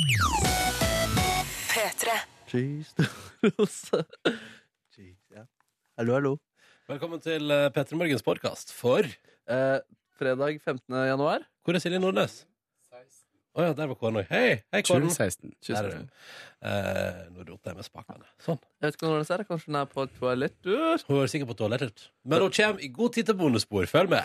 [0.00, 2.08] P3.
[2.48, 2.96] Cheese
[5.28, 5.44] ja.
[5.98, 6.30] Hallo, hallo.
[6.88, 7.44] Velkommen til
[7.74, 9.04] P3 Morgens podkast for
[9.50, 9.78] Eh,
[10.16, 10.94] fredag 15.
[11.04, 11.44] januar.
[11.64, 12.46] Hvor er Silje Nordnes?
[13.50, 14.28] Å ja, der var Kåren òg.
[14.30, 15.10] Hei, hei Kåren.
[15.10, 15.52] 2016.
[15.68, 16.06] Der er.
[16.62, 18.24] Eh, nå roter jeg med spakene.
[18.40, 18.60] Sånn.
[18.80, 19.44] Jeg vet ikke hvordan det er.
[19.50, 21.04] Kanskje hun er på toalettet?
[21.10, 21.98] Hun er sikkert på toalettet.
[22.24, 23.86] Men hun kommer i god tid til bonusbord.
[23.90, 24.24] Følg med.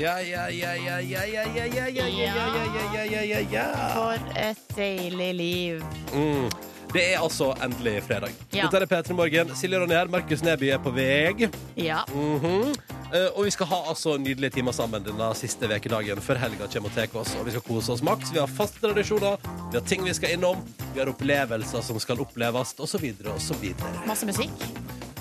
[0.00, 3.64] Ja, ja, ja, ja, ja, ja, ja, ja, ja, ja, ja, ja, ja, ja, ja.
[3.94, 5.82] For et deilig liv.
[6.12, 6.50] Mm.
[6.92, 8.32] Det er altså endelig fredag.
[8.52, 8.66] Ja.
[8.66, 9.52] Dette er P3 Morgen.
[9.56, 10.08] Silje Ronny her.
[10.10, 11.48] Markus Neby er på vei.
[11.76, 12.02] Ja.
[12.12, 12.74] Mhm.
[13.12, 16.90] Eh, og vi skal ha altså nydelige timer sammen denne siste ukedagen før helga kommer
[16.90, 17.34] og tar oss.
[17.40, 18.30] Og vi skal kose oss maks.
[18.32, 19.36] Vi har faste tradisjoner,
[19.72, 20.62] vi har ting vi skal innom,
[20.94, 23.70] vi har opplevelser som skal oppleves, osv., osv.
[24.06, 24.70] Masse musikk.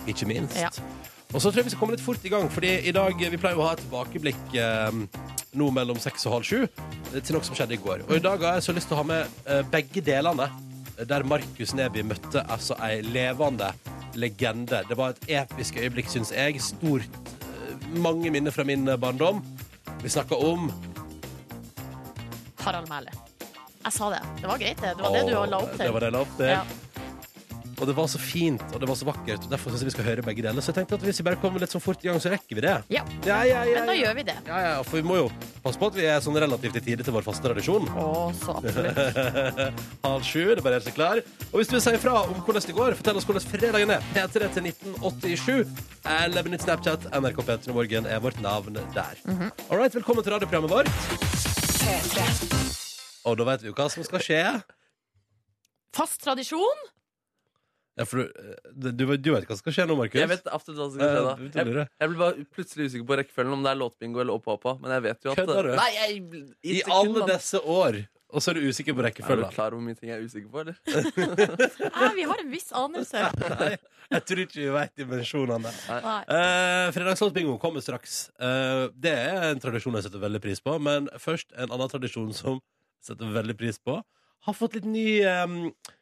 [0.09, 0.57] Ikke minst.
[0.57, 0.69] Ja.
[1.29, 3.37] Og så tror jeg vi skal komme litt fort i gang, fordi i dag vi
[3.37, 4.95] pleier å ha et tilbakeblikk eh,
[5.59, 8.01] nå mellom seks og halv sju eh, til noe som skjedde i går.
[8.07, 10.49] Og i dag har jeg så lyst til å ha med eh, begge delene,
[10.97, 13.69] eh, der Markus Neby møtte altså ei levende
[14.17, 14.81] legende.
[14.89, 16.57] Det var et episk øyeblikk, syns jeg.
[16.65, 17.21] Stort.
[17.45, 19.43] eh, mange minner fra min barndom.
[20.01, 20.71] Vi snakka om
[22.65, 23.13] Harald Mæhle.
[23.85, 24.19] Jeg sa det.
[24.41, 24.97] Det var greit, det.
[24.97, 25.85] Det var det du la opp til.
[25.85, 26.49] Det var det jeg la opp til.
[26.57, 26.63] Ja.
[27.79, 29.45] Og det var så fint, og det var så vakkert.
[29.45, 30.59] Og Derfor synes jeg vi skal høre begge deler.
[30.63, 32.59] Så jeg tenkte at hvis vi bare kommer litt sånn fort i gang, så rekker
[32.59, 32.73] vi det.
[32.91, 33.03] Ja.
[33.23, 34.35] Ja, ja, ja, Men da gjør vi det.
[34.49, 35.29] Ja, ja, for vi må jo
[35.63, 37.87] passe på at vi er sånn relativt i tide til vår faste tradisjon.
[37.95, 38.99] Å, så absolutt.
[40.09, 41.23] Halv sju, det er bare helt så klar.
[41.49, 44.03] Og hvis du vil si ifra om hvordan det går, fortell oss hvordan fredagen er.
[44.11, 45.87] P3 til 1987.
[46.19, 47.07] Eller benytt Snapchat.
[47.15, 49.23] NRK P3 Morgen er vårt navn der.
[49.69, 50.91] All right, velkommen til radioprogrammet vårt.
[53.27, 54.43] Og da vet vi jo hva som skal skje.
[55.95, 56.87] Fast tradisjon.
[57.99, 60.19] Ja, for du, du, du vet hva som skal skje nå, Markus?
[60.21, 61.33] Jeg vet absolutt hva som skal skje da.
[61.35, 64.55] Eh, Jeg, jeg blir bare plutselig usikker på rekkefølgen, om det er låtbingo eller Oppa
[64.55, 64.77] Oppa.
[64.79, 65.73] Men jeg vet jo at Kødder du?
[65.81, 67.99] Nei, jeg, I alle disse år.
[68.29, 69.41] Og så er du usikker på rekkefølgen.
[69.47, 70.75] Er du klar over hvor mye ting jeg er usikker på, eller?
[70.85, 73.23] Nei, vi har en viss anelse.
[73.59, 73.69] Nei,
[74.13, 75.71] jeg tror ikke vi vet dimensjonene.
[75.89, 78.19] Uh, Fredagslåtbingo kommer straks.
[78.37, 80.77] Uh, det er en tradisjon jeg setter veldig pris på.
[80.87, 83.97] Men først en annen tradisjon som jeg setter veldig pris på.
[84.47, 85.55] Har fått litt ny eh,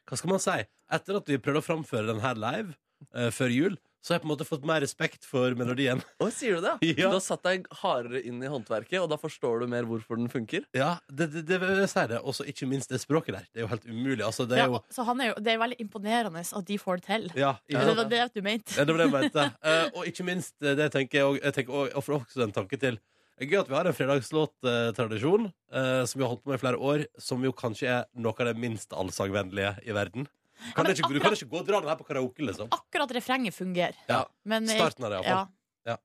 [0.08, 0.58] Hva skal man si?
[0.98, 2.76] Etter at vi prøvde å framføre den her live
[3.14, 6.00] eh, før jul, så har jeg på en måte fått mer respekt for melodien.
[6.24, 6.76] Å, sier du det?
[7.02, 7.10] Ja.
[7.10, 10.30] Du har satt deg hardere inn i håndverket, og da forstår du mer hvorfor den
[10.32, 10.64] funker?
[10.78, 12.22] Ja, det, det, det vil jeg si det.
[12.24, 13.50] Og ikke minst det språket der.
[13.52, 14.24] Det er jo helt umulig.
[14.24, 16.80] Altså, det er Ja, jo så han er jo, det er veldig imponerende at de
[16.80, 17.28] får det til.
[17.36, 17.84] Ja, ja.
[17.84, 18.78] Det var det du mente.
[18.80, 19.50] Ja, det var det jeg mente.
[19.68, 22.48] uh, og ikke minst, eh, det tenker jeg, og, jeg tenker, og, og for også
[22.48, 23.02] en tanke til
[23.38, 26.58] Det er gøy at vi har en fredagslåttradisjon eh, som vi har holdt på med
[26.58, 30.26] i flere år, som jo kanskje er noe av det minst allsangvennlige i verden.
[30.74, 32.72] Kan ja, det ikke, du kan ikke gå og dra den her på karaoke, liksom.
[32.74, 34.00] Akkurat refrenget fungerer.
[34.10, 34.24] Ja.
[34.42, 35.44] Men, Starten av det, ja.
[35.86, 36.00] ja.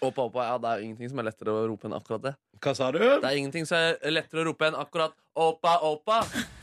[0.00, 2.32] Oppa Oppa, ja, det er jo ingenting som er lettere å rope enn akkurat det.
[2.64, 3.02] Hva sa du?
[3.04, 6.22] Det er ingenting som er lettere å rope enn akkurat Oppa Oppa.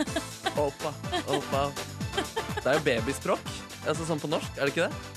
[0.65, 0.93] Oppa
[1.37, 1.67] Oppa.
[2.17, 3.51] Det er jo babyspråk.
[3.85, 5.11] Altså sånn på norsk, er det ikke det?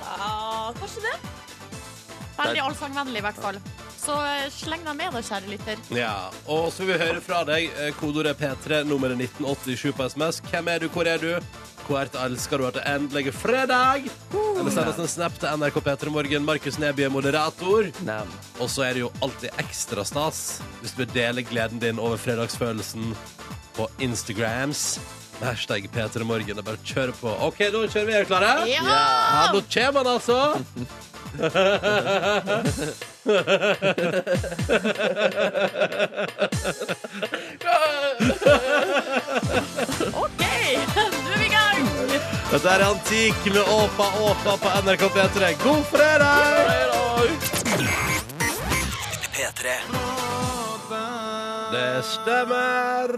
[0.00, 1.18] Ja, kanskje det.
[2.40, 3.60] Veldig allsangvennlig, i hvert fall.
[4.06, 5.80] Så eh, sleng deg med, da, kjære lytter.
[5.96, 6.14] Ja,
[6.46, 7.72] og så vil vi høre fra deg.
[7.74, 10.38] Eh, Kodeordet P3, nummeret 1987 på SMS.
[10.46, 11.32] Hvem er du, hvor er du?
[11.86, 14.06] Hvor elsker du at det endelig er fredag?
[14.34, 16.46] Eller send oss en snap til NRK P3 Morgen.
[16.46, 17.90] Markus Neby er moderator.
[18.58, 20.40] Og så er det jo alltid ekstra stas
[20.80, 23.12] hvis du vil dele gleden din over fredagsfølelsen
[23.76, 24.96] på Instagrams.
[25.42, 26.46] Hashtag P3morgen.
[26.56, 27.32] Det er bare kjør på.
[27.48, 28.12] OK, da kjører vi.
[28.12, 28.52] Er dere klare?
[28.70, 28.82] Ja!
[28.86, 30.38] Ja, nå kommer han altså!
[40.12, 40.42] OK,
[40.96, 41.82] nå er vi i gang!
[42.50, 45.52] Dette er Antik med Åpa Åpa på NRK P3.
[45.62, 46.34] God fredag!
[49.36, 49.76] P3.
[51.72, 53.08] Det stemmer.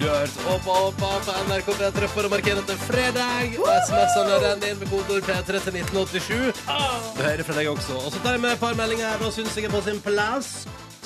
[0.00, 3.54] Du har hørt Åpa Åpa på NRK P3 for å markere at det er fredag.
[3.56, 6.64] Og SMS-ene renner inn med kodeord P3 til 1987.
[7.16, 7.96] Du hører fra deg også.
[8.02, 9.22] Og så tar jeg med et par meldinger her.
[9.22, 10.50] Da syns jeg er på sin plass.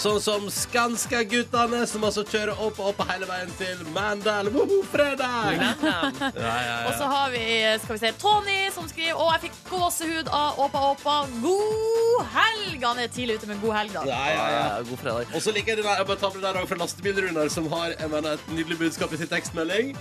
[0.00, 4.49] Sånn som Skanska-guttene, som altså kjører opp og opp hele veien til Mandal.
[4.55, 5.58] Woho, fredag!
[5.61, 7.43] Ja, ja, Og så har vi
[7.82, 11.17] skal vi se, Tony som skriver Å, jeg fikk gåsehud av Åpa Åpa.
[11.43, 12.79] God helg!
[12.87, 14.06] Han er tidlig ute med god helg, da.
[14.08, 14.62] ja, ja, ja.
[14.70, 15.37] Ja, God fredag.
[15.37, 17.69] Og så liker jeg den der, jeg bare tar med det der fra Lastebilrunar, som
[17.75, 19.93] har jeg mener, et nydelig budskap i sin tekstmelding.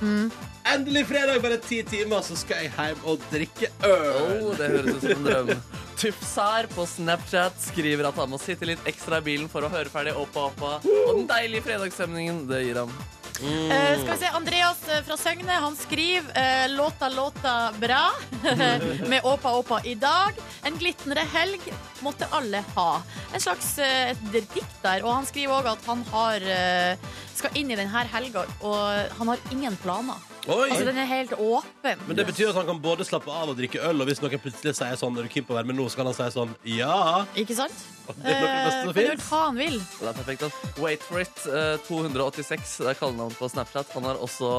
[0.70, 4.48] Endelig fredag, bare ti timer, så skal jeg hjem og drikke øl.
[4.48, 5.54] Oh, det høres ut som en drøm.
[6.00, 9.92] Tufsar på Snapchat skriver at han må sitte litt ekstra i bilen for å høre
[9.92, 10.76] ferdig Oppa Oppa.
[10.88, 12.94] Og den deilige fredagsstemningen det gir ham.
[13.40, 18.10] Eh, skal vi se, Andreas eh, fra Søgne han skriver eh, låta låta bra
[19.12, 20.40] med Åpa Åpa i dag.
[20.68, 21.70] En glitrende helg
[22.04, 22.90] måtte alle ha.
[23.34, 25.04] En slags eh, dikt der.
[25.04, 29.32] Og han skriver òg at han har, eh, skal inn i denne helga, og han
[29.34, 30.20] har ingen planer.
[30.50, 30.70] Oi!
[30.72, 32.00] Altså Den er helt åpen.
[32.08, 34.40] Men det betyr at han kan både slappe av og drikke øl, og hvis noen
[34.42, 36.26] plutselig sier sånn Er du keen på å være med nå, så kan han si
[36.34, 37.26] sånn Ja.
[37.38, 37.76] Ikke sant?
[38.10, 39.28] Det er noe Eh, kan gjøre finnes.
[39.30, 39.76] hva han vil.
[40.00, 40.44] Det er perfekt.
[40.48, 40.80] ass.
[40.82, 41.44] Wait for it.
[41.46, 42.78] eh, 286.
[42.80, 43.92] Det er kallenavnet på Snapchat.
[43.94, 44.50] Han har også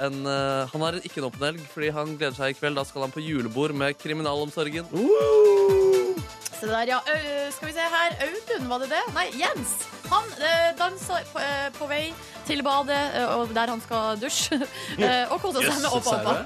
[0.00, 2.74] en eh, Han har ikke en åpen helg, fordi han gleder seg i kveld.
[2.80, 4.88] Da skal han på julebord med kriminalomsorgen.
[4.90, 6.18] Uh!
[6.58, 6.98] Se der, ja.
[7.06, 8.16] Ø, skal vi se her.
[8.26, 9.04] Audun, var det det?
[9.14, 9.76] Nei, Jens.
[10.08, 12.02] Han uh, danser på, eh, på vei
[12.48, 14.60] til badet, eh, og der han skal dusje.
[15.04, 16.36] eh, og kose seg med Oppa Oppa.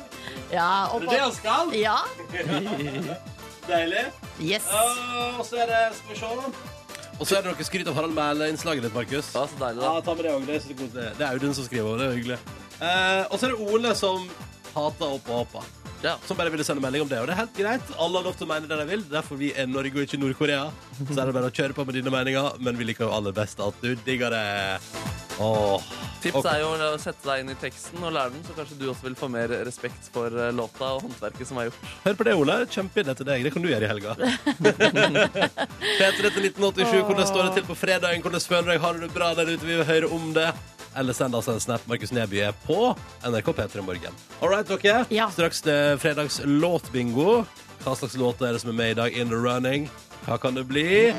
[0.53, 1.07] Ja, oppa.
[1.07, 1.75] Det Er det det han skal?
[1.79, 1.99] Ja.
[3.71, 4.07] Deilig.
[4.43, 4.67] Yes.
[5.39, 6.71] Og så er det Skal vi se.
[7.21, 9.29] Og så er det noe skryt av Harald Mæhle-innslaget ditt, Markus.
[9.31, 9.93] Ja, så deilig, da.
[9.93, 10.49] Ja, ta med det også.
[10.49, 11.05] Det er så.
[11.21, 12.01] Det er Audun som skriver.
[12.01, 12.39] Det er hyggelig.
[12.83, 14.27] Eh, og så er det Ole som
[14.75, 15.63] hater Oppa Åpa.
[16.03, 16.17] Ja.
[16.27, 17.21] Som bare ville sende melding om det.
[17.23, 17.93] Og det er helt greit.
[17.97, 19.05] Alle har lov til å mene det de vil.
[19.11, 20.65] Derfor vi er Norge og ikke Nord-Korea.
[20.99, 22.59] Så er det bare å kjøre på med dine meninger.
[22.63, 24.47] Men vi liker jo aller best at du digger det.
[25.43, 25.93] Åh.
[26.23, 28.85] Tips er jo å sette deg inn i teksten og lære den, så kanskje du
[28.93, 31.89] også vil få mer respekt for eh, låta og håndverket som er gjort.
[32.05, 32.59] Hør på det, Ole.
[32.71, 33.47] Kjempeidé til deg.
[33.47, 34.15] Det kan du gjøre i helga.
[35.99, 37.01] P3 til 1987.
[37.09, 38.23] Hvordan står det til på fredagen?
[38.23, 38.85] Hvordan føler du deg?
[38.85, 39.65] Har du det bra der ute?
[39.67, 40.51] Vi vil høre om det.
[40.97, 41.87] Eller send oss en snap.
[41.89, 42.95] Markus Neby er på
[43.25, 44.13] NRK P3 Morgen.
[44.41, 45.05] All right, dere.
[45.09, 45.31] Ja.
[45.33, 47.43] Straks det er fredags låtbingo.
[47.83, 49.13] Hva slags låter er det som er med i dag?
[49.13, 49.91] In the running.
[50.27, 51.13] Hva kan det bli?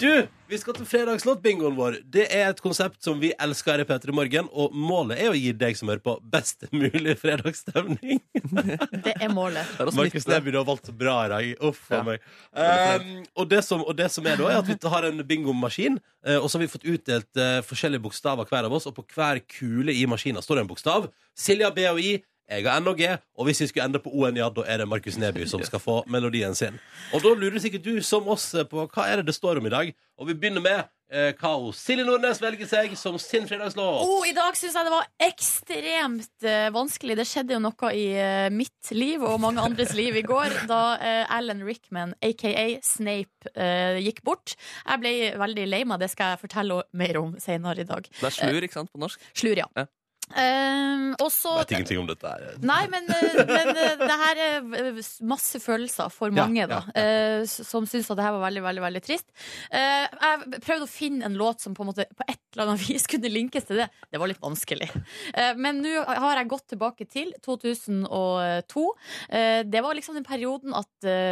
[0.00, 1.98] Du, vi skal til fredagslåtbingoen vår.
[2.08, 5.36] Det er et konsept som vi elsker her i P3 Morgen, og målet er å
[5.36, 8.22] gi deg som hører på, best mulig fredagsstemning.
[9.04, 9.68] Det er målet.
[9.92, 10.24] Markus.
[10.30, 11.50] Neby, du har valgt bra i dag.
[11.68, 12.02] Uff a Ja.
[12.06, 12.24] meg.
[12.56, 16.00] Um, og, det som, og det som er da, er at vi har en bingomaskin,
[16.24, 19.04] eh, og så har vi fått utdelt uh, forskjellige bokstaver hver av oss, og på
[19.12, 21.10] hver kule i maskinen står det en bokstav.
[21.36, 22.16] Silja B og I.
[22.50, 23.06] Jeg har N og G,
[23.38, 25.78] og hvis vi skulle ende på O-en, ja, da er det Markus Neby som skal
[25.78, 26.80] få melodien sin.
[27.14, 29.70] Og da lurer sikkert du, som oss, på hva er det det står om i
[29.70, 29.92] dag.
[30.18, 30.80] Og vi begynner med
[31.14, 34.02] eh, hva Silje Nordnes velger seg som sin fredagslåt.
[34.02, 37.16] Oh, I dag syns jeg det var ekstremt eh, vanskelig.
[37.20, 40.82] Det skjedde jo noe i eh, mitt liv og mange andres liv i går da
[40.98, 44.56] eh, Alan Rickman, aka Snape, eh, gikk bort.
[44.82, 48.10] Jeg ble veldig lei meg, det skal jeg fortelle mer om senere i dag.
[48.10, 49.22] Det er slur, ikke sant, på norsk?
[49.38, 49.70] Slur, ja.
[49.78, 49.86] Ja.
[50.30, 52.28] Um, og så Jeg vet ingenting om dette.
[52.30, 52.58] her.
[52.62, 56.80] Nei, men, eh, men eh, det her er masse følelser for Ja, mange, ja, da.
[56.94, 59.26] Uh, Som syns at det her var veldig, veldig veldig trist.
[59.72, 62.84] Uh, Jeg prøvde å finne en låt som på en måte på et eller annet
[62.88, 63.88] vis kunne linkes til det.
[64.10, 64.90] Det var litt vanskelig.
[65.34, 68.86] Uh, Men nå har jeg gått tilbake til 2002.
[69.30, 70.88] Eh, Det var liksom den perioden at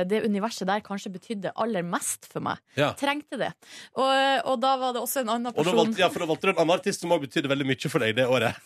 [0.08, 2.58] det universet der kanskje betydde aller mest for meg.
[2.78, 2.90] Ja.
[2.98, 3.52] Trengte det.
[3.98, 4.10] Og,
[4.48, 6.48] og da var det også en annen Og da person valgte, ja, for da valgte
[6.48, 8.58] du en annen artist som også betydde veldig mye for deg det året.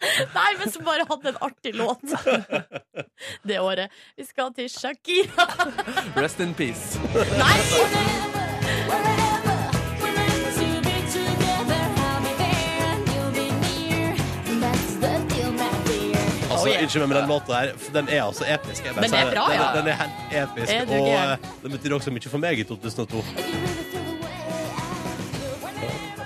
[0.36, 2.00] Nei, men som bare hadde en artig låt
[3.48, 3.90] det året.
[4.16, 5.46] Vi skal til Shakira.
[6.22, 6.96] Rest in peace.
[7.36, 7.56] Nei!
[16.50, 16.82] Altså, Oh, yeah.
[16.82, 18.84] Unnskyld meg, men den låta her Den er altså episk.
[18.84, 19.34] jeg bare Den er sier det.
[19.34, 19.68] bra, den, ja.
[19.76, 20.72] den er helt episk.
[20.72, 21.30] Er du Og gæren?
[21.32, 23.22] eh, den betyr også mye for meg i 2002.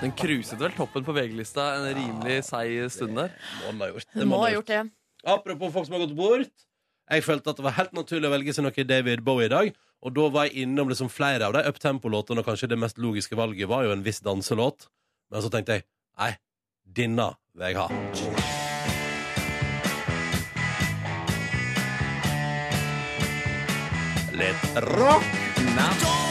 [0.01, 3.33] Den cruiset vel toppen på VG-lista en rimelig seig stund der.
[3.63, 4.07] Må den ha gjort.
[4.13, 4.81] Det må ha gjort det.
[5.25, 6.65] Apropos folk som har gått bort.
[7.05, 9.71] Jeg følte at det var helt naturlig å velge seg noe David Bowie i dag.
[10.05, 13.37] Og da var jeg innom liksom flere av de uptempo-låtene, og kanskje det mest logiske
[13.37, 14.89] valget var jo en viss danselåt.
[15.33, 15.87] Men så tenkte jeg
[16.19, 16.35] nei,
[16.85, 17.89] denne vil jeg ha.
[24.35, 26.24] Litt rock.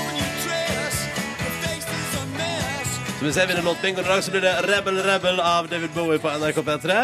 [3.24, 6.28] Hvis jeg vinner låtbingoen i dag, så blir det Rebel Rebel av David Bowie på
[6.28, 6.96] NRK P3.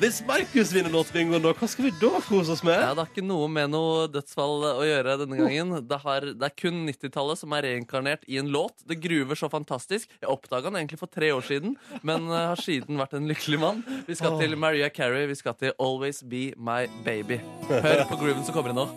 [0.00, 2.74] Hvis Markus vinner låtbingoen, da, hva skal vi da kose oss med?
[2.74, 5.76] Ja, Det har ikke noe med noe dødsfall å gjøre denne gangen.
[5.86, 8.74] Det, har, det er kun 90-tallet som er reinkarnert i en låt.
[8.90, 10.10] Det gruver så fantastisk.
[10.18, 13.62] Jeg oppdaga den egentlig for tre år siden, men eh, har siden vært en lykkelig
[13.62, 13.84] mann.
[14.10, 15.28] Vi skal til Maria Carey.
[15.30, 17.38] Vi skal til Always Be My Baby.
[17.70, 18.90] Hør på grooven som kommer inn nå.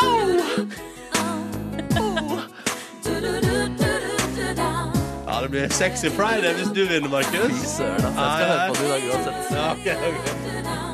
[0.00, 0.92] Ja,
[5.42, 7.52] det blir Sexy Friday hvis du vinner, Markus.
[7.76, 8.20] Søren, altså.
[8.20, 9.54] Jeg skal høre på det i dag uansett.
[9.56, 10.91] Ja, ok, ok.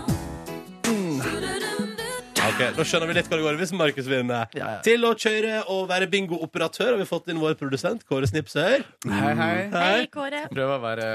[2.59, 4.49] Ok, Da skjønner vi litt hva det går i hvis Markus vinner.
[4.59, 4.79] Ja, ja.
[4.83, 8.83] Til å kjøre og være bingooperatør har vi fått inn vår produsent Kåre Snipsøyer.
[9.07, 9.53] Hei, hei.
[9.71, 10.41] Hei, Kåre.
[10.51, 11.07] Prøver å være,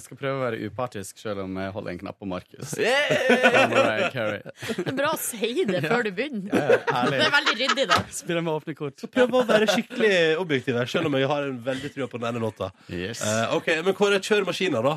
[0.00, 2.72] skal prøve å være upartisk selv om jeg holder en knapp på Markus.
[2.80, 4.08] Yeah!
[4.16, 6.48] Det er bra å si det før du begynner.
[6.56, 8.00] Ja, Det er veldig ryddig, da.
[8.16, 9.06] Spiller med åpne kort.
[9.12, 12.30] Prøv å være skikkelig objektiv her, selv om jeg har en veldig trua på den
[12.32, 12.72] ene låta.
[12.88, 13.20] Yes.
[13.20, 14.96] Uh, ok, men Kåre, kjør maskina, da.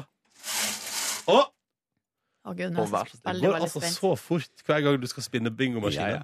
[1.30, 1.42] Å,
[2.46, 3.36] Å, Gud, nå er jeg så snill.
[3.36, 3.98] det går veldig altså spent.
[4.00, 6.10] så fort hver gang du skal spinne ja, bingomaskinen.
[6.10, 6.24] ja.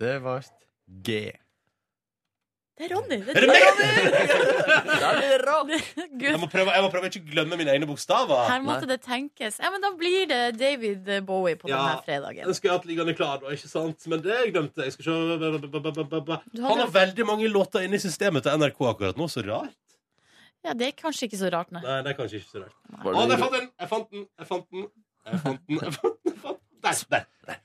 [0.00, 0.40] Det var
[1.04, 1.08] G.
[2.80, 3.18] Det er Ronny.
[3.20, 3.46] Det Er er?
[6.16, 8.46] Gud, Jeg må, prøve, jeg må prøve å ikke glemme mine egne bokstaver.
[8.48, 9.58] her måtte det tenkes.
[9.60, 12.44] Ja, men Da blir det David Bowie på Ja, denne fredagen.
[12.48, 14.00] Den skulle jeg hatt liggende klar, da, ikke sant?
[14.08, 14.92] Men det glemte jeg.
[14.96, 15.12] Skal se.
[15.12, 19.28] Hadde- Han har veldig mange låter inne i systemet til NRK akkurat nå.
[19.28, 19.76] Så rart.
[20.64, 21.82] Ja, Det er kanskje ikke så rart, nei.
[21.84, 22.76] Nei, det er kanskje ikke så rart.
[23.04, 23.68] Å, det- der fant jeg den!
[23.80, 24.24] Jeg fant den!
[24.40, 24.88] Jeg fant den!
[25.30, 25.58] Den.
[25.68, 26.36] Jeg fant den.
[26.82, 27.58] Der, der, der.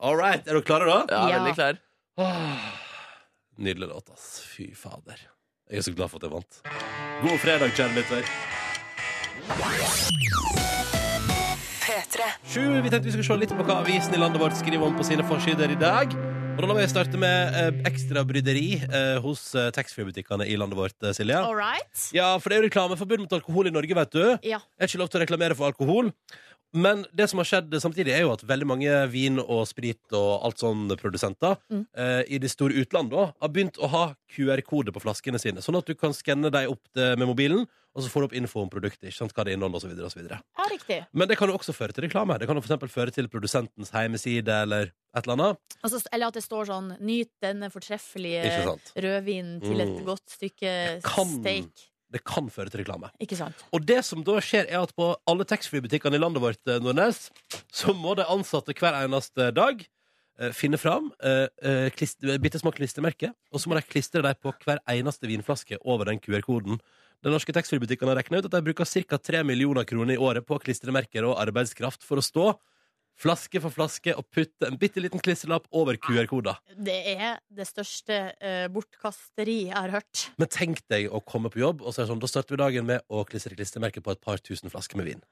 [0.00, 0.46] All right.
[0.46, 0.98] Er dere klare, da?
[1.08, 1.38] Ja, Ja.
[1.38, 1.78] veldig klar.
[2.18, 2.70] Åh,
[3.60, 4.40] Nydelig låt, ass.
[4.44, 5.20] Fy fader.
[5.70, 6.60] Jeg er så glad for at jeg vant.
[7.22, 8.24] God fredag, kjære lytter.
[12.44, 14.96] Sju, vi tenkte vi skulle se litt på hva avisen i landet vårt skriver om
[14.98, 16.12] på sine forsider i dag.
[16.58, 20.76] Og da må vi starte med eh, ekstra bryderi eh, hos eh, taxfree-butikkene i landet
[20.76, 21.38] vårt, eh, Silje.
[21.40, 22.02] All right.
[22.16, 24.22] Ja, for det er jo reklameforbud mot alkohol i Norge, vet du.
[24.44, 24.58] Ja.
[24.76, 26.10] Jeg er ikke lov til å reklamere for alkohol.
[26.76, 30.44] Men det som har skjedd samtidig, er jo at veldig mange vin- og sprit- og
[30.46, 31.86] alt sånn produsenter Mm.
[31.96, 34.04] eh, i det store utlandet har begynt å ha
[34.36, 38.02] QR-kode på flaskene sine, sånn at du kan skanne dem opp det med mobilen, og
[38.04, 39.98] så får du opp info om produktet, ikke sant, hva det inneholder, osv.
[40.06, 40.28] osv.
[40.30, 41.00] ja, riktig.
[41.12, 42.38] Men det kan jo også føre til reklame.
[42.38, 45.58] Det kan jo for eksempel føre til produsentens hjemmeside eller et eller annet.
[45.82, 50.04] Altså, eller at det står sånn 'Nyt denne fortreffelige rødvinen til et Mm.
[50.04, 51.86] godt stykke Kan- steak'.
[52.12, 53.08] Det kan føre til reklame.
[53.20, 53.54] Ikke sant?
[53.72, 57.30] Og det som da skjer, er at på alle taxfree-butikkene i landet vårt, eh, Nordnes,
[57.72, 59.86] så må de ansatte hver eneste dag
[60.40, 61.90] eh, finne fram eh, eh,
[62.38, 66.18] bitte små klistremerker, og så må de klistre dem på hver eneste vinflaske over den
[66.18, 66.80] QR-koden.
[67.20, 69.18] De norske taxfree-butikken har regna ut at de bruker ca.
[69.20, 72.46] 3 millioner kroner i året på klistremerker og arbeidskraft for å stå
[73.20, 76.60] flaske for flaske og putte en bitte liten klistrelapp over QR-koder.
[76.76, 80.30] Det er det største uh, bortkasteri jeg har hørt.
[80.40, 82.62] Men tenk deg å komme på jobb, og så er det sånn, da starter vi
[82.62, 85.22] dagen med å klistre klistremerker på et par tusen flasker med vin.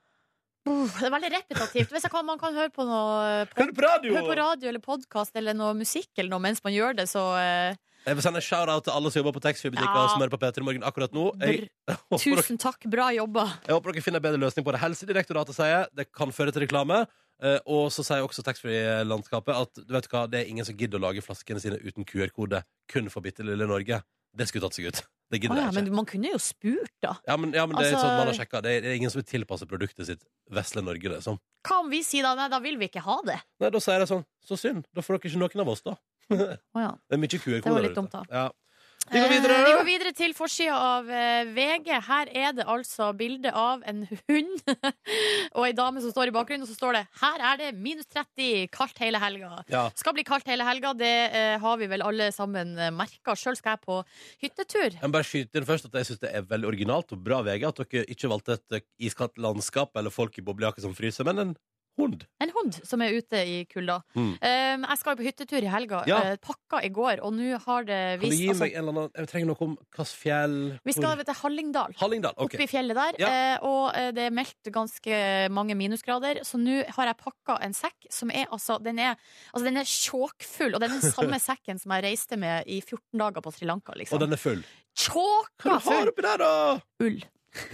[0.69, 1.93] Det er veldig repetitivt.
[1.95, 4.17] Hvis kan, man kan høre på noe Hør på radio!
[4.19, 7.23] Hør på radio eller podkast eller noe musikk eller noe mens man gjør det, så
[7.41, 10.05] eh, Jeg vil sende en shout-out til alle som jobber på taxfree-butikker Ja.
[10.05, 11.25] og som hører på P3 Morgen akkurat nå.
[11.43, 13.47] Jeg, dere, tusen takk, bra jobba.
[13.67, 14.81] jeg håper dere finner en bedre løsning på det.
[14.81, 17.07] Helsedirektoratet sier det kan føre til reklame.
[17.43, 20.99] eh, Og så sier også taxfree-landskapet at du vet hva, det er ingen som gidder
[20.99, 24.01] å lage flaskene sine uten QR-kode kun for bitte lille Norge.
[24.39, 25.03] Det skulle tatt seg ut.
[25.29, 25.83] Det gidder oh, ja, jeg ikke.
[25.91, 27.11] men man kunne jo spurt, da.
[27.29, 28.63] Ja, men, ja, men det er Altså- sånn man har sjekket.
[28.65, 31.05] Det er ingen som vil tilpasse produktet sitt vesle Norge.
[31.05, 31.37] Liksom.
[31.69, 33.37] Hva om vi sier da nei, da vil vi ikke ha det?
[33.61, 34.87] Nei, da sier jeg sånn, så synd.
[34.97, 35.99] Da får dere ikke noen av oss, da.
[36.77, 36.95] Å ja.
[37.09, 37.69] Det er mye QR-koder.
[37.69, 38.25] Det var litt dumt, da.
[38.31, 38.49] Ja.
[39.09, 39.55] Vi går videre.
[39.57, 41.89] Eh, vi går videre til forsida av eh, VG.
[42.05, 44.73] Her er det altså bilde av en hund
[45.57, 48.09] og ei dame som står i bakgrunnen, og så står det 'Her er det minus
[48.13, 49.63] 30, kaldt hele helga'.
[49.73, 49.87] Ja.
[49.97, 53.37] Skal bli kaldt hele helga, det eh, har vi vel alle sammen merka.
[53.39, 54.03] Sjøl skal jeg på
[54.45, 54.91] hyttetur.
[54.99, 57.41] Jeg må bare skyte inn først at jeg synes det er veldig originalt og bra
[57.47, 61.45] VG at dere ikke valgte et iskaldt landskap eller folk i boblejakke som fryser, men
[61.47, 61.57] en
[61.99, 62.25] hund.
[62.43, 63.99] En hund som er ute i kulda.
[64.15, 64.31] Mm.
[64.39, 66.03] Um, jeg skal jo på hyttetur i helga.
[66.09, 66.19] Ja.
[66.25, 68.95] Uh, pakka i går, og nå har det Kan du gi altså, meg en eller
[68.95, 70.57] annen Jeg trenger noe om hvilket fjell
[70.89, 71.97] Vi skal til Hallingdal.
[72.01, 72.35] Hallingdal.
[72.37, 72.59] okay.
[72.59, 73.21] Oppi fjellet der.
[73.23, 73.31] Ja.
[73.31, 75.21] Uh, Og eh, det er meldt ganske
[75.55, 76.43] mange minusgrader.
[76.47, 79.17] Så nå har jeg pakka en sekk som er altså Den er,
[79.53, 80.75] altså, den er tjåkfull.
[80.75, 83.67] Og det er den samme sekken som jeg reiste med i 14 dager på Sri
[83.69, 83.93] Lanka.
[83.93, 84.21] Og Liksom.
[84.23, 84.63] den er full.
[84.99, 86.13] Tjåka full!
[86.23, 86.47] der?
[87.05, 87.21] Ull.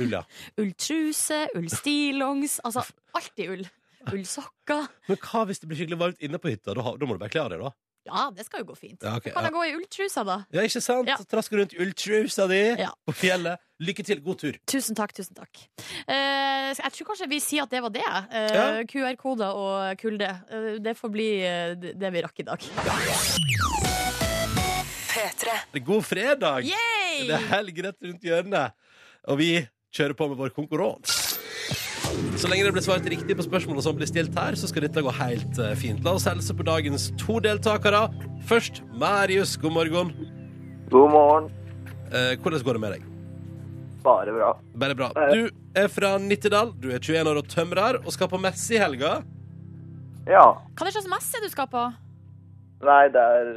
[0.01, 0.23] Ull, ja.
[0.61, 2.61] Ulltruse, ullstillongs.
[2.65, 2.85] Altså
[3.19, 3.65] alltid ull.
[4.13, 4.87] Ullsokker.
[5.09, 6.75] Men hva hvis det blir skikkelig varmt inne på hytta?
[6.77, 7.73] Da, da må du bare kle av deg, da.
[8.05, 9.01] Ja, det skal jo gå fint.
[9.01, 9.49] Ja, ok, Kan ja.
[9.49, 10.35] jeg gå i ulltrusa, da?
[10.53, 11.09] Ja, ikke sant?
[11.09, 11.17] Ja.
[11.25, 12.91] Traske rundt i ulltrusa di Ja.
[13.09, 13.63] på fjellet.
[13.81, 14.21] Lykke til.
[14.21, 14.59] God tur.
[14.69, 15.57] Tusen takk, tusen takk.
[16.05, 18.05] Uh, jeg tror kanskje vi sier at det var det.
[18.05, 18.67] Uh, Ja.
[18.93, 20.29] QR-koder og kulde.
[20.53, 22.61] Uh, det får bli eh, det vi rakk i dag.
[25.15, 25.57] P3.
[25.73, 26.69] Det er god fredag.
[26.69, 27.25] Yay!
[27.29, 28.77] Det er helg rett rundt hjørnet.
[29.33, 29.51] Og vi
[29.95, 31.24] kjører på med vår konkurranse.
[32.35, 35.03] Så lenge det blir svart riktig på spørsmålet som blir stilt her, så skal dette
[35.05, 36.03] gå helt eh, fint.
[36.05, 38.07] La oss helse på dagens to deltakere.
[38.49, 40.11] Først Marius, god morgen.
[40.93, 41.47] God morgen.
[42.11, 43.07] Eh, hvordan går det med deg?
[44.05, 44.51] Bare bra.
[44.83, 45.09] Bare bra.
[45.33, 45.49] Du
[45.81, 49.15] er fra Nittedal, du er 21 år og tømrer, og skal på messe i helga.
[50.29, 50.45] Ja.
[50.75, 51.87] Hva er det slags messe du skal på?
[52.85, 53.49] Nei, det er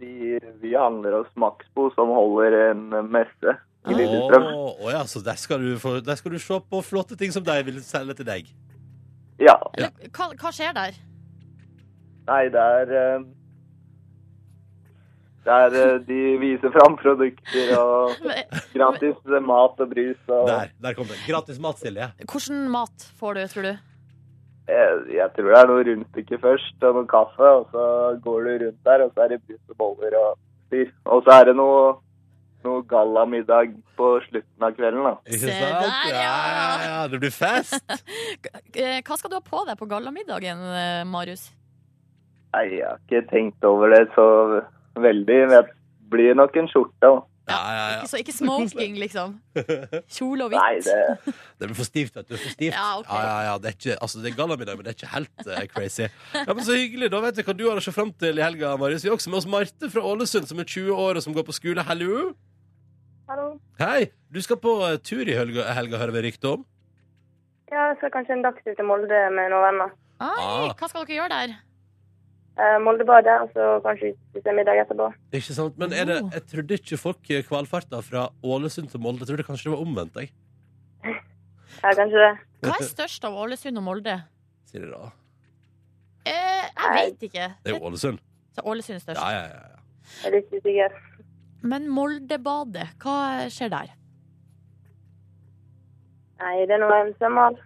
[0.00, 4.48] de, Vi handler hos Maxbo, som holder en messe i Lillestrøm.
[4.52, 7.34] Å oh ja, så der skal, du få, der skal du se på flotte ting
[7.34, 8.50] som de vil selge til deg.
[9.42, 9.56] Ja.
[9.80, 9.90] Ja.
[10.14, 10.98] Hva, hva skjer der?
[12.28, 13.22] Nei, det er eh,
[15.42, 18.12] Der eh, de viser fram produkter og
[18.76, 21.18] gratis mat og brus og Der, der kom det.
[21.26, 22.12] Gratis mat, Silje.
[22.22, 23.72] Hvordan mat får du, tror du?
[24.68, 27.84] jeg, jeg tror det er noe rundstykke først og noe kaffe, og så
[28.24, 30.30] går du rundt der, og så er det brus og boller og
[30.68, 30.92] styr.
[31.04, 31.80] Og så er det noe,
[32.66, 35.14] noe gallamiddag på slutten av kvelden, da.
[35.26, 35.80] Ikke Se sant?
[35.86, 36.20] der, ja.
[36.22, 37.00] ja, ja.
[37.12, 37.82] Det blir fest.
[38.72, 41.50] Eh, Hva skal du ha på deg på gallamiddagen, eh, Marius?
[42.54, 44.24] Nei, jeg har ikke tenkt over det så
[45.00, 45.38] veldig.
[45.52, 45.60] Det
[46.12, 47.00] blir nok en skjorte.
[47.04, 47.20] da.
[47.50, 47.96] Ja, ja, ja.
[47.98, 49.34] Ikke, så, ikke smoking, liksom.
[50.16, 52.36] Kjole og Nei, det Det blir for stivt, vet du.
[52.36, 52.76] For stivt.
[52.76, 53.24] Ja, okay.
[53.26, 55.64] ja, ja, Det er ikke, altså, det er gallamiddag, men det er ikke helt uh,
[55.72, 56.06] crazy.
[56.36, 57.10] Ja, men Så hyggelig.
[57.12, 59.04] Da vet jeg hva du har å se fram til i helga, Marius.
[59.04, 61.46] Vi er også med oss Marte fra Ålesund, som er 20 år og som går
[61.48, 61.84] på skole.
[61.88, 62.30] Hallo.
[63.32, 63.54] Hallo.
[63.80, 64.10] Hei.
[64.28, 66.64] Du skal på eh, tur i helga, helga hører vi rykte om.
[67.72, 69.94] Ja, jeg skal kanskje en dagstur til Molde med noen venner.
[70.20, 70.74] Oi, Ah.
[70.76, 71.54] hva skal dere gjøre der?
[72.60, 75.06] Eh, Moldebadet, og så kanskje spise middag etterpå.
[75.32, 75.78] Ikke sant?
[75.80, 76.28] Men er det, Oh.
[76.34, 79.24] jeg trodde ikke folk eh, kvalfarta fra Ålesund til Molde.
[79.24, 80.20] Jeg trodde kanskje det var omvendt.
[80.20, 80.32] Jeg.
[81.82, 82.32] Ja, kanskje det.
[82.68, 84.18] Hva er størst av Ålesund og Molde?
[84.68, 85.08] Sier de da.
[86.28, 87.04] Eh, jeg Nei.
[87.08, 87.48] vet ikke.
[87.64, 88.20] Det er jo Ålesund.
[88.52, 89.24] Så Ålesund er størst.
[89.24, 89.80] Ja, ja, ja, ja.
[90.20, 91.00] Jeg er litt usikker.
[91.62, 93.92] Men Moldebadet, hva skjer der?
[96.42, 97.58] Nei, det er noe en svømmehall.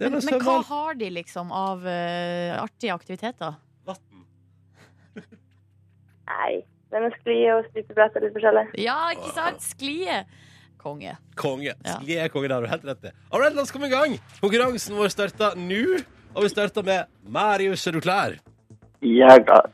[0.00, 3.58] Men, men hva har de liksom av eh, artige aktiviteter?
[3.86, 4.24] Vann.
[6.32, 8.64] Nei, det er noe sklie og stupebrett og litt forskjellig.
[8.80, 9.62] Ja, ikke sant?
[9.68, 10.22] Sklie.
[10.80, 11.14] Konge.
[11.40, 11.76] Konge.
[11.84, 13.14] Sklie er konge, det har du helt rett i.
[13.30, 14.16] All right, la oss komme i gang.
[14.40, 15.84] Konkurransen vår starter nå.
[16.34, 18.34] Og vi starter med Marius, er du klar?
[19.04, 19.68] Jeg er klar.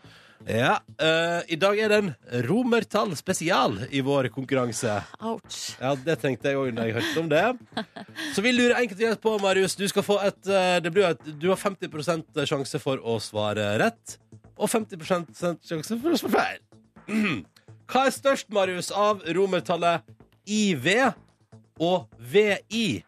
[0.49, 0.79] Ja.
[0.99, 2.15] eh, I dag er det en
[2.49, 4.95] romertall spesial i vår konkurranse.
[5.21, 5.59] Ouch.
[5.81, 7.45] Ja, Det tenkte jeg òg da jeg hørte om det.
[8.35, 9.77] Så vi lurer enkelt og greit på, Marius.
[9.77, 13.19] Du skal få et, eh, det blir jo et Du har 50% sjanse for å
[13.21, 14.17] svare rett,
[14.57, 16.61] og 50 sjanse for å svare feil.
[17.91, 20.03] Hva er størst, Marius, av romertallet
[20.47, 21.13] IV
[21.81, 23.03] og VI?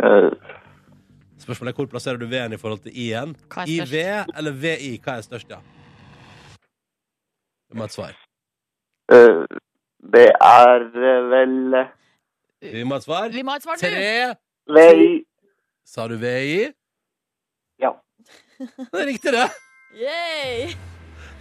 [0.00, 0.30] Eh,
[1.50, 3.32] Spørsmålet er hvor plasserer du V-en i forhold til I-en?
[3.66, 3.94] IV
[4.38, 4.90] eller VI?
[5.02, 5.56] Hva er størst, ja?
[7.66, 8.12] Du må ha et svar.
[9.10, 9.40] eh,
[10.14, 11.56] det er eh, vel
[12.76, 13.32] Vi må ha et svar.
[13.34, 13.80] Vi må ha et svar!
[13.82, 14.36] Tre.
[14.70, 15.08] VI.
[15.82, 16.68] Sa du VI?
[17.82, 17.90] Ja.
[18.60, 19.48] Det er riktig, det.
[19.98, 20.70] Yay!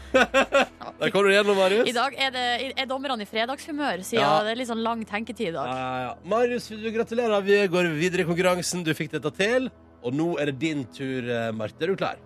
[1.00, 1.86] Der kommer du gjennom, Marius.
[1.86, 4.40] I dag er, det, er dommerne i fredagshumør, siden Ja.
[4.42, 5.70] det er litt sånn lang tenketid i dag.
[5.70, 6.16] Ja, ja, ja.
[6.34, 7.46] Marius, du gratulerer.
[7.46, 8.82] Vi går videre i konkurransen.
[8.82, 9.70] Du fikk dette til.
[10.04, 11.84] Og nå er det din tur, eh, Marte.
[11.84, 12.20] Er du klar?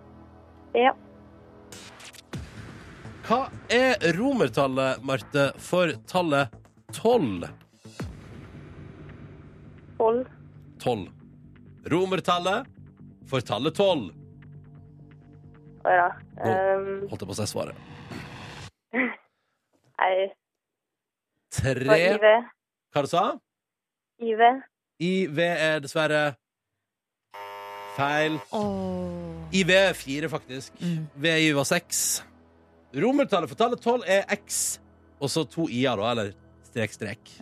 [0.74, 0.92] Ja.
[3.24, 6.52] Hva er romertallet, Marte, for tallet
[6.92, 7.48] tolv?
[9.98, 10.28] Tolv.
[10.82, 11.08] Tolv.
[11.90, 12.68] Romertallet
[13.28, 14.12] for tallet tolv.
[15.84, 16.06] Å ja.
[16.40, 17.76] Um, Holdt jeg på å si svaret.
[20.00, 20.30] nei,
[21.54, 21.98] Tre
[22.94, 24.42] Hva sa du IV.
[25.02, 26.22] IV er dessverre
[27.96, 28.38] feil.
[29.54, 30.72] I V er fire, faktisk.
[30.80, 31.04] Mm.
[31.24, 32.22] VI var seks.
[32.94, 34.78] Romertallet for tallet tolv er X,
[35.18, 36.32] og så to i-er, da, eller
[36.68, 37.34] strek, strek.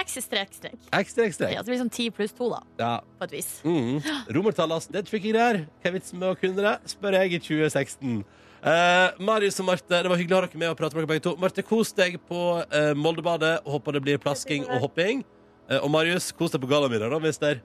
[0.00, 0.76] X er strek, strek.
[0.96, 1.50] X, strek, strek.
[1.52, 2.92] Ja, det blir sånn 10 pluss 2, da, Ja.
[3.20, 3.48] på et vis.
[3.64, 3.98] Mm.
[4.36, 4.86] Romertallet.
[4.88, 5.58] Det er tricky der.
[5.82, 6.72] Hva er vitsen med å kunne det?
[6.88, 8.22] Spør jeg i 2016.
[8.60, 11.10] Eh, Marius og Marte, det var hyggelig å ha dere med og prate med dere
[11.12, 11.34] begge to.
[11.40, 12.40] Marte, kos deg på
[12.72, 13.58] eh, Moldebadet.
[13.68, 15.20] Håper det blir plasking og hopping.
[15.68, 17.60] Eh, og Marius, kos deg på gallamiddag, da, mister.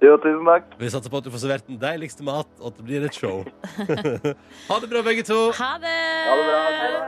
[0.00, 0.70] Jo, tusen takk.
[0.80, 3.16] Vi satser på at du får servert den deiligste mat, og at det blir et
[3.16, 3.42] show.
[4.70, 5.40] ha det bra, begge to.
[5.58, 5.96] Ha det!
[6.28, 6.60] Ha det bra.
[6.64, 7.02] Ha det.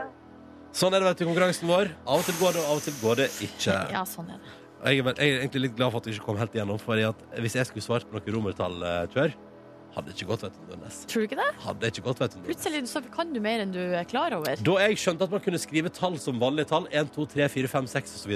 [0.73, 1.89] Sånn er det vet du, i konkurransen vår.
[2.05, 3.79] Av og til går det, og av og til går det ikke.
[3.93, 4.53] Ja, sånn er det.
[4.83, 6.79] Jeg er, jeg er egentlig litt glad for at du ikke kom helt igjennom.
[6.81, 9.35] Fordi at Hvis jeg skulle svart på noe romertallkjør,
[9.93, 10.43] hadde det ikke gått.
[10.47, 10.99] vet du, Nordnes.
[11.09, 11.49] Tror du ikke det?
[11.63, 12.41] Hadde ikke gått, vet du.
[12.49, 14.57] Plutselig så kan du mer enn du er klar over.
[14.65, 17.73] Da jeg skjønte at man kunne skrive tall som vanlige tall, 1, 2, 3, 4,
[17.73, 18.33] 5, 6 osv.,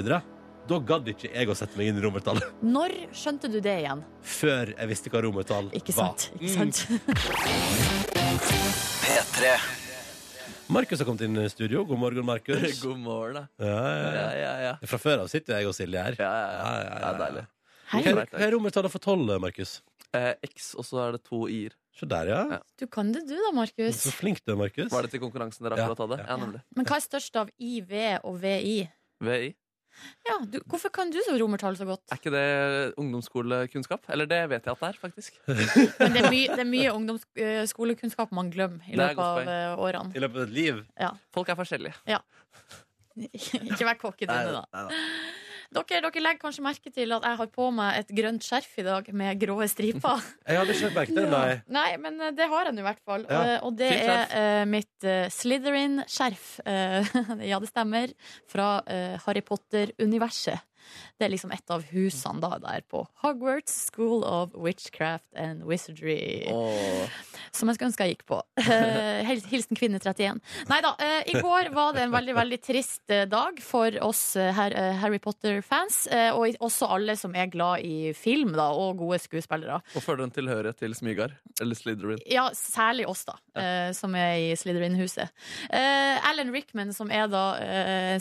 [0.67, 4.01] da gadd ikke jeg å sette meg inn i romertall Når skjønte du det igjen?
[4.21, 6.15] før jeg visste hva romertall Ikke var.
[6.17, 6.31] sant?
[6.41, 6.77] Ikke sant?
[10.67, 11.85] Markus har kommet inn i studio.
[11.87, 12.81] God morgen, Markus.
[12.83, 13.43] God morgen, da.
[13.63, 14.31] Ja, ja, Ja, ja.
[14.41, 14.73] ja, ja.
[14.91, 16.17] Fra før av sitter jeg og Silje her.
[16.19, 16.57] Ja, ja, ja.
[16.57, 17.43] Ja, ja, ja, Det er deilig.
[17.87, 19.77] Hei, Hva er- er romertallet for tolv, Markus?
[20.17, 21.75] Eh, X, og så er det to i-er.
[21.97, 22.41] Se der, ja.
[22.51, 22.59] Ja.
[22.79, 24.01] du kan det du da, Markus.
[24.03, 24.91] Så flink du er, Markus.
[24.91, 26.17] Var det til konkurransen dere akkurat hadde?
[26.19, 26.27] ja.
[26.33, 26.61] Ja, nemlig.
[26.75, 27.95] Men hva er størst av IV
[28.27, 28.75] og VI?
[29.23, 29.53] VI.
[30.27, 32.03] Ja, du, hvorfor kan du så romertall så godt?
[32.11, 34.09] Er ikke det ungdomsskolekunnskap?
[34.13, 35.39] Eller det vet jeg at det er, faktisk.
[36.01, 40.13] Men det er mye, det er mye ungdomsskolekunnskap man glemmer i løpet av eh, årene.
[40.13, 40.83] I løpet av et liv.
[41.35, 42.19] Folk er forskjellige.
[43.71, 44.87] Ikke vær kokk i denne, da.
[45.75, 48.85] Dere, dere legger kanskje merke til at jeg har på meg et grønt skjerf i
[48.87, 50.23] dag med grå striper.
[50.47, 51.57] Jeg hadde ikke merket det, nei.
[51.77, 53.25] Nei, men eh, det har jeg nå i hvert fall.
[53.27, 53.41] Ja.
[53.41, 56.45] Eh, Og det er eh, mitt uh, Slytherin-skjerf.
[56.63, 57.11] Uh,
[57.51, 58.13] ja, det stemmer.
[58.47, 60.63] Fra uh, Harry Potter-universet.
[61.17, 66.45] Det er liksom et av husene da der på Hogwarts School of Witchcraft and Wizardry.
[66.51, 67.07] Oh.
[67.51, 68.41] Som jeg skulle ønske jeg gikk på.
[68.61, 70.41] Eh, Hilsen kvinne 31.
[70.69, 70.93] Nei da.
[71.01, 76.03] eh, I går var det en veldig veldig trist eh, dag for oss Harry Potter-fans.
[76.35, 79.79] Og i- også alle som er glad i film da, og gode skuespillere.
[79.95, 81.33] Og føler en tilhørighet til Smygar?
[81.61, 82.19] Eller Slytherin?
[82.29, 85.29] Ja, særlig oss, da, eh, som er i Slytherin-huset.
[85.71, 87.45] Eh, Alan Rickman, som er da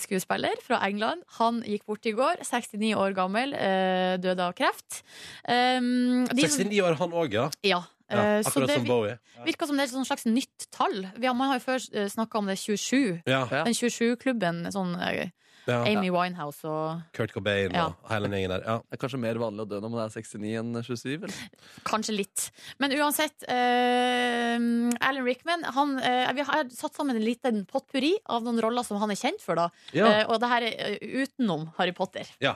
[0.00, 2.42] skuespiller fra England, han gikk bort i går.
[2.56, 5.02] 69 år gammel, uh, døde av kreft.
[5.44, 7.46] Um, de 69 år han òg, ja.
[7.66, 7.82] Ja.
[8.10, 8.16] ja.
[8.16, 9.16] eh, så Akkurat det som Bowie.
[9.46, 11.06] virker som det er et sånn slags nytt tall.
[11.16, 13.22] Vi har, man har jo før uh, snakka om det 27.
[13.26, 13.44] Ja.
[13.44, 13.64] Ja.
[13.66, 14.64] Den 27-klubben.
[14.74, 15.30] Sånn eh,
[15.66, 15.82] ja.
[15.90, 17.86] Amy Winehouse og Kurt Cobain Ja.
[17.90, 18.64] og hele den gjengen der.
[18.66, 18.76] Ja.
[18.86, 21.14] Det er kanskje mer vanlig å dø når man er 69 enn 27?
[21.24, 21.40] Eller?
[21.84, 22.50] Kanskje litt.
[22.78, 28.42] Men uansett, uh, Alan Rickman han, uh, Vi har satt sammen en liten potpurri av
[28.46, 29.54] noen roller som han er kjent for.
[29.56, 30.06] da Ja.
[30.06, 32.26] Eh, Og det her er utenom Harry Potter.
[32.40, 32.54] Ja.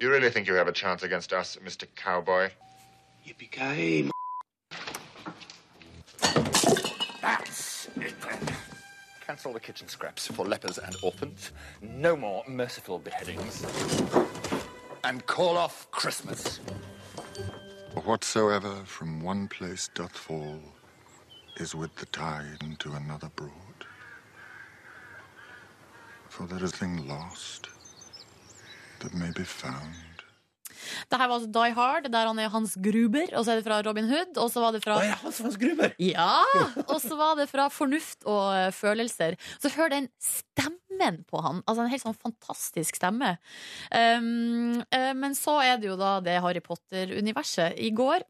[0.00, 1.86] Do You really think you have a chance against us, Mr.
[1.94, 2.50] Cowboy?
[3.26, 4.10] Yippee-ki-yay,
[9.26, 11.52] Cancel the kitchen scraps for lepers and orphans.
[11.80, 13.64] No more merciful beheadings.
[15.02, 16.58] And call off Christmas.
[18.04, 20.60] Whatsoever from one place doth fall
[21.56, 23.50] is with the tide into another broad.
[26.28, 27.70] For there is thing lost
[29.00, 30.13] that may be found.
[31.10, 33.30] Det her var altså Die Hard, der han er Hans Gruber.
[33.34, 34.36] Og så er det fra Robin Hood.
[34.40, 35.94] Og så var det fra Å ja, Hans Hans Gruber!
[36.02, 36.42] Ja!
[36.86, 39.38] Og så var det fra Fornuft og eh, følelser.
[39.62, 41.62] Så hør den stemmen på han.
[41.64, 43.36] Altså En helt sånn fantastisk stemme.
[43.90, 47.78] Um, uh, men så er det jo da det Harry Potter-universet.
[47.80, 48.24] I går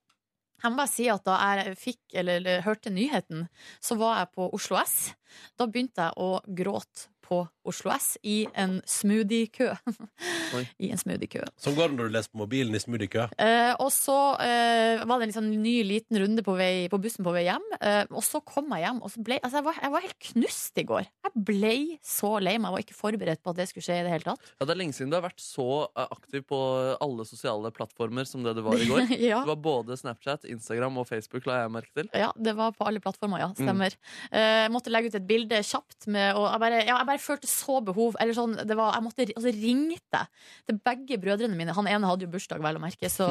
[0.64, 3.48] jeg må bare si at Da jeg fikk, eller, eller hørte nyheten,
[3.84, 5.12] så var jeg på Oslo S.
[5.58, 9.70] Da begynte jeg å gråte på Oslo S i en smoothie-kø.
[10.84, 11.42] I en smoothie-kø.
[11.60, 13.24] Sånn går det når du leser på mobilen i smoothie-kø.
[13.40, 17.24] Eh, og så eh, var det en liksom ny liten runde på, vei, på bussen
[17.26, 17.64] på vei hjem.
[17.80, 20.18] Eh, og så kom jeg hjem, og så ble, altså jeg, var, jeg var helt
[20.28, 21.08] knust i går.
[21.24, 21.72] Jeg ble
[22.04, 22.68] så lei meg.
[22.68, 24.52] Jeg var ikke forberedt på at det skulle skje i det hele tatt.
[24.58, 26.60] Ja, det er lenge siden du har vært så eh, aktiv på
[27.04, 29.08] alle sosiale plattformer som det du var i går.
[29.30, 29.40] ja.
[29.44, 32.12] Det var både Snapchat, Instagram og Facebook, la jeg merke til.
[32.12, 33.40] Ja, det var på alle plattformer, Mm.
[33.40, 33.46] ja.
[33.56, 33.94] Stemmer.
[34.30, 37.13] Eh, Jeg måtte legge ut et bilde kjapt, med, og jeg bare, ja, jeg bare
[37.22, 38.16] følte så behov.
[38.22, 40.22] Eller sånn, det var, jeg måtte, altså ringte
[40.68, 41.76] til begge brødrene mine.
[41.76, 43.28] Han ene hadde jo bursdag, vel å merke, så,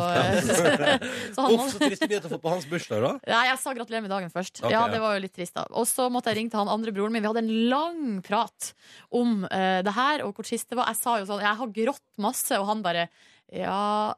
[1.35, 3.13] så han Uff, så trist nyhet å få på hans bursdag, da.
[3.33, 4.61] Nei, jeg sa gratulerer med dagen først.
[4.61, 4.93] Okay, ja, ja.
[4.93, 7.15] det var jo litt trist da Og så måtte jeg ringe til han andre broren
[7.15, 7.25] min.
[7.25, 8.73] Vi hadde en lang prat
[9.13, 10.91] om uh, det her og hvor trist det var.
[10.93, 13.07] Jeg sa jo sånn Jeg har grått masse, og han bare
[13.53, 14.13] Ja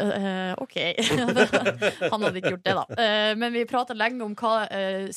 [0.00, 0.76] eh, OK.
[2.12, 2.84] han hadde ikke gjort det, da.
[2.98, 5.08] Uh, men vi prata lenge om hva uh,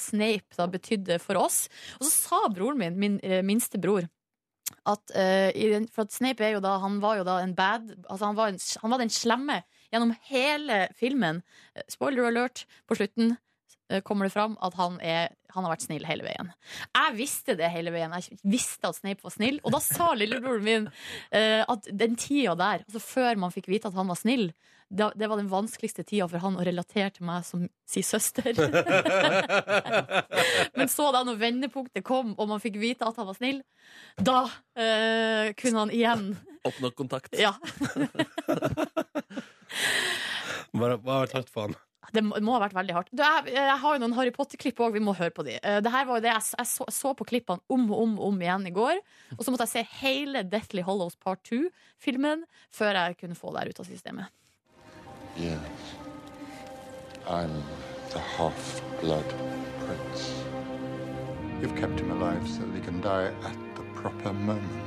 [0.00, 1.64] Snape da betydde for oss.
[2.00, 4.08] Og så sa broren min, min minste bror
[4.88, 8.24] at, den, for at Snape er jo da Han var jo da en bad Altså
[8.24, 9.58] han var, en, han var den slemme
[9.92, 11.42] gjennom hele filmen.
[11.92, 13.34] Spoiler alert, på slutten
[14.00, 16.52] kommer det fram at han, er, han har vært snill hele veien.
[16.96, 18.14] Jeg visste det hele veien.
[18.16, 19.60] Jeg visste at Snape var snill.
[19.62, 23.90] Og da sa lillebroren min uh, at den tida der, altså før man fikk vite
[23.90, 24.50] at han var snill,
[24.92, 28.52] da, det var den vanskeligste tida for han å relatere til meg som si søster.
[30.76, 33.62] Men så da når vendepunktet kom, og man fikk vite at han var snill,
[34.20, 34.42] da
[34.76, 37.32] eh, kunne han igjen Oppnå kontakt.
[37.34, 37.56] Ja.
[40.70, 41.74] Hva har vært hardt for han.
[42.12, 43.10] Det må, må ha vært veldig hardt.
[43.14, 45.54] Du, jeg, jeg har jo noen Harry Potter-klipp òg, vi må høre på de.
[45.62, 48.16] Eh, Det her var jo det jeg, jeg så, så på klippene om og om,
[48.28, 48.98] om igjen i går.
[49.38, 52.42] Og så måtte jeg se hele Deathly Hollows Part 2-filmen
[52.74, 54.26] før jeg kunne få det her ut av systemet.
[55.38, 55.94] Yes.
[57.30, 57.54] I'm
[58.12, 59.28] the half-blood
[59.86, 60.26] prince.
[61.62, 64.82] You've kept him alive so that he can die at the proper moment.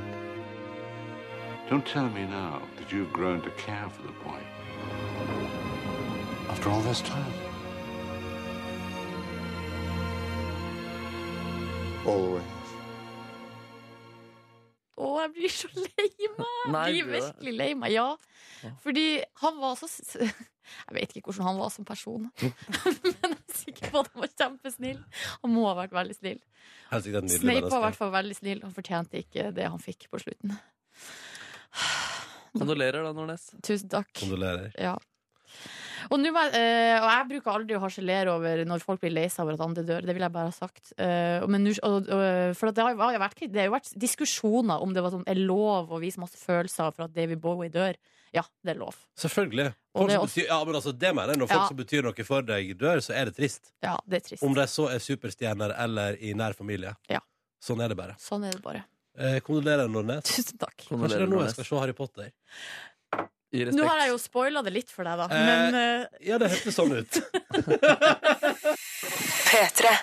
[1.70, 4.38] Don't tell me now that you've grown to care for the boy.
[6.56, 7.32] After all this time.
[12.08, 12.52] Always.
[14.96, 16.06] Å, jeg blir så lei
[16.38, 16.46] meg!
[16.64, 18.06] Jeg blir virkelig lei meg, ja.
[18.80, 19.04] Fordi
[19.42, 23.92] han var så Jeg vet ikke hvordan han var som person, men jeg er sikker
[23.92, 25.02] på at han var kjempesnill.
[25.42, 26.40] Han må ha vært veldig snill.
[26.88, 28.62] Snape var i hvert fall veldig snill.
[28.64, 30.56] Han fortjente ikke det han fikk på slutten.
[32.56, 33.50] Kondolerer da, Nordnes.
[33.60, 34.14] Tusen takk.
[34.22, 34.72] Kondolerer.
[34.80, 34.96] Ja.
[36.10, 39.44] Og, jeg, eh, og jeg bruker aldri å harselere over når folk blir lei seg
[39.44, 40.04] over at andre dør.
[40.06, 40.92] Det vil jeg bare ha sagt.
[40.98, 43.90] Eh, men og, og, for at det har, jo- har vært, det har jo vært
[43.98, 47.70] diskusjoner om det var sånn, er lov å vise masse følelser for at David Bowie
[47.70, 47.96] dør.
[48.34, 48.96] Ja, det er lov.
[49.16, 49.70] Selvfølgelig.
[49.96, 51.38] Folk det som også- betyr, ja, men altså, det mener jeg.
[51.40, 51.68] Når folk Ja.
[51.68, 53.72] som betyr noe for deg, dør, så er det trist.
[53.82, 54.42] Ja, det er trist.
[54.42, 56.96] Om de så er superstjerner eller i nær familie.
[57.08, 57.20] Ja.
[57.62, 58.14] Sånn er det bare.
[58.20, 58.84] Sånn er det bare.
[59.18, 60.24] Eh, kondolerer, Nordnes.
[60.28, 60.76] Tusen takk.
[60.90, 62.30] Kanskje det er nå jeg skal se Harry Potter.
[63.56, 65.26] I Nå har jeg jo spoila det litt for deg, da.
[65.30, 67.12] Eh, Men eh, Ja, det hørtes sånn ut.
[69.46, 69.94] P3.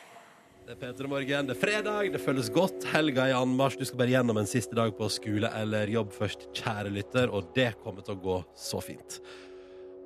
[0.64, 2.86] Det er Peter Morgen, det er fredag, det føles godt.
[2.94, 3.82] Helga er i anmarsj.
[3.82, 7.50] Du skal bare gjennom en siste dag på skole eller jobb først, kjære lytter, og
[7.58, 9.20] det kommer til å gå så fint.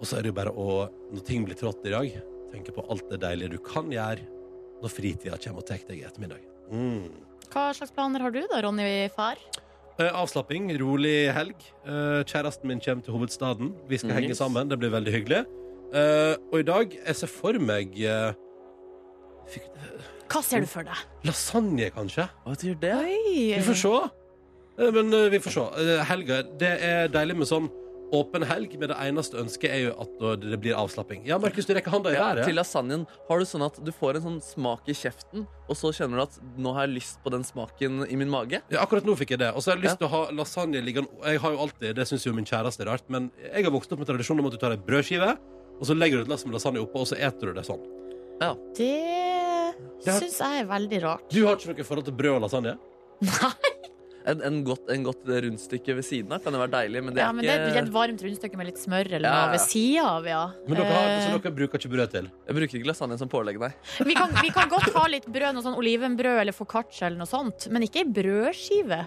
[0.02, 2.18] Og så er det jo bare å, når ting blir trådt i dag,
[2.52, 4.26] tenke på alt det deilige du kan gjøre
[4.82, 6.42] når fritida kommer og tar deg i ettermiddag.
[6.68, 7.08] Mm.
[7.54, 9.40] hva slags planer har du da, Ronny far?
[9.98, 11.56] Eh, Avslapping, rolig helg.
[11.88, 13.72] Eh, Kjæresten min kommer til hovedstaden.
[13.90, 14.18] Vi skal mm.
[14.20, 14.70] henge sammen.
[14.70, 15.40] Det blir veldig hyggelig.
[15.94, 17.96] Eh, og i dag Jeg ser for meg
[19.48, 19.72] fikk-
[20.28, 20.98] Hva ser du for deg?
[21.24, 22.28] lasagne, kanskje.
[22.44, 22.94] Hva betyr det?
[23.58, 24.92] Vi får se.
[24.92, 26.04] Men vi får se.
[26.04, 27.70] Helga, det er deilig med sånn
[28.14, 31.26] åpen helg, med det eneste ønsket er jo at det blir avslapping.
[31.28, 32.46] Ja, Markus, du rekker handa i Ja, været.
[32.46, 35.92] til lasagnen har du sånn at du får en sånn smak i kjeften, og så
[35.92, 38.62] kjenner du at nå har jeg lyst på den smaken i min mage.
[38.72, 39.52] Ja, akkurat nå fikk jeg det.
[39.56, 42.08] Og så har jeg lyst til å ha lasagne liggende Jeg har jo alltid, Det
[42.08, 44.54] syns jo min kjæreste er rart, men jeg har vokst opp med tradisjonen om at
[44.54, 45.38] du tar ei brødskive,
[45.80, 47.84] og så legger du et lass med lasagne oppå, og så eter du det sånn.
[48.78, 50.14] Det Ja.
[50.20, 51.30] syns jeg er veldig rart.
[51.30, 52.78] Du har ikke noe forhold til brød og lasagne?
[54.28, 57.22] En, en, godt, en godt rundstykke ved siden av kan jo være deilig, men det
[57.22, 59.52] er Ja, er men det er et varmt rundstykke med litt smør eller noe ja.
[59.54, 60.42] ved sida av, ja.
[60.68, 62.32] Men dere, har, Eh, så dere bruker ikke brød til?
[62.48, 63.72] Jeg bruker ikke lasagne som pålegg, nei.
[64.04, 67.30] vi, kan, vi kan godt ha litt brød, noe sånn olivenbrød eller foccaccia eller noe
[67.30, 69.06] sånt, men ikke ei brødskive.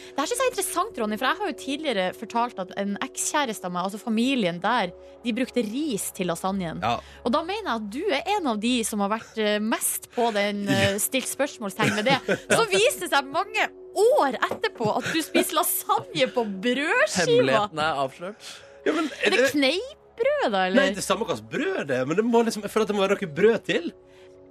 [0.00, 2.94] Det her synes jeg er interessant, Ronny, for jeg har jo tidligere fortalt at en
[3.04, 6.80] ekskjæreste av meg, altså familien der, de brukte ris til lasagnen.
[6.82, 6.96] Ja.
[7.26, 10.08] Og da mener jeg at du er en av de som har vært eh, mest
[10.14, 12.18] på den eh, stilt spørsmålstegn ved det.
[12.48, 17.24] Så viste det seg mange år etterpå at du spiser lasagne på brødskiva.
[17.24, 18.52] Hemmeligheten er avslørt.
[18.86, 22.06] Ja, men, Er det kneippbrød, da, Nei, det er samme hva slags brød det er,
[22.08, 23.90] men det må liksom, jeg føler at det må være noe brød til.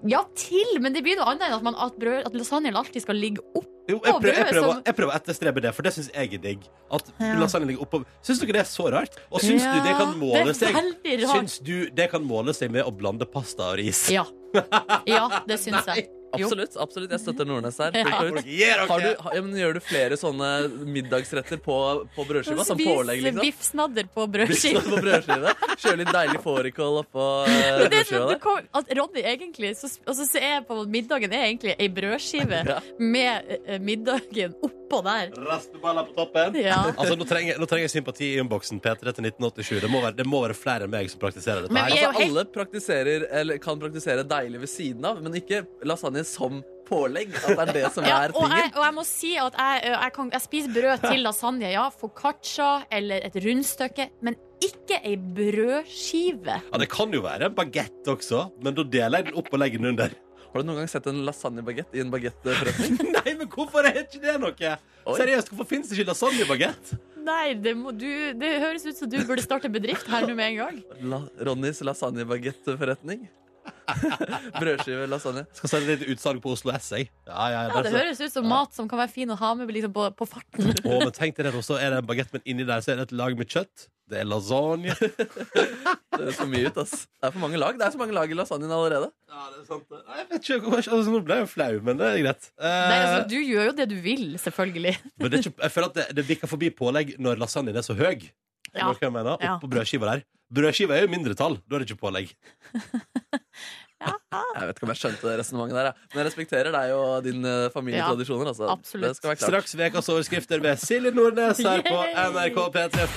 [0.07, 3.03] Ja, til, men det blir noe annet enn at, man, at, brød, at lasagnen alltid
[3.03, 3.65] skal ligge opp.
[3.89, 4.05] brødet.
[4.05, 6.69] jeg, prøver, jeg, prøver, jeg prøver å etterstrebe det, for det syns jeg er digg.
[6.93, 7.33] At Ja.
[7.41, 9.17] lasagnen ligger oppå Syns dere det er så rart?
[9.31, 10.77] Og syns du det kan måle seg.
[11.25, 14.05] Syns du det kan måle seg med å blande pasta og ris?
[14.13, 14.23] Ja.
[15.09, 16.07] ja, det syns jeg.
[16.33, 16.75] Absolutt.
[16.77, 17.95] absolutt, Jeg støtter Nordnes her.
[17.99, 18.05] Ja.
[18.89, 20.49] Har du, ja, men gjør du flere sånne
[20.85, 21.77] middagsretter på,
[22.15, 22.65] på brødskiva?
[22.67, 23.41] Som pålegg, liksom?
[23.41, 24.81] Biff biffsnadder på Biffsnadder brødskive.
[24.89, 25.53] på brødskive.
[25.83, 30.15] Kjøre litt deilig fårikål oppå eh, Det brødskiva sånn, kom, at Ronny egentlig så, Og
[30.17, 32.79] så ser jeg på middagen er egentlig ei brødskive Ja.
[32.99, 35.31] med eh, middagen oppå der.
[35.45, 36.55] Raspeballer på toppen.
[36.59, 36.79] Ja.
[36.95, 38.79] Altså, nå trenger, nå trenger jeg sympati i innboksen.
[38.83, 39.79] P3 til 1987.
[39.85, 41.73] Det må, være, det må være flere enn meg som praktiserer dette.
[41.75, 46.18] Men her Altså, alle praktiserer, eller kan praktisere deilig ved siden av, men ikke lasagne
[46.27, 47.33] som pålegg.
[47.37, 49.81] At det er det som Ja, er og, jeg, og jeg må si at jeg,
[49.93, 51.85] jeg, kan, jeg spiser brød til lasagne, ja.
[51.93, 56.57] Foccaccia eller et rundstykke, men ikke ei brødskive.
[56.71, 59.61] Ja, Det kan jo være en bagett også, men da deler jeg den opp og
[59.61, 60.17] legger den under.
[60.49, 62.97] Har du noen gang sett en lasagnebagett i en bagettforretning?
[63.19, 64.71] Nei, men hvorfor er ikke det noe?
[65.05, 65.15] Oi.
[65.19, 66.95] Seriøst, hvorfor finnes det ikke lasagnebagett?
[67.29, 68.07] Nei, det, må, du,
[68.39, 70.79] det høres ut som du burde starte bedrift her nå med en gang.
[71.11, 73.27] La, Ronnys lasagnebagettforretning?
[74.59, 75.43] Brødskive lasagne.
[75.57, 77.09] Skal sende litt utsalg på Oslo S, jeg.
[77.27, 79.71] Ja, ja, Ja, det høres ut som mat som kan være fin å ha med
[79.73, 80.73] liksom, på, på farten.
[80.89, 83.01] Å, men tenk deg det, så er det en bagett, men inni der så er
[83.01, 83.87] det et lag med kjøtt.
[84.09, 84.95] Det er lasagne.
[86.19, 87.05] Det er så mye ut, ass.
[87.07, 87.77] Det er for mange lag.
[87.79, 89.07] Det er så mange lag i lasagnen allerede.
[89.29, 89.99] Ja, det er sant det.
[90.03, 92.49] Nei, Jeg vet ikke, altså, Nå ble jeg jo flau, men det er greit.
[92.59, 94.95] Eh, Nei, altså, du gjør jo det du vil, selvfølgelig.
[95.15, 97.85] men det er ikke, jeg føler at det, det bikker forbi pålegg når lasagnen er
[97.87, 98.25] så høy.
[98.75, 98.89] Ja.
[98.91, 100.25] Oppå brødskiva der.
[100.49, 101.59] Brødskiva er jo mindretall.
[101.65, 102.33] Da er det ikke pålegg.
[103.99, 106.07] Jeg vet ikke om jeg skjønte det resonnementet der, jeg.
[106.13, 108.51] men jeg respekterer deg og din eh, familietradisjoner.
[108.53, 108.69] Altså.
[108.71, 109.09] absolutt.
[109.09, 109.67] Det skal være klart.
[109.67, 111.97] Straks ukas overskrifter med Silje Nordnes her på
[112.29, 113.07] NRK P3.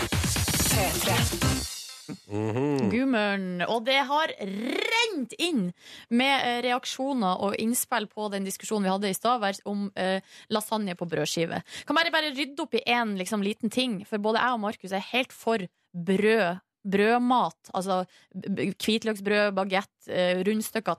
[2.32, 2.88] Mhm.
[2.90, 3.62] Gudmøren.
[3.68, 5.68] Og det har rent inn
[6.10, 10.18] med eh, reaksjoner og innspill på den diskusjonen vi hadde i stad om eh,
[10.50, 11.62] lasagne på brødskive.
[11.86, 14.92] Kan bare, bare rydde opp i én liksom, liten ting, for både jeg og Markus
[14.92, 16.62] er helt for brød.
[16.82, 18.00] Brødmat, altså
[18.34, 20.96] hvitløksbrød, bagett, eh, rundstykker,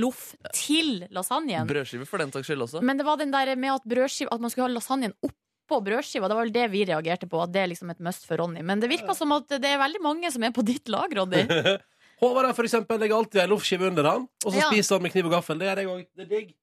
[0.00, 1.66] loff til lasagnen.
[1.68, 2.82] Brødskive for den saks skyld også.
[2.82, 6.28] Men det var den der med at, brødskive, at man skulle ha lasagnen oppå brødskiva.
[6.28, 8.62] Det var vel det vi reagerte på, at det er liksom et must for Ronny.
[8.62, 11.44] Men det virka som at det er veldig mange som er på ditt lag, Ronny.
[12.22, 14.70] Håvard for eksempel, legger alltid ei loffskive under han, og så Ja.
[14.70, 15.58] spiser han med kniv og gaffel.
[15.60, 16.06] Det gjør jeg òg.
[16.16, 16.54] Det er digg.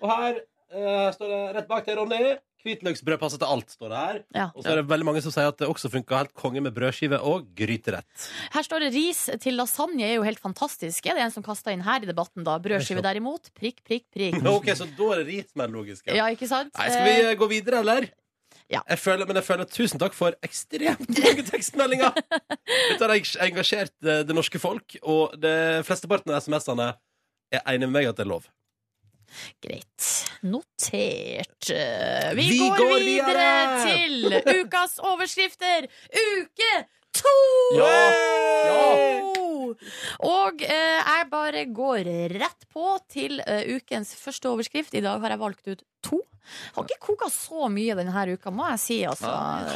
[0.00, 0.38] Og her
[0.72, 2.22] uh, står det rett bak til Ronny
[2.62, 4.20] Hvitløksbrød passer til alt, står det her.
[4.36, 4.46] Ja.
[4.54, 6.74] Og så er det veldig mange som sier at det også funker helt konge med
[6.76, 8.28] brødskive og gryterett.
[8.54, 11.06] Her står det ris til lasagne er jo helt fantastisk.
[11.10, 12.58] Er det en som kasta inn her i debatten, da?
[12.62, 13.52] Brødskive derimot?
[13.58, 14.40] Prikk, prikk, prikk.
[14.52, 16.10] Ok, Så da er det ris som er logisk.
[16.12, 16.74] Ja, ikke sant?
[16.78, 18.10] Nei, skal vi eh, gå videre, eller?
[18.72, 18.80] Ja.
[18.88, 22.16] Jeg føler, men jeg føler Tusen takk for ekstremt mange tekstmeldinger!
[22.16, 23.14] Dette har
[23.46, 26.92] engasjert eh, det norske folk, og det flesteparten av SMS-ene
[27.52, 28.46] er enig med meg at det er lov.
[29.62, 30.08] Greit.
[30.42, 31.70] Notert.
[31.70, 33.84] Eh, Vi, Vi går, går videre videre!
[33.86, 35.86] til ukas overskrifter.
[36.12, 36.72] Uke
[37.12, 37.36] to!
[40.26, 42.08] Og eh, jeg bare går
[42.40, 44.94] rett på til eh, ukens første overskrift.
[44.98, 46.20] I dag har jeg valgt ut to.
[46.76, 48.98] Har ikke koka så mye denne uka, må jeg si.
[49.08, 49.30] Altså.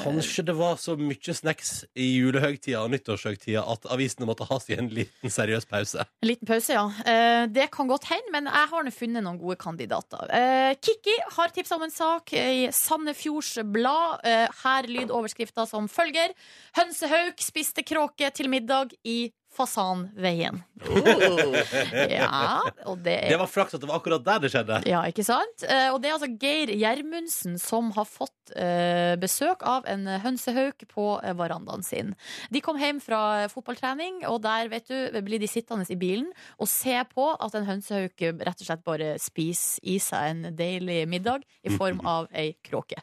[0.04, 4.82] Kanskje det var så mye snacks i julehøgtida og nyttårshøgtida at avisene måtte ha seg
[4.82, 6.06] en liten seriøs pause.
[6.22, 6.86] En liten pause, ja.
[7.06, 10.26] Eh, det kan godt hende, men jeg har nå funnet noen gode kandidater.
[10.34, 14.26] Eh, Kikki har tipsa om en sak i Sandefjords Blad.
[14.26, 16.34] Eh, her lyder overskrifta som følger.
[16.78, 20.62] Hønsehauk spiste kråke til middag i Fasanveien.
[22.12, 24.78] Ja, og det er Det var flaks at det var akkurat der det skjedde.
[24.88, 25.64] ja, ikke sant?
[25.66, 30.84] Eh, og det er altså Geir Gjermundsen som har fått eh, besøk av en hønsehauk
[30.92, 32.12] på eh, verandaen sin.
[32.52, 36.28] De kom hjem fra fotballtrening, og der vet du, blir de sittende i bilen
[36.60, 41.02] og se på at en hønsehauk rett og slett bare spiser i seg en deilig
[41.10, 42.98] middag i form av ei kråke.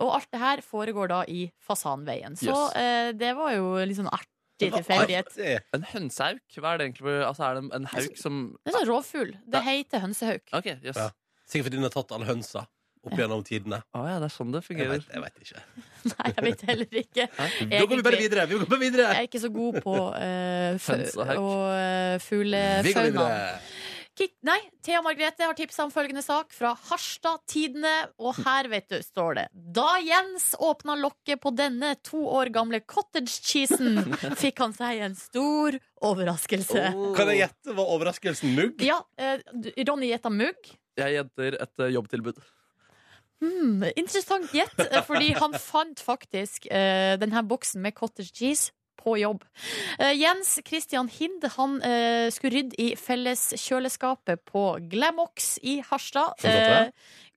[0.00, 2.36] Og alt det her foregår da i Fasanveien.
[2.38, 3.16] Så Yes.
[3.18, 4.10] det var jo litt sånn
[4.54, 5.66] artig tilfeldighet.
[5.74, 6.44] En hønsehauk?
[6.58, 7.18] Hva er det egentlig?
[7.26, 9.34] Altså, er det en hauk som Det er sånn rovfugl.
[9.46, 10.46] Det heter hønsehauk.
[10.52, 10.96] OK, yes.
[10.96, 11.10] Ja.
[11.44, 12.64] Sikkert fordi den har tatt alle hønsa
[13.04, 13.80] opp gjennom tidene.
[13.92, 14.94] Å ja, det er sånn det fungerer.
[14.96, 15.62] vet, jeg veit ikke.
[16.14, 17.26] Nei, jeg vet heller ikke.
[17.74, 18.46] Da går vi bare videre.
[18.48, 19.08] Vi går videre.
[19.10, 20.90] Jeg er ikke så god på uh,
[21.34, 23.28] og uh, Vi går fuglefauna.
[24.14, 27.90] Kik- Nei, Thea Margrethe har tipsa om følgende sak fra Harstad Tidende,
[28.22, 32.78] og her, vet du, står det Da Jens åpna lokket på denne to år gamle
[32.86, 33.98] cottage cheesen,
[34.42, 36.84] fikk han seg en stor overraskelse.
[37.18, 38.84] Kan jeg gjette hva overraskelsen mugg?
[38.86, 39.42] Ja, eh,
[39.88, 40.70] Ronny gjetta mugg.
[41.00, 42.38] Jeg gjetter et eh, jobbtilbud.
[43.42, 48.70] Hmm, interessant gjett, eh, fordi han fant faktisk eh, denne boksen med cottage cheese
[49.04, 49.44] på jobb.
[49.98, 56.40] Eh, Jens Christian Hind han eh, skulle rydde i felleskjøleskapet på Glamox i Harstad.
[56.42, 56.90] Det Eh,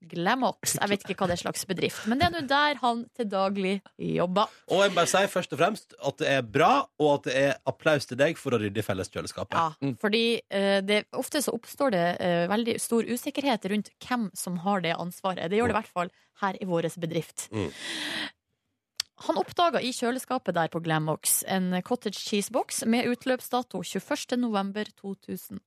[0.08, 3.00] Glamox, jeg vet ikke hva det er slags bedrift, men det er nå der han
[3.18, 4.52] til daglig jobber.
[4.70, 7.58] Og jeg bare sier først og fremst at det er bra, og at det er
[7.70, 9.58] applaus til deg for å rydde i felleskjøleskapet.
[9.58, 14.62] Ja, fordi uh, det, ofte så oppstår det uh, veldig stor usikkerhet rundt hvem som
[14.64, 15.50] har det ansvaret.
[15.50, 17.48] Det gjør det i hvert fall her i vår bedrift.
[17.50, 17.72] Mm.
[19.26, 25.58] Han oppdaga i kjøleskapet der på Glamox en cottage cheese-boks med utløpsdato 21.11.2013.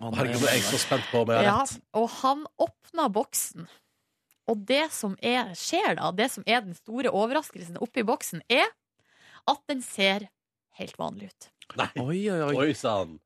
[0.00, 1.58] Herregud, jeg er så spent på om jeg har Ja,
[2.00, 3.66] og han åpna boksen.
[4.48, 8.68] Og det som er, skjer da, det som er den store overraskelsen oppi boksen, er
[9.48, 10.30] at den ser
[10.80, 11.50] helt vanlig ut.
[11.76, 11.90] Nei.
[12.00, 12.54] Oi, oi, oi.
[12.64, 13.18] Oi sann.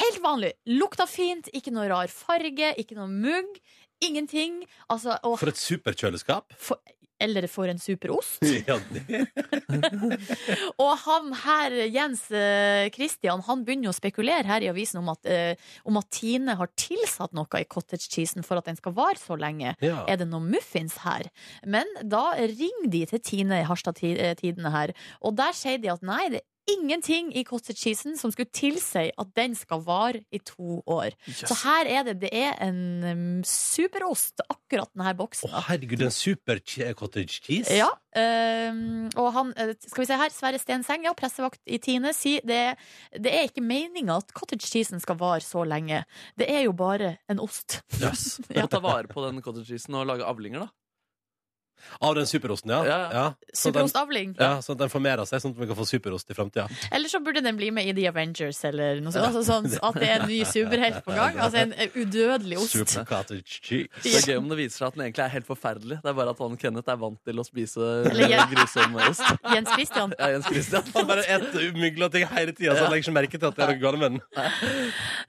[0.00, 0.52] Helt vanlig.
[0.68, 3.60] Lukta fint, ikke noe rar farge, ikke noe mugg.
[4.00, 4.62] Ingenting.
[4.88, 6.56] Altså, og, For et superkjøleskap.
[6.56, 6.80] for,
[7.20, 8.40] eller for en superost.
[8.66, 8.78] Ja.
[10.80, 15.10] Og han her, Jens eh, Christian, han begynner jo å spekulere her i avisen om
[15.12, 15.54] at, eh,
[15.88, 19.36] om at Tine har tilsatt noe i cottage cheesen for at den skal vare så
[19.40, 19.74] lenge.
[19.84, 20.02] Ja.
[20.10, 21.28] Er det noen muffins her?
[21.64, 25.80] Men da ringer de til Tine i Harstad Ti- eh, Tidende her, og der sier
[25.82, 30.22] de at nei, det ingenting i cottage cheesen som skulle tilsi at den skal vare
[30.32, 31.14] i to år.
[31.28, 35.50] Så her er det, det er en um, superost, akkurat denne boksen.
[35.50, 36.60] Å, herregud, en super
[36.98, 37.74] cottage cheese.
[37.76, 42.14] Ja, ehm, og han, eh, skal vi se her, Sverre Stenseng, ja, pressevakt i Tine,
[42.16, 42.62] sier det,
[43.16, 46.04] det er ikke meninga at cottage cheesen skal vare så lenge.
[46.38, 47.80] Det er jo bare en ost.
[48.00, 48.38] Yes.
[48.60, 48.66] Ja.
[48.68, 50.74] Ta vare på den cottage cheesen og lage avlinger, da.
[52.00, 52.80] Av den superosten, ja.
[52.86, 53.24] Ja, ja.
[53.52, 54.34] Sånn at den, Superostavling.
[54.38, 56.66] ja, sånn at den formerer seg, sånn at vi kan få superost i framtida.
[56.92, 59.26] Eller så burde den bli med i The Avengers, eller noe sånt.
[59.30, 61.38] Altså, sånn at det er en ny superhelt på gang.
[61.40, 62.76] Altså en udødelig ost.
[62.78, 63.88] Super cottage cheese.
[64.04, 66.00] Det er gøy om det viser seg at den egentlig er helt forferdelig.
[66.04, 69.24] Det er bare at han Kenneth er vant til å spise Eller grusom ost.
[69.54, 70.14] Jens Christian.
[70.18, 70.90] Ja, Jens Christian.
[70.94, 73.64] Han bare eter umygla ting hele tida, så han legger ikke merke til at det
[73.66, 74.20] er noe galt med den.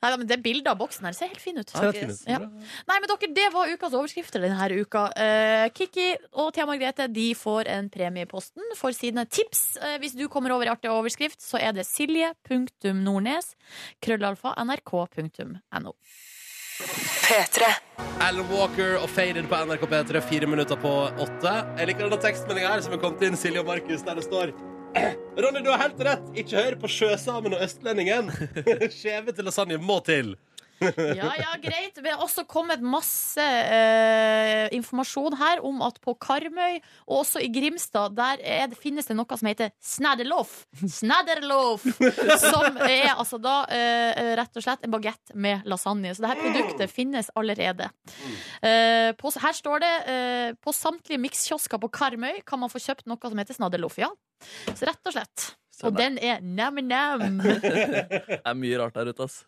[0.02, 1.70] Nei, men det bildet av boksen her ser helt fin ut.
[1.70, 2.24] Ser helt fin ut.
[2.30, 2.40] Ja.
[2.90, 5.04] Nei, men dere, Det var ukas overskrifter denne uka.
[5.16, 9.78] Eh, Kikki og Thea Margrethe de får en premie i posten for sine tips.
[9.78, 13.54] Eh, hvis du kommer over i artig overskrift, så er det silje.nordnes
[14.02, 15.96] krøllalfa nrk.no.
[16.82, 17.68] P3.
[18.22, 21.54] Alan Walker og Faded på NRK P3, fire minutter på åtte.
[21.78, 24.54] Jeg liker denne tekstmeldinga her som er kommet inn, Silje og Markus, der det står
[25.42, 26.32] Ronny, du har helt rett.
[26.36, 28.32] Ikke hør på Sjøsamen og Østlendingen.
[28.98, 30.34] Skjeve til lasagne må til.
[30.82, 32.00] Ja, ja, greit.
[32.02, 37.50] Vi har også kommet masse eh, informasjon her om at på Karmøy, og også i
[37.54, 40.64] Grimstad, der er det, finnes det noe som heter snadderloff.
[40.82, 41.86] Snadderloff!
[42.42, 46.16] Som er altså da eh, rett og slett en bagett med lasagne.
[46.16, 47.92] Så det her produktet finnes allerede.
[48.62, 53.08] Eh, på, her står det eh, på samtlige mikskiosker på Karmøy kan man få kjøpt
[53.10, 54.00] noe som heter snadderloff.
[54.02, 54.12] Ja.
[54.74, 55.52] Så rett og slett.
[55.82, 57.40] Og den er nam-nam.
[57.42, 59.42] Det er mye rart der ute, ass.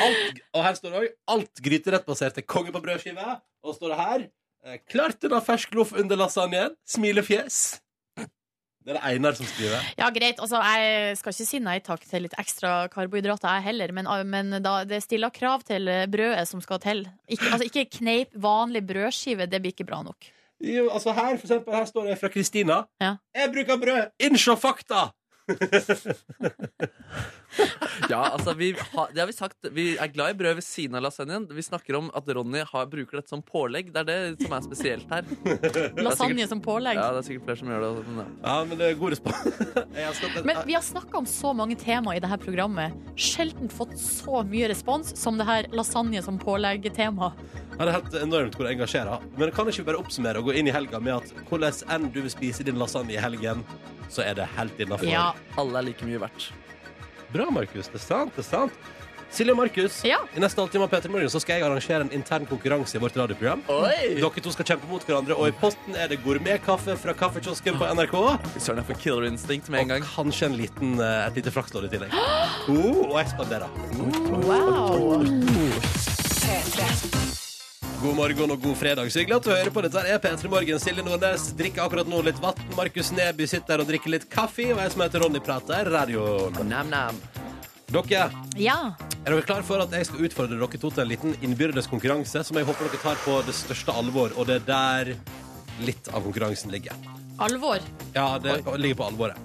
[0.00, 3.38] Alt, og her står det òg alt gryterettbaserte konge på brødskive.
[3.62, 4.28] Og står det her
[4.62, 6.76] Klarte Klart det da fersk loff under lasagnen.
[6.86, 7.80] Smilefjes.
[8.82, 9.82] Det er det Einar som skriver.
[9.98, 10.40] Ja, greit.
[10.42, 13.92] Altså, jeg skal ikke si nei takk til litt ekstra karbohydrater, jeg heller.
[13.94, 17.04] Men, men da, det stiller krav til brødet som skal til.
[17.30, 19.46] Ikke, altså, ikke kneip vanlig brødskive.
[19.50, 20.30] Det blir ikke bra nok.
[20.62, 22.82] Jo, altså her, for eksempel, her står det fra Kristina.
[23.02, 23.16] Ja.
[23.34, 24.14] Jeg bruker brød!
[24.22, 25.08] Innsjå fakta!
[28.08, 29.56] Ja, altså, vi har, det har vi sagt.
[29.76, 31.44] Vi er glad i brød ved siden av lasagnen.
[31.52, 33.90] Vi snakker om at Ronny har, bruker dette som pålegg.
[33.92, 35.28] Det er det som er spesielt her.
[35.72, 36.96] Er Lasagne sikkert- som pålegg.
[36.96, 37.90] Ja, det er sikkert flere som gjør det.
[38.08, 38.26] Men, ja.
[38.46, 39.38] Ja, men det er god respons.
[40.48, 42.96] Men vi har snakka om så mange tema i dette programmet.
[43.20, 47.32] Sjelden fått så mye respons som det her lasagne som pålegg-tema.
[47.76, 49.24] Ja, det er helt enormt hvor det engasjerer.
[49.38, 52.10] Men kan ikke vi bare oppsummere og gå inn i helga med at hvordan enn
[52.14, 53.64] du vil spise din lasagne i helgen,
[54.12, 55.08] så er det helt innafor.
[55.08, 55.30] Ja.
[55.60, 56.50] Alle er like mye verdt.
[57.32, 57.88] Bra, Markus.
[57.88, 58.34] Det er sant.
[58.36, 58.82] det er sant
[59.32, 60.18] Silje og Markus, Ja.
[60.36, 63.16] i neste halvtime av Peter Morgen så skal jeg arrangere en intern konkurranse i vårt
[63.16, 63.62] radioprogram.
[63.72, 64.20] Oi!
[64.20, 67.88] Dere to skal kjempe mot hverandre, og i posten er det gourmetkaffe fra kaffekiosken på
[67.96, 68.12] NRK.
[68.60, 70.02] Søren, jeg får killer instinct med en gang.
[70.04, 72.12] Og kanskje en liten, eh, et lite flakslodd i tillegg.
[72.68, 73.68] Oh, og jeg spanderer.
[74.44, 75.24] Wow.
[78.02, 79.10] God morgen og god fredag.
[79.12, 79.82] Så hyggelig at du hører på.
[79.84, 80.80] Dette er P3 Morgen.
[80.82, 82.58] Silje Nordnes drikker akkurat nå litt vann.
[82.74, 84.66] Markus Neby sitter her og drikker litt kaffe.
[84.74, 85.86] Og jeg som heter Ronny prater.
[85.92, 86.56] Radioen.
[86.66, 87.20] Nam-nam.
[87.92, 88.94] Dere, Ja.
[89.26, 92.42] er dere klar for at jeg skal utfordre dere to til en liten innbyrdes konkurranse
[92.44, 95.14] som jeg håper dere tar på det største alvor, og det er der
[95.84, 96.92] litt av konkurransen ligger.
[97.38, 97.80] Alvor.
[98.14, 99.36] Ja, det ligger på alvoret.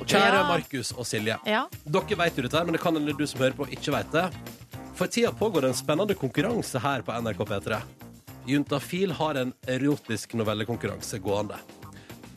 [0.00, 0.48] Kjære Ja.
[0.48, 1.38] Markus og Silje.
[1.46, 1.66] Ja.
[1.86, 4.30] Dere vet jo dette, men det kan hende du som hører på, ikke vet det.
[4.94, 7.78] For tida pågår det en spennende konkurranse her på NRK P3.
[8.46, 11.56] Juntafil har en erotisk novellekonkurranse gående.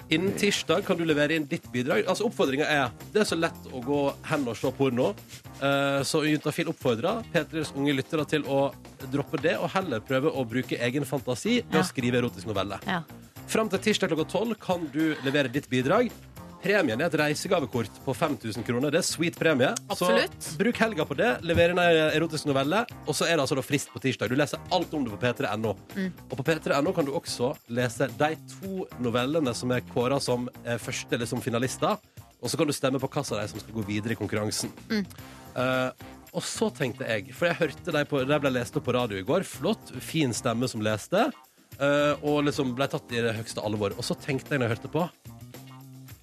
[0.09, 2.05] Innen tirsdag kan du levere inn ditt bidrag.
[2.07, 3.99] Altså Oppfordringa er det er så lett å gå
[4.29, 5.09] hen og se porno.
[5.59, 8.71] Eh, Så Juntafil oppfordrer P3s unge lyttere til å
[9.11, 11.81] droppe det og heller prøve å bruke egen fantasi ved Ja.
[11.81, 12.79] å skrive erotisk novelle.
[12.87, 13.01] Ja.
[13.47, 16.09] Fram til tirsdag klokka tolv kan du levere ditt bidrag.
[16.63, 18.91] Premien er et reisegavekort på 5000 kroner.
[18.93, 19.69] Det er sweet premie.
[19.87, 20.37] Absolutt.
[20.41, 21.29] Så bruk helga på det.
[21.45, 22.83] Lever inn ei erotisk novelle.
[23.05, 24.33] Og så er det altså frist på tirsdag.
[24.33, 25.75] Du leser alt om det på p3.no.
[25.93, 26.11] Mm.
[26.27, 30.49] Og på p3.no kan du også lese de to novellene som er kåra som
[30.81, 31.97] første eller som finalister.
[32.41, 34.73] Og så kan du stemme på hvilken av de som skal gå videre i konkurransen.
[34.91, 35.05] Mm.
[35.57, 35.89] Uh,
[36.37, 39.17] og så tenkte jeg, for jeg hørte de, på, de ble lest opp på radio
[39.17, 39.45] i går.
[39.47, 41.29] Flott, fin stemme som leste.
[41.77, 43.95] Uh, og liksom ble tatt i det høyeste alvor.
[43.97, 45.07] Og så tenkte jeg når jeg hørte på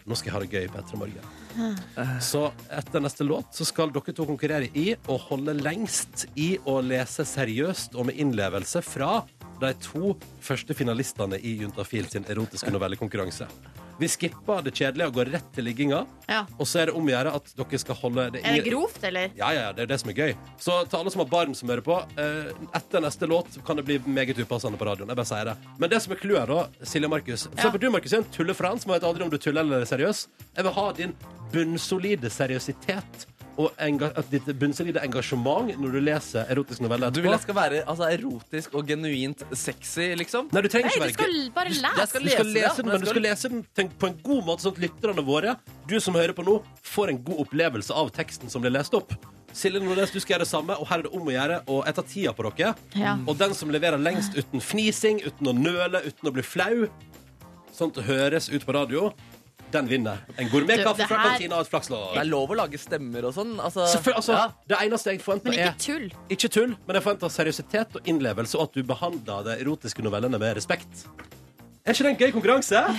[0.05, 1.79] Nå skal jeg ha det gøy på Etter morgen.
[2.21, 6.81] Så etter neste låt så skal dere to konkurrere i å holde lengst i å
[6.85, 9.23] lese seriøst og med innlevelse fra
[9.63, 10.13] de to
[10.45, 13.49] første finalistene i Juntafil sin erotiske novellekonkurranse.
[14.01, 16.01] Vi skipper det kjedelige og går rett til ligginga.
[16.27, 16.41] Ja.
[16.59, 19.03] Og så er det om å gjøre at dere skal holde det Er det grovt,
[19.07, 19.31] eller?
[19.39, 20.33] ja, ja, det er det som er gøy.
[20.59, 23.85] Så til alle som har barn som hører på, eh, etter neste låt kan det
[23.87, 25.09] bli meget upassende på radioen.
[25.13, 25.57] Jeg bare sier det.
[25.79, 27.77] Men det som er clouet, da, Silje Markus For Ja.
[27.79, 28.87] du, Markus, er en tullefrans.
[28.87, 30.27] Man vet aldri om du tuller eller er seriøs.
[30.57, 31.15] Jeg vil ha din
[31.53, 33.27] bunnsolide seriøsitet
[33.57, 37.11] og enga at ditt bunnsolide engasjement når du leser erotisk novelle.
[37.15, 37.43] Du vil jeg etterpå.
[37.43, 40.49] skal være altså, erotisk og genuint sexy, liksom?
[40.53, 42.07] Nei, du trenger Nei, ikke du være skal bare Jeg lese.
[42.09, 44.07] skal Du skal lese skal lese den, men du skal- skal lese den tenk, på
[44.11, 47.39] en god måte, sånn at lytterne våre, du som hører på nå, får en god
[47.47, 49.13] opplevelse av teksten som blir lest opp.
[49.55, 51.85] Silje Nordnes, du skal gjøre det samme, og her er det om å gjøre Og
[51.87, 52.75] jeg tar tida på dere.
[52.97, 53.17] Ja.
[53.29, 56.89] Og den som leverer lengst uten fnising, uten å nøle, uten å bli flau,
[57.73, 59.13] sånn at det høres ut på radio,
[59.73, 60.19] den vinner.
[60.39, 62.13] En gourmetkaffe fra kantina og et flakslodd.
[62.15, 63.55] Det er lov å lage stemmer og sånn.
[63.61, 64.47] Altså, Selvfølgelig, altså, ja.
[64.71, 66.07] Det eneste jeg forventer, Men er ikke tull.
[66.37, 70.39] ikke tull, men jeg forventer seriøsitet og innlevelse, og at du behandler de erotiske novellene
[70.39, 71.07] med respekt.
[71.85, 72.85] Er ikke det en gøy konkurranse?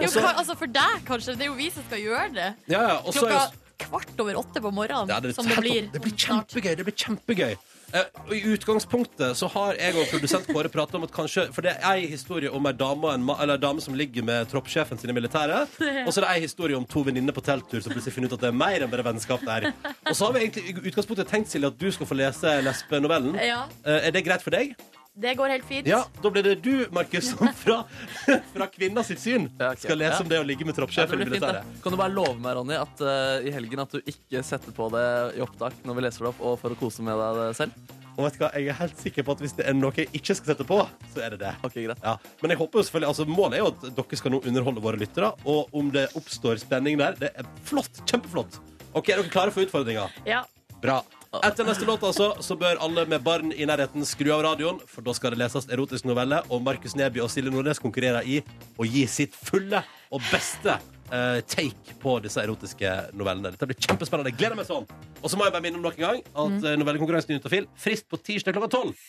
[0.00, 1.34] Jo, så- altså For deg, kanskje.
[1.36, 2.48] Det er jo vi som skal gjøre det.
[2.68, 2.96] Ja, ja.
[3.04, 5.08] Og er Klokka kvart over åtte på morgenen.
[5.08, 5.90] Ja, det, som det blir.
[5.92, 6.76] det blir kjempegøy.
[6.76, 7.56] Det blir kjempegøy.
[7.94, 8.02] Eh,
[8.34, 11.84] I utgangspunktet så har jeg og produsent Kåre prata om at kanskje For det er
[11.92, 14.98] ei historie om ei dame, og en ma- eller ei dame som ligger med troppssjefen
[14.98, 15.70] sin i militæret.
[16.02, 18.36] Og så er det ei historie om to venninner på telttur som plutselig finner ut
[18.38, 19.70] at det er mer enn bare vennskap der.
[20.10, 23.38] Og så har vi egentlig i utgangspunktet tenkt Silje, at du skal få lese lesbenovellen.
[23.38, 23.62] Ja.
[23.86, 24.74] Eh, er det greit for deg?
[25.16, 25.86] Det går helt fint.
[25.88, 27.78] Ja, Da blir det du, Markus, som fra,
[28.54, 29.78] fra kvinna sitt syn ok.
[29.86, 30.22] skal lese Ja.
[30.22, 31.40] om det å ligge med Ja, det i blir fint, det.
[31.40, 31.82] militæret.
[31.82, 34.90] Kan du bare love meg, Ronny, at eh, i helgen at du ikke setter på
[34.92, 35.06] det
[35.38, 37.72] i opptak når vi leser det opp, og for å kose med deg selv?
[38.16, 40.08] Og vet du hva, Jeg er helt sikker på at hvis det er noe jeg
[40.16, 40.78] ikke skal sette på,
[41.12, 41.50] så er det det.
[41.64, 41.98] Ok, greit.
[42.04, 42.14] Ja.
[42.40, 44.96] Men jeg håper jo selvfølgelig, altså målet er jo at dere skal nå underholde våre
[45.00, 45.32] lyttere.
[45.44, 48.00] Og om det oppstår spenning der, det er flott.
[48.08, 48.56] Kjempeflott.
[48.96, 50.08] OK, er dere klare for utfordringa?
[50.24, 50.44] Ja.
[50.80, 51.02] Bra.
[51.34, 55.04] Etter neste låt altså, så bør alle med barn i nærheten skru av radioen, for
[55.04, 58.38] da skal det leses erotisk novelle, og Markus Neby og Silje Nordnes konkurrerer i
[58.78, 59.82] å gi sitt fulle
[60.14, 60.78] og beste
[61.10, 63.52] uh, take på disse erotiske novellene.
[63.56, 64.32] Dette blir kjempespennende.
[64.32, 64.86] Jeg gleder meg sånn.
[65.20, 66.72] Og så må jeg bare minne om nok en gang at mm.
[66.82, 69.04] novellekonkurransen i Juntafil frist på tirsdag klokka tolv.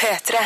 [0.00, 0.42] P3.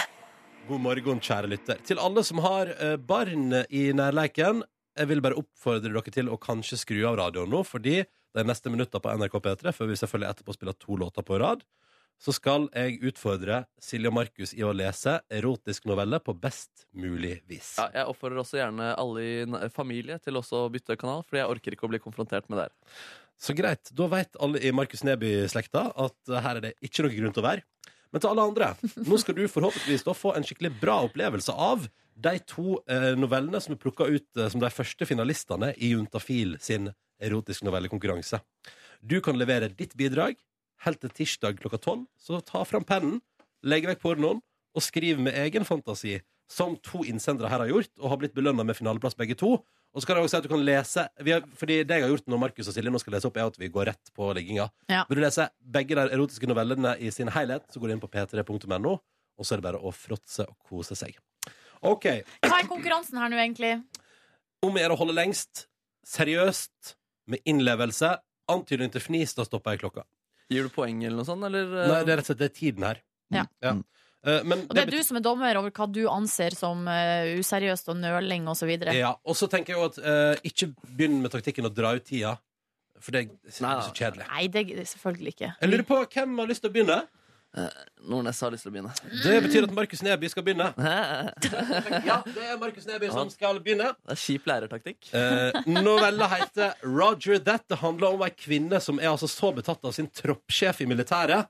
[0.67, 1.83] God morgen, kjære lytter.
[1.87, 4.65] Til alle som har eh, barn i nærleiken,
[4.97, 8.01] jeg vil bare oppfordre dere til å kanskje skru av radioen nå, fordi
[8.37, 11.65] de neste minutter på NRK P3, før vi selvfølgelig etterpå spiller to låter på rad,
[12.23, 17.39] så skal jeg utfordre Silje og Markus i å lese erotisk novelle på best mulig
[17.49, 17.75] vis.
[17.77, 21.53] Ja, jeg oppfordrer også gjerne alle i familie til også å bytte kanal, fordi jeg
[21.53, 22.99] orker ikke å bli konfrontert med det her.
[23.37, 27.13] Så greit, da vet alle i Markus Neby-slekta at eh, her er det ikke noe
[27.13, 27.67] grunn til å være.
[28.15, 28.73] Men til alle andre,
[29.05, 31.85] nå skal du forhåpentligvis da få en skikkelig bra opplevelse av
[32.17, 36.57] de to eh, novellene som er plukka ut eh, som de første finalistene i Juntafil
[36.65, 36.89] sin
[37.23, 38.41] erotisk novellekonkurranse.
[39.01, 40.37] Du kan levere ditt bidrag
[40.85, 42.07] helt til tirsdag klokka tolv.
[42.19, 43.21] Så ta fram pennen,
[43.67, 44.43] legg vekk pornoen
[44.77, 46.19] og skriv med egen fantasi,
[46.53, 49.57] som to innsendere her har gjort, og har blitt belønna med finaleplass begge to.
[49.97, 52.05] Og så kan jeg også si at du kan lese vi har, Fordi det jeg
[52.05, 54.11] har gjort når Markus og Silje nå skal lese opp, er at vi går rett
[54.15, 54.69] på ligginga.
[54.93, 55.07] Ja.
[55.09, 58.11] Vil du lese begge de erotiske novellene i sin helhet, så går du inn på
[58.13, 61.17] p3.no, og så er det bare å fråtse og kose seg.
[61.81, 62.07] OK.
[62.45, 63.73] Hva er konkurransen her nå, egentlig?
[64.65, 65.67] Om å gjøre å holde lengst,
[66.07, 66.97] seriøst,
[67.31, 68.15] med innlevelse.
[68.53, 70.07] Antydning til fnis, da stopper jeg klokka.
[70.53, 71.67] Gir du poeng eller noe sånt, eller?
[71.67, 71.89] eh?
[71.91, 73.01] Nei, det er rett og slett det er tiden her.
[73.35, 73.45] Ja.
[74.27, 77.27] Eh, Men Og det er du som er dommer over hva du anser som uh,
[77.39, 78.71] useriøst og nøling osv.
[78.95, 82.07] Ja, og så tenker jeg jo at uh, ikke begynn med taktikken å dra ut
[82.07, 82.37] tida.
[83.03, 84.25] For det er så kjedelig.
[84.31, 85.51] Nei, det er selvfølgelig ikke.
[85.61, 87.01] Jeg lurer på hvem har lyst til å begynne.
[88.07, 88.93] Nordnes har lyst til å begynne.
[89.25, 90.69] Det betyr at Markus Neby skal begynne.
[92.07, 93.89] Ja, det er Markus Neby som skal begynne.
[94.07, 95.09] Det er kjip lærertaktikk.
[95.17, 97.65] Eh, novella heter Roger That.
[97.73, 101.49] Det handler om ei kvinne som er altså så betatt av sin troppssjef i militæret.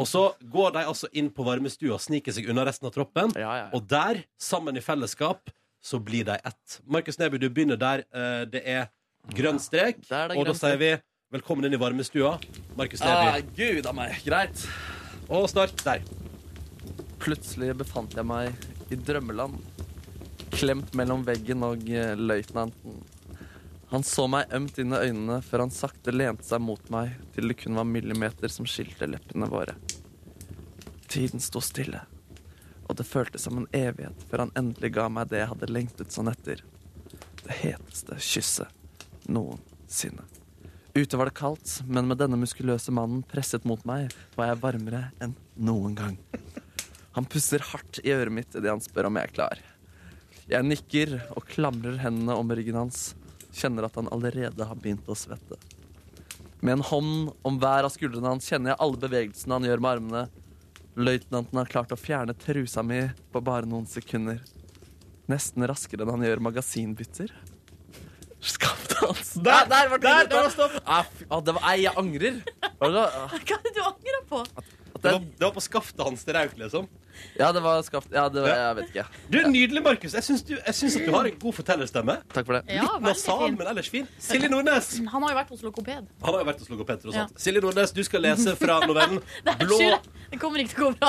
[0.00, 0.24] Og så
[0.54, 3.34] går de altså inn på varmestua og sniker seg unna resten av troppen.
[3.76, 5.50] Og der, sammen i fellesskap,
[5.84, 6.80] så blir de ett.
[6.88, 8.06] Markus Neby, du begynner der.
[8.14, 8.88] Eh, det er
[9.36, 10.00] grønn strek.
[10.08, 10.94] det og da sier vi
[11.34, 12.38] velkommen inn i varmestua.
[12.78, 13.52] Markus Ah, Neby.
[13.58, 14.16] Gud a meg.
[14.24, 14.64] Greit.
[15.30, 16.00] Og start der.
[17.22, 18.50] Plutselig befant jeg meg
[18.90, 19.60] i drømmeland.
[20.50, 22.96] Klemt mellom veggen og eh, løytnanten.
[23.92, 27.46] Han så meg ømt inn i øynene før han sakte lente seg mot meg til
[27.46, 29.76] det kun var millimeter som skilte leppene våre.
[31.10, 32.02] Tiden sto stille,
[32.86, 36.14] og det føltes som en evighet før han endelig ga meg det jeg hadde lengtet
[36.14, 36.66] sånn etter.
[37.44, 40.26] Det heteste kysset noensinne.
[40.94, 45.02] Ute var det kaldt, men med denne muskuløse mannen presset mot meg, var jeg varmere
[45.22, 46.16] enn noen gang.
[47.14, 49.60] Han puster hardt i øret mitt idet han spør om jeg er klar.
[50.50, 53.12] Jeg nikker og klamrer hendene om ryggen hans,
[53.54, 55.58] kjenner at han allerede har begynt å svette.
[56.58, 59.92] Med en hånd om hver av skuldrene hans kjenner jeg alle bevegelsene han gjør med
[59.92, 60.24] armene.
[60.98, 64.42] Løytnanten har klart å fjerne trusa mi på bare noen sekunder.
[65.30, 67.30] Nesten raskere enn han gjør magasinbytter.
[68.40, 70.76] Skapte hans Der, der var der, der var stopp.
[70.86, 72.40] Ah, ah, det var, ei jeg angrer.
[72.80, 74.44] Var det, ah, Hva er det du angrer på?
[75.00, 76.88] Det var, det var på skaftet hans til rauk, liksom.
[77.38, 78.10] Ja, det var skaft...
[78.14, 79.04] Ja, det var, jeg vet ikke.
[79.32, 80.14] Du er Nydelig, Markus.
[80.18, 82.16] Jeg syns, du, jeg syns at du har en god fortellerstemme.
[82.34, 82.62] Takk for det.
[82.76, 83.58] Ja, Litt nasal, fin.
[83.60, 84.08] men ellers fin.
[84.20, 84.92] Silje Nordnes.
[85.00, 86.08] Han har jo vært hos logoped.
[86.24, 87.04] Han har jo vært hos logoped.
[87.04, 87.26] tross Ja.
[87.40, 89.22] Silje Nordnes, du skal lese fra novellen
[89.64, 89.80] Blå
[90.30, 91.08] det kommer ikke til å gå bra.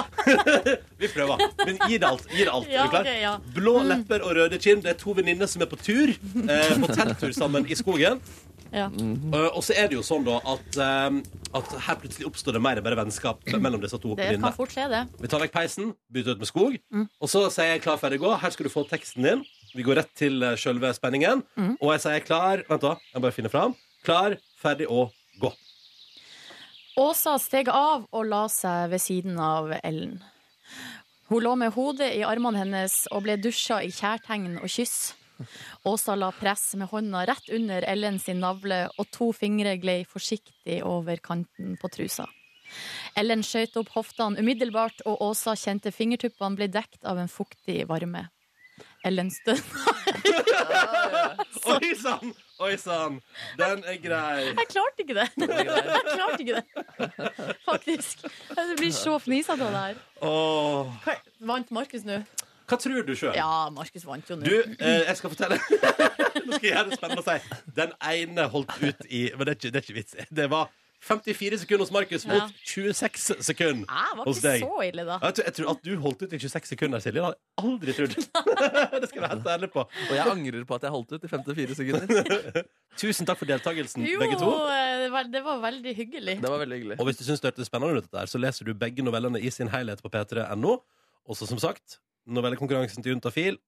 [1.01, 1.41] Vi prøver.
[1.61, 2.23] Men gi det alt.
[2.33, 2.69] Gi det alt.
[2.71, 3.03] Ja, er du klar?
[3.05, 3.33] Okay, ja.
[3.53, 4.81] Blå lepper og røde kinn.
[4.81, 6.09] Det er to venninner som er på tur.
[6.41, 8.17] Eh, på telttur sammen i skogen.
[8.71, 8.85] Ja.
[8.87, 11.17] Eh, og så er det jo sånn da at, uh,
[11.59, 14.53] at her plutselig oppstår det mer enn bare vennskap mellom disse to Det kan venninnene.
[14.55, 15.01] fort skje, det.
[15.19, 16.77] Vi tar vekk peisen, bytter ut med skog,
[17.19, 18.31] og så sier jeg klar, ferdig, gå.
[18.39, 19.43] Her skal du få teksten din.
[19.75, 21.43] Vi går rett til uh, sjølve spenningen.
[21.81, 22.95] Og jeg sier klar Vent, da.
[23.13, 23.75] Jeg bare finne fram.
[24.07, 25.11] Klar, ferdig og
[25.41, 25.51] gå.
[26.99, 30.17] Åsa steg av og la seg ved siden av Ellen.
[31.31, 35.13] Hun lå med hodet i armene hennes og ble dusja i kjærtegn og kyss.
[35.87, 40.81] Åsa la press med hånda rett under Ellen sin navle, og to fingre glei forsiktig
[40.87, 42.27] over kanten på trusa.
[43.19, 48.29] Ellen skjøt opp hoftene umiddelbart, og Åsa kjente fingertuppene bli dekt av en fuktig varme.
[49.05, 49.61] Ellen stønna.
[51.71, 52.33] Oi sann!
[52.61, 53.17] Oi sann!
[53.57, 54.51] Den er grei.
[54.51, 55.27] Jeg klarte ikke det.
[55.41, 57.55] Jeg klarte ikke det.
[57.65, 58.21] Faktisk.
[58.53, 59.99] Det blir så fnisete av det her.
[60.27, 61.11] Åh.
[61.49, 62.21] Vant Markus nå?
[62.71, 63.33] Hva tror du sjøl?
[63.35, 64.47] Ja, Markus vant jo nå.
[64.47, 65.57] Du, eh, jeg skal fortelle
[66.47, 67.57] Nå skal jeg gjøre det spennende å si.
[67.75, 70.15] Den ene holdt ut i Men det er ikke, det er ikke vits.
[70.31, 70.69] Det var
[71.01, 72.33] 54 sekunder hos Markus Ja.
[72.45, 75.17] mot 26 sekunder Ah, var hos ikke så ille, da.
[75.25, 77.17] Jeg tror, jeg tror at du holdt ut i 26 sekunder, Silje.
[77.17, 78.13] Det hadde jeg aldri trodd.
[79.01, 79.85] det skal jeg være helt ærlig på.
[79.87, 82.61] Og jeg angrer på at jeg holdt ut i 54 sekunder.
[83.01, 84.51] Tusen takk for deltakelsen, Jo, begge to.
[84.53, 84.69] Jo,
[85.01, 86.37] det var, det var veldig hyggelig.
[86.43, 86.99] Det var veldig hyggelig.
[87.01, 89.73] Og hvis du syns det hørtes spennende ut, så leser du begge novellene i sin
[89.73, 90.77] helhet på p3.no.
[91.31, 91.97] Også som sagt,
[92.31, 93.59] novellekonkurransen til Juntafil.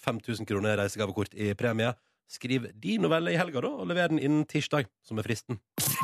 [0.00, 1.92] 5000 kroner reisegavekort i premie.
[2.30, 5.58] Skriv din novelle i helga, da, og lever den innen tirsdag, som er fristen.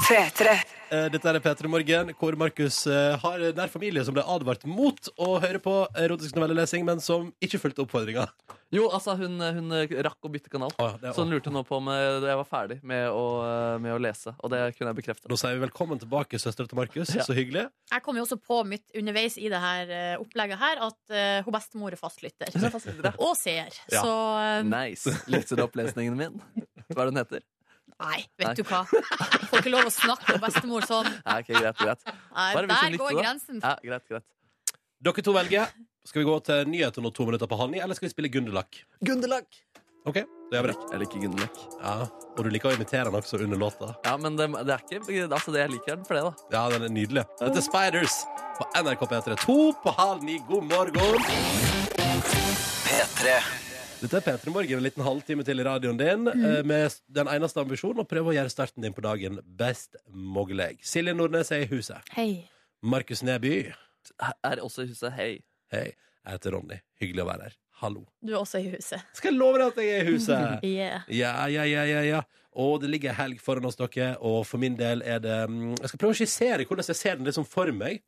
[0.09, 0.57] P3.
[0.91, 5.09] Eh, Dette er P3 Morgen, hvor Markus eh, har nær familie som ble advart mot
[5.22, 8.27] å høre på erotisk novellelesing, men som ikke fulgte oppfordringa.
[8.74, 9.70] Jo, altså, hun, hun
[10.03, 10.72] rakk å bytte kanal.
[10.83, 13.22] ah, er- Så hun lurte nå på om eh, jeg var ferdig med å,
[13.79, 14.35] med å lese.
[14.43, 15.31] Og det kunne jeg bekrefte.
[15.31, 17.14] Da sier vi velkommen tilbake, søstera til Markus.
[17.14, 17.22] Ja.
[17.22, 17.68] Så hyggelig.
[17.95, 21.55] Jeg kom jo også på mitt underveis i det her opplegget her at uh, hun
[21.55, 22.51] bestemor er fastlytter.
[23.22, 23.70] Og seer.
[23.95, 24.03] Ja.
[24.03, 24.12] Så
[24.43, 25.14] eh, Nice.
[25.31, 25.62] Likte du
[26.17, 26.64] opplesningen min?
[26.89, 27.45] Hva er det den heter?
[27.97, 28.83] nei, vet du hva.
[28.93, 31.07] Jeg Får ikke lov å snakke om bestemor sånn.
[31.25, 32.03] Nei, ok, greit, greit.
[32.35, 33.23] Nei, Bare der likte går det.
[33.23, 33.61] grensen.
[33.62, 34.27] Ja, greit, greit.
[35.07, 35.71] Dere to velger.
[36.07, 38.29] Skal vi gå til nyheter nå to minutter på halv ni, eller skal vi spille
[38.31, 38.83] Gunderlach?
[39.05, 39.62] Gunderlach.
[40.07, 40.21] OK,
[40.53, 40.77] da gjør vi det.
[40.93, 41.64] Jeg liker Gunderlach.
[41.81, 41.95] Ja,
[42.37, 43.89] Og du liker å imitere den også under låta.
[44.05, 46.33] Ja, men det, det er ikke Altså, det jeg liker den for det, da.
[46.53, 47.25] Ja, den er nydelig.
[47.41, 48.21] Dette er Spiders
[48.61, 49.39] på NRK P3.
[49.47, 50.39] To på halv ni.
[50.47, 51.23] God morgen.
[52.87, 53.41] P3.
[53.97, 57.62] Dette er P3 Morgen, en liten halvtime til i radioen din, eh, med den eneste
[57.62, 60.76] ambisjonen å prøve å gjøre starten din på dagen best mulig.
[60.84, 62.05] Silje Nordnes er i huset.
[62.12, 62.44] Hei.
[62.82, 63.72] Markus Neby.
[64.44, 65.12] Er også i huset.
[65.16, 65.40] Hei.
[65.72, 65.94] Hei.
[66.26, 66.80] Jeg heter Ronny.
[67.01, 67.57] Hyggelig å være her.
[67.80, 68.05] Hallo.
[68.20, 69.01] Du er også i huset.
[69.16, 70.61] Skal jeg love deg at jeg er i huset?
[70.76, 71.03] Yeah.
[71.09, 72.22] Ja, ja, ja, ja, ja.
[72.53, 74.16] Og det ligger helg foran oss, dere.
[74.20, 77.16] Og for min del er det mm, Jeg skal prøve å skissere hvordan jeg ser
[77.16, 78.03] den liksom for meg.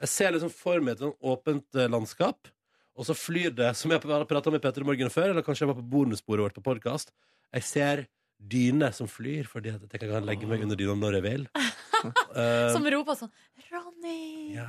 [0.00, 2.50] Jeg ser liksom for meg et sånn åpent eh, landskap.
[2.98, 5.64] Og så flyr det, som jeg har prata med Petter i morgen før, eller kanskje
[5.64, 7.12] jeg var på bonussporet vårt på podkast.
[7.54, 8.02] Jeg ser
[8.40, 11.46] dyner som flyr, fordi at jeg kan legge meg under dyna når jeg vil.
[11.54, 13.32] uh, Som roper sånn
[13.70, 14.54] Ronny!
[14.56, 14.68] Ja.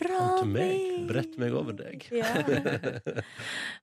[0.00, 1.06] Kom til meg, Ronny!
[1.08, 2.06] brett meg over deg.
[2.14, 2.30] Ja.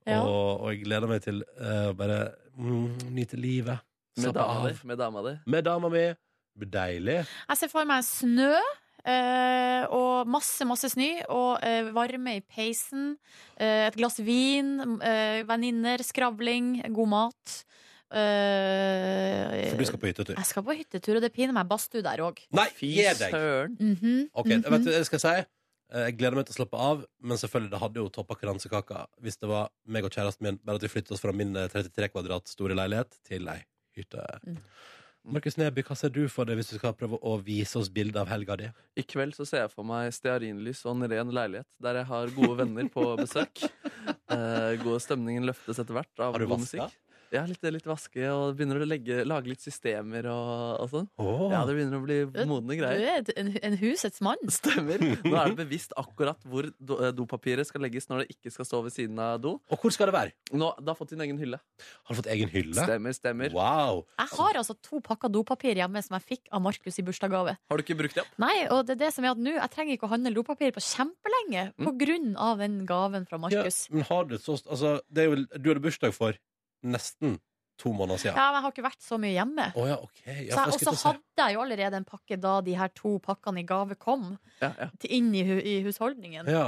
[0.07, 0.21] Ja.
[0.23, 2.19] og, og jeg gleder meg til eh, å bare
[2.55, 3.83] mm, nyte livet.
[4.23, 4.75] Med dama di.
[4.87, 5.33] Med dama di.
[5.51, 6.03] Med dama mi.
[6.57, 7.17] Deilig.
[7.27, 8.53] Jeg ser for meg snø.
[9.07, 11.09] Eh, og masse, masse snø.
[11.33, 13.15] Og eh, varme i peisen.
[13.57, 14.75] eh, et glass vin.
[15.47, 17.57] Venninner, skravling, god mat.
[18.07, 20.37] Uh, For du skal på hyttetur.
[20.37, 22.39] Jeg skal på hyttetur, og det piner meg badstue der òg.
[22.55, 23.35] Nei, gi deg!
[23.81, 25.33] Mhm, Ok, vet du hva jeg skal si?
[25.91, 29.05] Eh, Jeg gleder meg til å slappe av, men selvfølgelig, det hadde jo toppa kransekaka
[29.23, 31.67] hvis det var meg og kjæresten min, bare at vi flyttet oss fra min eh,
[31.71, 33.59] 33 kvadrat store leilighet til ei
[33.97, 34.23] hytte.
[35.27, 38.19] Markus Neby, hva ser du for deg hvis du skal prøve å vise oss bilde
[38.21, 38.69] av helga di?
[38.95, 42.31] I kveld så ser jeg for meg stearinlys og en ren leilighet der jeg har
[42.37, 43.65] gode venner på besøk.
[44.27, 46.95] Eh, gode stemningen løftes etter hvert av Har du god musikk.
[47.33, 51.07] Ja, litt, litt vaske, og begynner å legge, lage litt systemer og, og sånn.
[51.19, 51.47] Oh.
[51.51, 52.17] Ja, det begynner å bli
[52.47, 54.39] modne Du er en, en husets mann.
[54.53, 55.01] Stemmer.
[55.27, 58.69] Nå er det bevisst akkurat hvor do, eh, dopapiret skal legges når det ikke skal
[58.69, 59.55] stå ved siden av do.
[59.71, 60.33] Og hvor skal det være?
[60.57, 61.59] Nå, det har fått sin egen hylle.
[62.07, 62.77] Har du fått egen hylle?
[62.79, 63.51] Stemmer, stemmer.
[63.57, 64.05] Wow.
[64.21, 67.57] Jeg har altså to pakker dopapir hjemme som jeg fikk av Markus i bursdagsgave.
[67.59, 68.33] Har du ikke brukt det opp?
[68.41, 70.73] Nei, og det er det som er at nå Jeg trenger ikke å handle dopapir
[70.75, 71.85] på kjempelenge Mm.
[71.85, 73.77] på grunn av den gaven fra Ja, Markus.
[73.93, 76.35] men har du så Altså, det er jo, du hadde bursdag for
[76.83, 77.39] nesten
[77.77, 78.33] to måneder siden.
[78.37, 78.47] Ja.
[78.49, 79.65] men jeg har ikke vært så mye hjemme.
[79.77, 80.47] Oh, ja, okay.
[80.47, 82.89] Ja, så jeg, jeg og så hadde jeg jo allerede en pakke da de her
[82.97, 84.31] to pakkene i gave kom.
[84.63, 84.71] Ja,
[85.05, 86.49] inn i, hu, i husholdningen.
[86.49, 86.63] Ja.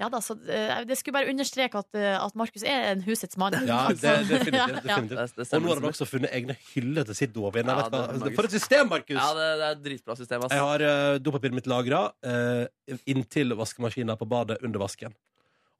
[0.00, 3.38] Ja da, så eh, Det skulle bare understreke at, eh, at Markus er en husets
[3.38, 3.54] mann.
[3.62, 4.00] Ja, det,
[4.32, 4.80] definitivt.
[4.82, 5.20] Definitivt.
[5.20, 7.52] Det- det Og nå har han også funnet egne hyller til sitt hva?
[7.54, 8.34] magisk.
[8.34, 9.14] For et system, Markus!
[9.20, 10.48] Ja, det, det er et dritbra system.
[10.48, 10.56] Ass.
[10.58, 12.08] Jeg har uh, dopapiret mitt lagra
[13.06, 15.14] inntil vaskemaskina på badet under vasken.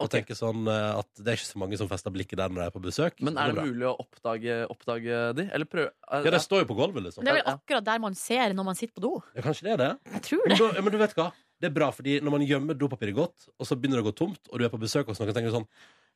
[0.03, 2.65] Og tenker sånn eh, at det er ikke så mange som fester blikket der når
[2.65, 3.21] jeg er på besøk.
[3.23, 3.67] Men er det bra.
[3.69, 5.47] mulig å oppdage, oppdage de?
[5.55, 7.27] Eller prøve Ja, det står jo på gulvet, liksom.
[7.27, 9.13] Det er vel akkurat der man ser når man sitter på do.
[9.37, 9.91] Ja, kanskje det er det?
[10.17, 10.59] Jeg tror det.
[10.59, 11.29] Men, men du vet hva?
[11.63, 14.17] Det er bra, fordi når man gjemmer dopapiret godt, og så begynner det å gå
[14.19, 15.71] tomt, og du er på besøk hos noen, tenker du sånn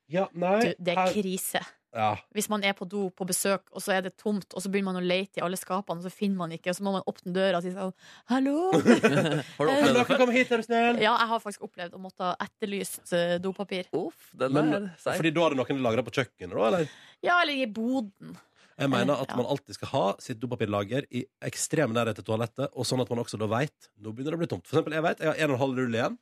[0.08, 1.60] Ja, nei Du, det er her- krise.
[1.94, 2.14] ja.
[2.34, 4.92] Hvis man er på do på besøk, og så er det tomt, og så begynner
[4.92, 7.02] man å lete i alle skapene, og så finner man ikke, og så må man
[7.08, 7.92] åpne døra og si sånn
[8.32, 8.70] Hallo!
[9.58, 10.18] Har du opplevd det?
[10.20, 11.00] Kom hit, er du snill!
[11.04, 13.88] Ja, jeg har faktisk opplevd å måtte ha etterlyst eh, dopapir.
[13.96, 15.16] Uff, den Men, er seig.
[15.20, 16.92] fordi da er det noen lagra på kjøkkenet, da, eller?
[17.24, 18.36] Ja, eller i boden.
[18.78, 22.86] Jeg mener at man alltid skal ha sitt dopapirlager i ekstrem nærhet til toalettet, og
[22.86, 24.68] sånn at man også da veit Nå begynner det å bli tomt.
[24.70, 26.18] For eksempel, jeg vet, jeg har en og en halv rull igjen.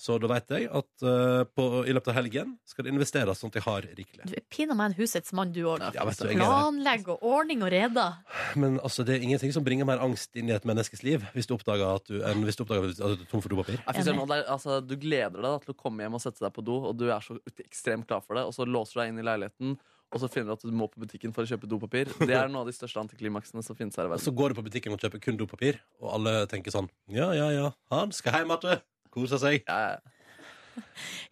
[0.00, 3.52] Så da vet jeg at uh, på, i løpet av helgen skal det investeres sånn
[3.52, 4.28] at jeg har rikelig.
[4.30, 5.84] Du er pinadø meg en husets mann, du òg.
[5.84, 6.32] Ja, er.
[6.32, 8.18] Planlegg og ordning og reder.
[8.60, 11.50] Men altså, det er ingenting som bringer mer angst inn i et menneskes liv hvis
[11.50, 13.80] du oppdager at du, enn hvis du oppdager at du er tom for dopapir.
[13.86, 16.98] Altså, du gleder deg da, til å komme hjem og sette deg på do, og
[16.98, 19.78] du er så ekstremt klar for det, og så låser du deg inn i leiligheten,
[20.10, 22.10] og så finner du at du må på butikken for å kjøpe dopapir.
[22.18, 24.58] Det er noe av de største antiklimaksene som finnes her i Og så går du
[24.58, 28.40] på butikken og kjøper kun dopapir, og alle tenker sånn Ja, ja, ja, han skal
[28.40, 28.82] hjem igjen.
[29.10, 29.62] Koser seg.
[29.66, 29.78] Ja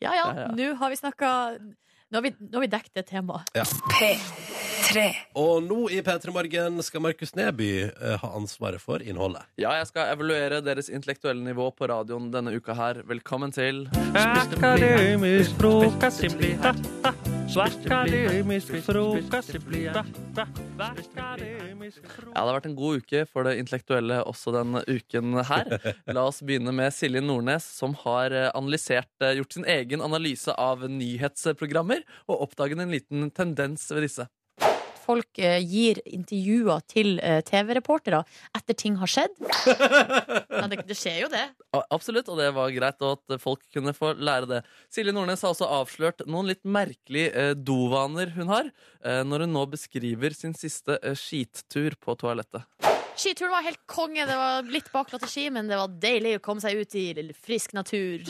[0.02, 0.48] ja, Ja, ja.
[0.52, 1.28] nå har vi snakka
[2.10, 3.50] Nå har vi, nå har vi dekket det temaet.
[4.88, 5.04] P3.
[5.36, 9.44] Og nå i P3 Morgen skal Markus Neby eh, ha ansvaret for innholdet.
[9.60, 13.02] Ja, jeg skal evaluere deres intellektuelle nivå på radioen denne uka her.
[13.08, 13.84] Velkommen til
[14.16, 16.24] Akademisk frokost.
[17.58, 20.48] Akademisk frokost bli ha-ha.
[20.88, 25.76] Akademisk Ja, det har vært en god uke for det intellektuelle også denne uken her.
[26.16, 30.52] La oss begynne med Silje Nordnes, som har eh, analysert, eh, gjort sin egen analyse
[30.56, 34.28] av nyhetsprogrammer, og oppdaget en liten tendens ved disse.
[35.08, 38.20] Folk eh, gir intervjuer til eh, TV-reportere
[38.56, 39.36] etter ting har skjedd.
[40.58, 41.44] Ja, det, det skjer jo det.
[41.94, 44.60] Absolutt, og det var greit, at folk kunne få lære det.
[44.92, 48.72] Silje Nordnes har også avslørt noen litt merkelige eh, dovaner hun har,
[49.04, 52.66] eh, når hun nå beskriver sin siste eh, skittur på toalettet.
[53.18, 54.26] Skituren var helt konge.
[54.26, 57.72] Det var litt baklatte ski, men det var deilig å komme seg ut i frisk
[57.74, 58.22] natur.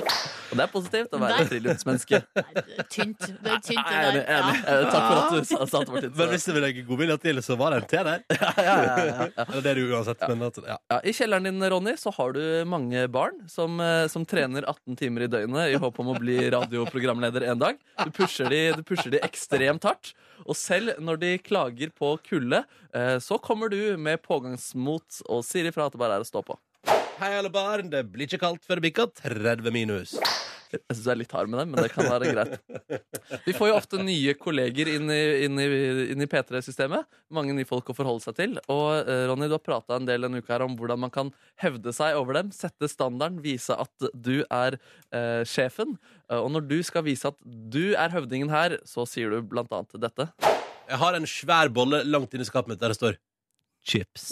[0.49, 2.20] Og det er positivt å være friluftsmenneske.
[2.95, 3.20] Tynt.
[3.20, 4.39] Det er tynt, det Enig, der.
[4.39, 4.55] enig.
[4.64, 4.78] Ja.
[4.89, 6.14] Takk for at du sa, det Martin.
[6.16, 8.24] Men hvis du vil legge godvilje til, så var det en te der.
[8.39, 9.26] ja, ja, ja.
[9.45, 10.24] Eller det er det uansett.
[10.32, 10.78] Men at, ja.
[10.95, 14.97] Ja, I kjelleren din, Ronny, så har du mange barn som, eh, som trener 18
[15.03, 17.84] timer i døgnet i håp om å bli radioprogramleder en dag.
[18.07, 20.14] Du pusher de, du pusher de ekstremt hardt.
[20.47, 22.62] Og selv når de klager på kulde,
[22.95, 26.45] eh, så kommer du med pågangsmot og sier ifra at det bare er å stå
[26.47, 26.59] på.
[27.18, 27.91] Hei, alle barn.
[27.91, 30.14] Det blir ikke kaldt før det bikker 30 minus.
[30.73, 32.57] Jeg syns du er litt hard med dem, men det kan være greit.
[33.47, 35.66] Vi får jo ofte nye kolleger inn i, inn i,
[36.12, 37.07] inn i P3-systemet.
[37.35, 38.59] Mange nye folk å forholde seg til.
[38.73, 41.33] Og eh, Ronny, du har prata en del denne uka her om hvordan man kan
[41.62, 42.53] hevde seg over dem.
[42.55, 44.77] Sette standarden, vise at du er
[45.14, 45.97] eh, sjefen.
[46.29, 49.73] Eh, Og når du skal vise at du er høvdingen her, så sier du blant
[49.73, 50.29] annet dette.
[50.89, 53.19] Jeg har en svær bolle langt inni skapet mitt der det står
[53.89, 54.31] chips.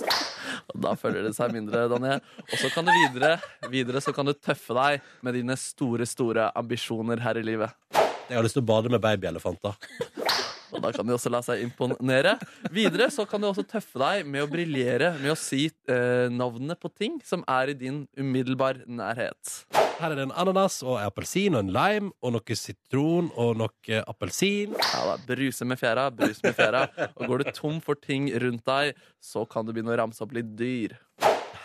[0.74, 2.22] Da føler det seg mindre, Daniel.
[2.46, 3.36] Og så kan du videre,
[3.72, 7.74] videre så kan du tøffe deg med dine store, store ambisjoner her i livet.
[8.26, 9.76] Jeg har lyst til å bade med babyelefanter.
[10.74, 12.36] Og da kan de også la seg imponere.
[12.74, 16.76] Videre så kan du også tøffe deg med å briljere med å si eh, navnene
[16.78, 19.56] på ting som er i din umiddelbar nærhet.
[19.96, 23.54] Her er det en ananas og en appelsin og en lime og noe sitron og
[23.62, 24.74] noe appelsin.
[24.76, 26.84] Ja, da, Bruse med fjæra, brus med fjæra.
[27.14, 30.36] Og går du tom for ting rundt deg, så kan du begynne å ramse opp
[30.36, 30.98] litt dyr.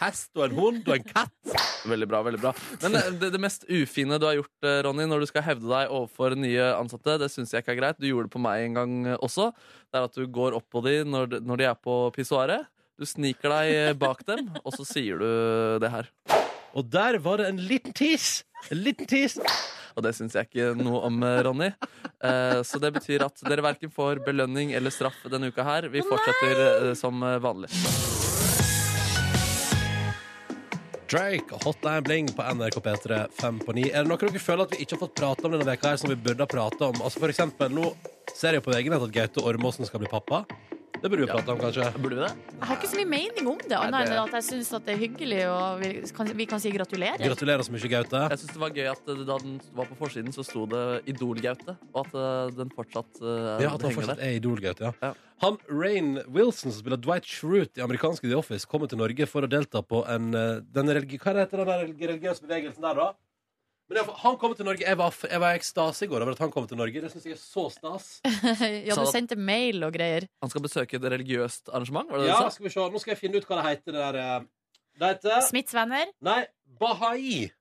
[0.01, 1.55] Hest og en hund og en katt.
[1.87, 2.19] Veldig bra.
[2.25, 2.51] veldig bra
[2.83, 5.69] Men eh, det, det mest ufine du har gjort, eh, Ronny, når du skal hevde
[5.69, 8.01] deg overfor nye ansatte, det syns jeg ikke er greit.
[8.01, 9.49] Du gjorde det på meg en gang eh, også.
[9.89, 12.67] Det er at du går opp på dem når, når de er på pissoaret.
[13.01, 15.29] Du sniker deg bak dem, og så sier du
[15.81, 16.09] det her.
[16.77, 18.43] Og der var det en liten tis.
[18.69, 19.39] En liten tis.
[19.97, 21.71] Og det syns jeg ikke noe om, Ronny.
[22.23, 25.89] Eh, Så det betyr at dere verken får belønning eller straff denne uka her.
[25.91, 27.73] Vi fortsetter eh, som vanlig.
[31.12, 33.89] Drake og Hotline Bling på NRK P3 fem på ni.
[33.89, 35.99] Er det noe dere føler at vi ikke har fått prate om denne veka her
[35.99, 37.01] som vi burde ha prata om?
[37.03, 37.89] Altså for eksempel, nå
[38.32, 40.45] ser jeg på VG-nett at Gaute Ormåsen skal bli pappa.
[41.01, 41.87] Det burde vi prate om, kanskje.
[41.97, 42.31] Burde vi det?
[42.51, 44.99] Jeg har ikke så mye mening om det, annet enn at jeg syns det er
[45.01, 47.23] hyggelig, og vi kan, vi kan si gratulerer.
[47.23, 48.21] Gratulerer så mye, Gaute.
[48.33, 50.83] Jeg syns det var gøy at eh, da den var på forsiden, så sto det
[51.13, 51.77] Idol-Gaute.
[51.93, 53.31] Og at eh, den fortsatt uh,
[53.63, 54.27] Ja, at han henger fortsatt der.
[54.27, 54.93] er Idol-Gaute, ja.
[55.09, 55.13] Ja.
[55.41, 59.47] Han Rain Wilson, som spiller Dwight Schrute i amerikanske The Office, kommer til Norge for
[59.47, 63.11] å delta på en eh, den religi Hva heter den der religiøse bevegelsen der, da?
[63.91, 64.85] Men i han kommer til Norge.
[64.87, 67.01] Jeg var, jeg var i ekstase i går over at han kommer til Norge.
[67.03, 68.05] Det syns jeg er så stas.
[68.87, 70.29] ja, du sendte mail og greier.
[70.39, 72.07] Han skal besøke et religiøst arrangement?
[72.07, 72.85] var det det Ja, det skal vi se.
[72.93, 73.97] Nå skal jeg finne ut hva det heter.
[73.97, 74.47] Det der eh,
[75.01, 76.13] Det heter Smiths venner.
[76.23, 76.39] Nei,
[76.79, 77.51] Bahai.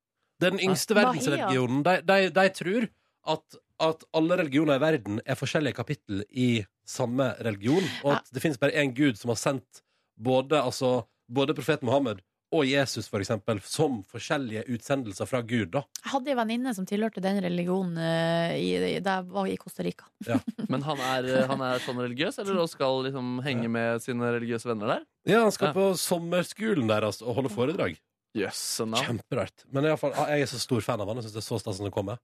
[0.41, 1.83] Den yngste verdensreligionen.
[1.89, 2.87] De, de, de tror
[3.35, 3.61] at,
[3.91, 8.59] at alle religioner i verden er forskjellige kapittel i samme religion, og at det finnes
[8.59, 9.83] bare én gud som har sendt
[10.15, 11.01] både, altså,
[11.31, 15.69] både profeten Mohammed og Jesus, for eksempel, som forskjellige utsendelser fra Gud.
[15.77, 15.85] da.
[16.03, 19.57] Jeg hadde en venninne som tilhørte den religionen uh, i, i, da jeg var i
[19.61, 20.09] Costa Rica.
[20.73, 24.71] Men han er, han er sånn religiøs, eller og skal liksom henge med sine religiøse
[24.73, 25.07] venner der?
[25.31, 25.77] Ja, Han skal Ja.
[25.79, 27.99] på sommerskolen deres og holde foredrag.
[28.35, 28.99] Yes, no.
[28.99, 29.67] Kjemperart.
[29.71, 31.19] Men i fall, jeg er så stor fan av han.
[31.19, 32.19] Jeg synes det er så stas han kommer.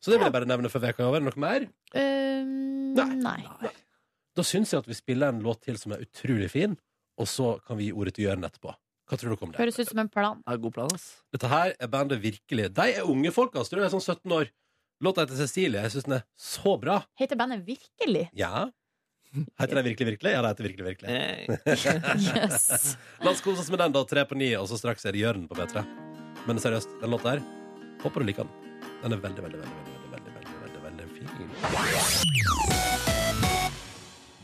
[0.00, 1.24] Så det vil jeg bare nevne før veka er over.
[1.24, 1.64] Noe mer?
[1.92, 3.40] Um, nei.
[4.36, 6.76] Da syns jeg at vi spiller en låt til som er utrolig fin,
[7.20, 8.72] og så kan vi gi ordet til Jørn etterpå.
[9.10, 9.58] Hva tror dere om det?
[9.58, 10.38] Høres ut som en plan.
[10.46, 11.06] Ja, god plan, ass.
[11.34, 12.68] Dette her er bandet virkelig.
[12.76, 13.74] De er unge folk, altså.
[13.74, 14.46] De er sånn 17 år.
[15.02, 15.80] Låta heter Cecilie.
[15.82, 17.00] Jeg syns den er så bra.
[17.18, 18.28] Heter bandet Virkelig?
[18.38, 18.68] Ja.
[19.58, 20.30] Heter det virkelig, virkelig?
[20.34, 21.08] Ja, det heter virkelig, virkelig.
[22.36, 22.96] Yes.
[23.24, 24.04] La oss kose oss med den, da.
[24.06, 25.82] Tre på ni, og så straks er det Jørn på P3.
[26.46, 27.40] Men seriøst, den låta her,
[28.04, 28.52] håper du liker den.
[29.02, 31.28] Den er veldig, veldig, veldig, veldig, veldig, veldig, veldig, veldig fin.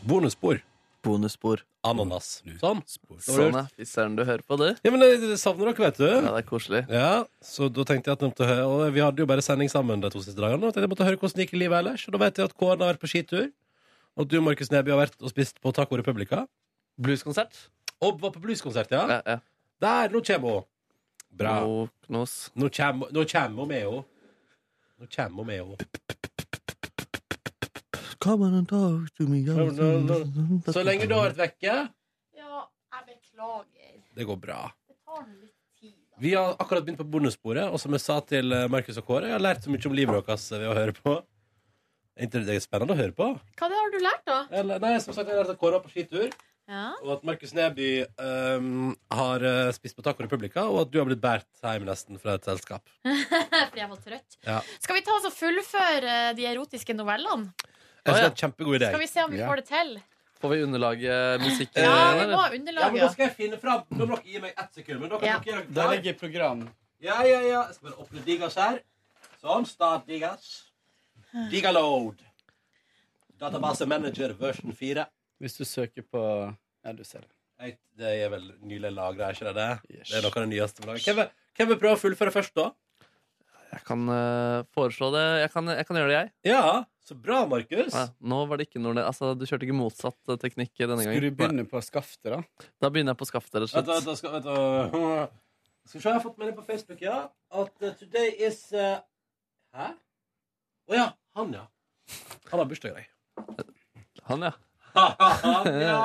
[0.07, 0.59] Bonusspor.
[1.07, 1.63] Bonusspor.
[1.87, 2.41] Ananas.
[2.59, 2.81] Sånn.
[3.23, 3.63] Sånn, ja.
[3.77, 4.65] Fy søren, du hører på, du.
[4.83, 6.07] Ja, men jeg savner dere, vet du.
[6.09, 6.81] Ja, det er koselig.
[6.91, 7.11] Ja,
[7.43, 10.03] så da tenkte jeg at jeg måtte høre Og vi hadde jo bare sending sammen
[10.03, 10.59] de to siste dagene.
[10.67, 12.05] Og tenkte jeg måtte høre hvordan det gikk i livet ellers.
[12.09, 13.47] Og da vet jeg at Kåren har vært på skitur.
[14.17, 16.43] Og at du, Markus Neby, har vært og spist på Taco Republica.
[16.99, 17.67] Blueskonsert.
[18.03, 19.05] Og var på blueskonsert, ja.
[19.17, 19.39] Ja, ja.
[19.81, 20.67] Der, nå kommer hun.
[21.37, 21.57] Bra.
[22.09, 22.25] Nå
[22.57, 24.03] nå kommer hun med henne.
[24.97, 26.33] Nå kommer hun med henne.
[28.27, 29.43] Come on and talk to me.
[29.47, 31.75] Så lenge du har vært vekke,
[32.35, 32.63] Ja,
[32.97, 33.93] jeg beklager.
[34.17, 34.59] det går bra.
[34.89, 35.53] Det tar litt.
[36.19, 39.29] Vi har akkurat begynt på bonussporet, og som jeg sa til eh, Markus og Kåre,
[39.29, 41.13] jeg har lært så mye om livet deres ved å høre på.
[42.17, 43.27] Det Er spennende å høre på?
[43.59, 44.37] Hva det har du lært, da?
[44.49, 46.33] Eller, nei, som sagt, jeg har lært at Kåre var på skitur,
[46.67, 46.87] Ja.
[47.03, 51.05] og at Markus Neby um, har eh, spist på Taco Republica, og at du har
[51.07, 52.81] blitt båret hjem nesten fra et selskap.
[53.05, 54.39] Fordi jeg var trøtt.
[54.43, 54.57] Ja.
[54.81, 57.53] Skal vi ta oss og fullføre eh, de erotiske novellene?
[58.07, 58.87] Jeg synes det er en kjempegod idé.
[58.93, 59.91] Skal vi se om vi får det til?
[60.37, 61.69] Får vi underlage musikk?
[61.75, 62.99] Ja, vi må ha Ja, men underlaget.
[63.01, 63.83] da skal jeg finne fram.
[63.89, 64.99] Nå må dere gi meg ett sekund.
[65.01, 65.39] Men da kan Ja.
[65.39, 65.95] dere gjøre Der klar.
[65.95, 66.69] ligger program.
[67.01, 67.63] Ja, ja, ja.
[67.67, 68.79] Jeg skal bare åpne Digas her.
[69.43, 69.65] Sånn.
[69.65, 70.63] Start Digas.
[71.51, 72.15] Digaload.
[73.39, 75.05] Database Manager version 4.
[75.41, 76.21] Hvis du søker på
[76.85, 77.27] Ja, du ser det.
[77.59, 79.97] Jeg, det er vel nylig lagra, er ikke det det?
[79.99, 80.09] Yes.
[80.09, 80.81] Det er noe av det nyeste.
[80.83, 81.03] på laget.
[81.05, 82.67] Hvem vil, hvem vil prøve å fullføre først, da?
[83.67, 85.25] Jeg kan uh, foreslå det.
[85.43, 86.53] Jeg kan, jeg kan gjøre det, jeg.
[86.53, 86.61] Ja,
[87.07, 87.93] så bra, Markus.
[87.93, 91.15] Ja, nå var det ikke noe, Altså, du kjørte ikke motsatt eh, teknikk denne gangen.
[91.15, 92.67] Skulle du begynne på skaftet, da?
[92.83, 94.19] Da begynner jeg på skaftet, rett og Vent, vent, slett.
[94.19, 95.27] skal, vent, uh,
[95.87, 97.17] skal vi se, jeg har fått melding på Facebook, ja.
[97.63, 98.99] At uh, today is uh,
[99.77, 99.91] Hæ?
[100.87, 101.07] Å ja.
[101.39, 101.65] Han, ja.
[102.51, 103.67] Han har bursdag i dag.
[104.27, 104.55] Han, ja.
[105.45, 105.99] Han, ja.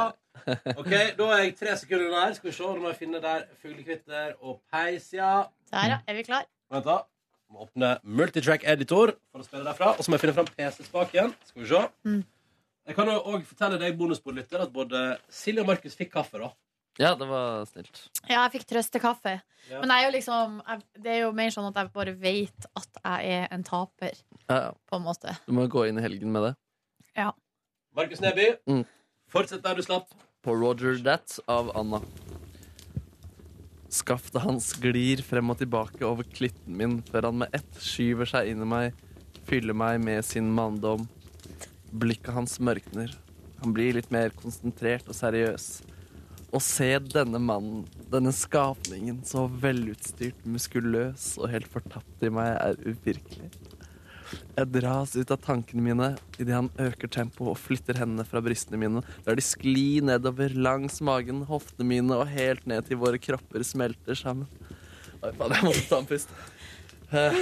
[0.77, 2.35] OK, da er jeg tre sekunder der.
[2.39, 5.49] Skal vi se, nå må jeg finne der fuglekvitter og peis, ja.
[5.71, 6.03] Der, ja.
[6.07, 6.47] Er vi klar?
[6.71, 7.01] Vent, da.
[7.53, 9.91] Må åpne multitrack editor for å spille derfra.
[9.99, 11.35] Og så må jeg finne fram PC-spaken.
[11.51, 11.81] Skal vi se.
[12.09, 12.23] Mm.
[12.89, 16.49] Jeg kan jo òg fortelle deg, bonusbordlytter, at både Silje og Markus fikk kaffe, da.
[17.01, 18.01] Ja, det var snilt.
[18.29, 19.37] Ja, jeg fikk trøstekaffe.
[19.71, 19.79] Ja.
[19.81, 22.67] Men jeg er jo liksom jeg, Det er jo mer sånn at jeg bare vet
[22.77, 24.17] at jeg er en taper,
[24.49, 24.73] Ja, ja.
[24.91, 25.37] på en måte.
[25.47, 26.53] Du må gå inn i helgen med det.
[27.17, 27.31] Ja.
[27.97, 28.85] Markus Neby, Mm.
[29.29, 30.09] fortsett der du slapp.
[30.43, 32.01] På Roger That av Anna.
[33.93, 38.49] Skaftet hans glir frem og tilbake over klitten min før han med ett skyver seg
[38.49, 38.95] inn i meg,
[39.45, 41.05] fyller meg med sin manndom.
[41.93, 43.13] Blikket hans mørkner.
[43.61, 45.67] Han blir litt mer konsentrert og seriøs.
[46.53, 52.81] Å se denne mannen, denne skapningen, så velutstyrt, muskuløs og helt fortapt i meg, er
[52.89, 53.53] uvirkelig.
[54.57, 56.09] Jeg dras ut av tankene mine
[56.39, 59.03] idet han øker tempoet og flytter hendene fra brystene mine.
[59.27, 64.19] Lar de skli nedover langs magen, hoftene mine og helt ned til våre kropper smelter
[64.19, 64.49] sammen.
[65.23, 66.33] Oi, faen, jeg måtte ta en pust.
[67.13, 67.41] Eh,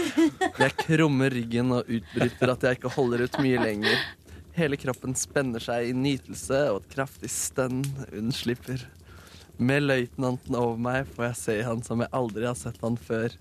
[0.59, 4.01] Jeg krummer ryggen og utbryter at jeg ikke holder ut mye lenger.
[4.57, 8.83] Hele kroppen spenner seg i nytelse, og et kraftig stønn unnslipper.
[9.63, 13.37] Med løytnanten over meg får jeg se han som jeg aldri har sett han før.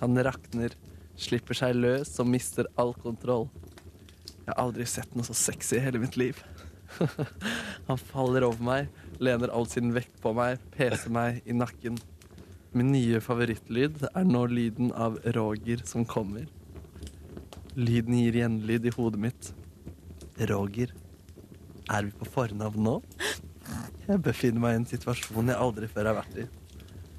[0.00, 0.72] Han rakner,
[1.18, 3.48] slipper seg løs og mister all kontroll.
[4.44, 6.38] Jeg har aldri sett noe så sexy i hele mitt liv.
[7.88, 11.98] Han faller over meg, lener all sin vekt på meg, peser meg i nakken.
[12.76, 16.46] Min nye favorittlyd er nå lyden av Roger som kommer.
[17.78, 19.50] Lyden gir gjenlyd i hodet mitt.
[20.48, 20.94] Roger,
[21.90, 22.96] er vi på fornavn nå?
[24.08, 26.48] Jeg befinner meg i en situasjon jeg aldri før har vært i.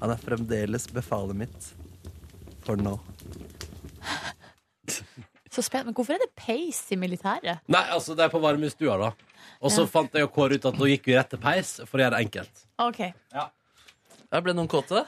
[0.00, 1.70] Han er fremdeles befalet mitt.
[2.66, 2.96] For nå.
[5.50, 5.90] Så spennende.
[5.90, 7.58] Men hvorfor er det peis i militæret?
[7.70, 9.08] Nei, altså, det er på varmestua, da.
[9.60, 9.86] Og så Ja.
[9.90, 12.14] fant jeg og Kåre ut at nå gikk vi rett til peis, for å gjøre
[12.16, 12.62] det enkelt.
[12.78, 13.00] OK.
[13.34, 13.48] Ja,
[14.40, 15.02] ble noen kåte?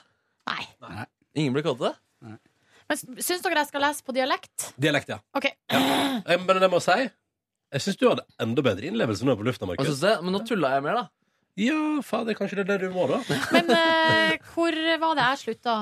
[0.51, 0.64] Nei.
[0.82, 1.07] Nei.
[1.38, 1.93] Ingen ble kåte?
[2.22, 4.72] Men syns dere jeg skal lese på dialekt?
[4.82, 5.20] Dialekt, ja.
[5.38, 5.47] OK.
[5.47, 7.11] Eh, Men det må jeg si
[7.72, 9.86] Jeg syns du hadde enda bedre innlevelse nå på lufta, Hva Markus.
[9.95, 10.22] synes du?
[10.26, 11.09] Men nå tulla jeg mer, da.
[11.57, 13.22] Ja, fader, kanskje det er det du må, da.
[13.55, 15.76] Men eh, hvor var det jeg slutta?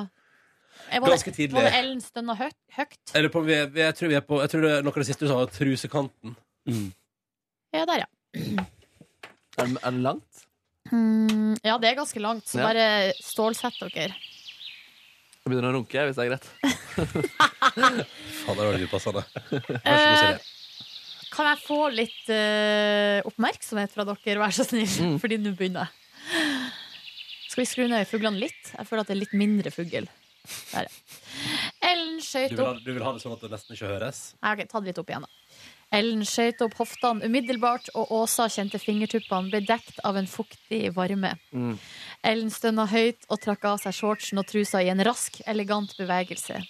[0.90, 1.54] Var Ganske tidlig.
[1.54, 2.96] Var det Ellen stønna hø høyt?
[3.14, 5.02] Eller på, vi, vi, jeg, tror vi er på, jeg tror det er noe av
[5.02, 6.34] det siste du sa, var trusekanten.
[7.74, 8.08] Ja, der, ja.
[8.34, 10.44] Er det, er det langt?
[10.90, 12.66] Mm, ja, det er ganske langt, så Ja.
[12.70, 12.86] bare
[13.22, 14.14] stålsett dere.
[15.40, 16.48] Jeg begynner å runke, hvis det er greit.
[18.44, 19.22] Faen, det var det upassende.
[19.50, 20.40] Vær Eh, Silje.
[21.30, 24.90] kan jeg få litt uh, oppmerksomhet fra dere, vær så snill?
[25.14, 25.18] Mm.
[25.22, 25.96] Fordi nå begynner jeg.
[27.50, 28.72] Skal vi skru ned fuglene litt?
[28.76, 30.06] Jeg føler at det er litt mindre fugl.
[30.72, 30.90] Der, ja.
[31.90, 34.22] Ellen Du skøyt opp du vil ha det sånn at det nesten ikke høres?
[34.40, 35.30] Nei, ok, ta det litt opp igjen, da.
[35.90, 41.32] Ellen skøyt opp hoftene umiddelbart, og Åsa kjente fingertuppene ble dekt av en fuktig varme.
[41.50, 41.74] Mm.
[42.30, 46.62] Ellen stønna høyt og trakk av seg shortsen og trusa i en rask, elegant bevegelse.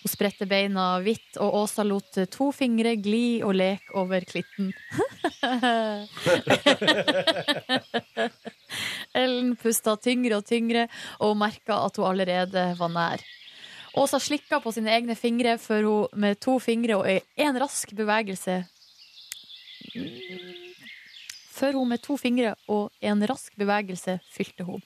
[0.00, 4.70] Hun spredte beina vidt, og Åsa lot to fingre gli og leke over klitten.
[9.16, 10.86] Ellen pusta tyngre og tyngre
[11.18, 13.24] og merka at hun allerede var nær.
[13.98, 18.60] Åsa slikka på sine egne fingre før hun med to fingre og en rask bevegelse
[21.50, 24.80] Før hun med to fingre og en rask bevegelse fylte hun.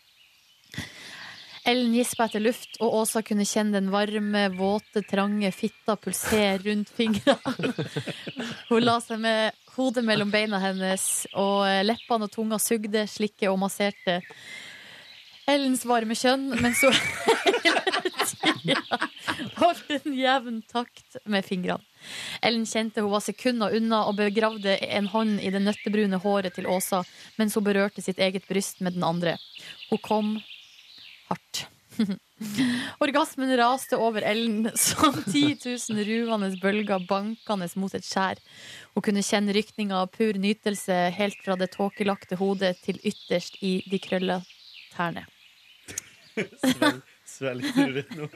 [1.64, 6.92] Ellen gispa etter luft, og Åsa kunne kjenne den varme, våte, trange fitta pulsere rundt
[6.92, 7.72] fingrene.
[8.68, 13.58] Hun la seg med hodet mellom beina hennes, og leppene og tunga sugde, slikket og
[13.64, 14.20] masserte
[15.50, 16.94] Ellens varme kjønn, mens hun
[17.60, 17.82] hele
[18.62, 18.98] tida
[19.58, 21.84] holdt en jevn takt med fingrene.
[22.44, 26.68] Ellen kjente hun var sekunder unna og begravde en hånd i det nøttebrune håret til
[26.68, 27.02] Åsa
[27.40, 29.36] mens hun berørte sitt eget bryst med den andre.
[29.90, 30.34] Hun kom
[31.34, 31.66] hardt.
[33.04, 38.40] Orgasmen raste over Ellen som 10 000 ruvende bølger bankende mot et skjær.
[38.94, 43.76] Hun kunne kjenne rykninga av pur nytelse helt fra det tåkelagte hodet til ytterst i
[43.90, 44.40] de krølla
[44.96, 45.26] tærne.
[47.24, 47.66] Svelg
[48.18, 48.26] nå?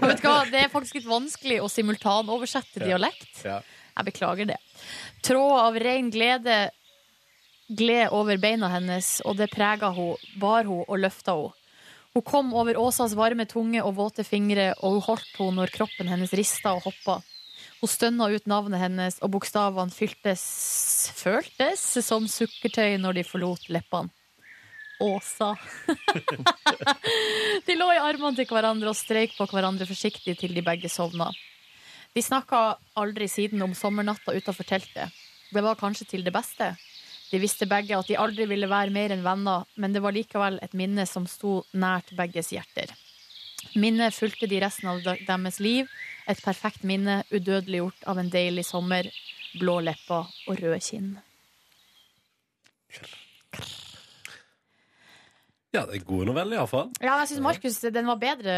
[0.00, 3.42] Vet du hva, Det er faktisk litt vanskelig å simultanoversette dialekt.
[3.44, 3.60] Ja.
[3.96, 4.60] Jeg beklager det.
[5.26, 6.60] Tråd av ren glede
[7.70, 11.52] gled over beina hennes, og det prega hun, bar hun og løfta hun.
[12.14, 16.10] Hun kom over Åsas varme tunge og våte fingre, og hun holdt henne når kroppen
[16.10, 17.20] hennes rista og hoppa.
[17.80, 20.42] Hun stønna ut navnet hennes, og bokstavene fyltes
[21.16, 24.10] føltes som sukkertøy når de forlot leppene.
[25.00, 25.54] Åsa.
[27.66, 31.30] de lå i armene til hverandre og streik på hverandre forsiktig til de begge sovna.
[32.12, 35.14] De snakka aldri siden om sommernatta utafor teltet.
[35.54, 36.74] Det var kanskje til det beste.
[37.30, 40.58] De visste begge at de aldri ville være mer enn venner, men det var likevel
[40.62, 42.90] et minne som sto nært begges hjerter.
[43.78, 45.88] Minnet fulgte de resten av deres liv.
[46.30, 49.06] Et perfekt minne, udødeliggjort av en deilig sommer,
[49.58, 51.10] blå lepper og røde kinn.
[55.70, 56.88] Ja, det er gode noveller, iallfall.
[56.98, 58.54] Ja, jeg syns Markus den var bedre.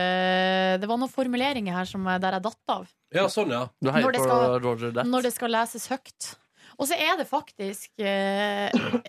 [0.80, 2.86] Det var noen formuleringer her som der jeg datt av.
[3.12, 3.66] Ja, sånn, ja.
[3.84, 5.06] Du heier på skal- Roger That.
[5.06, 6.30] Når det skal leses høyt.
[6.78, 8.68] Og så er det faktisk eh,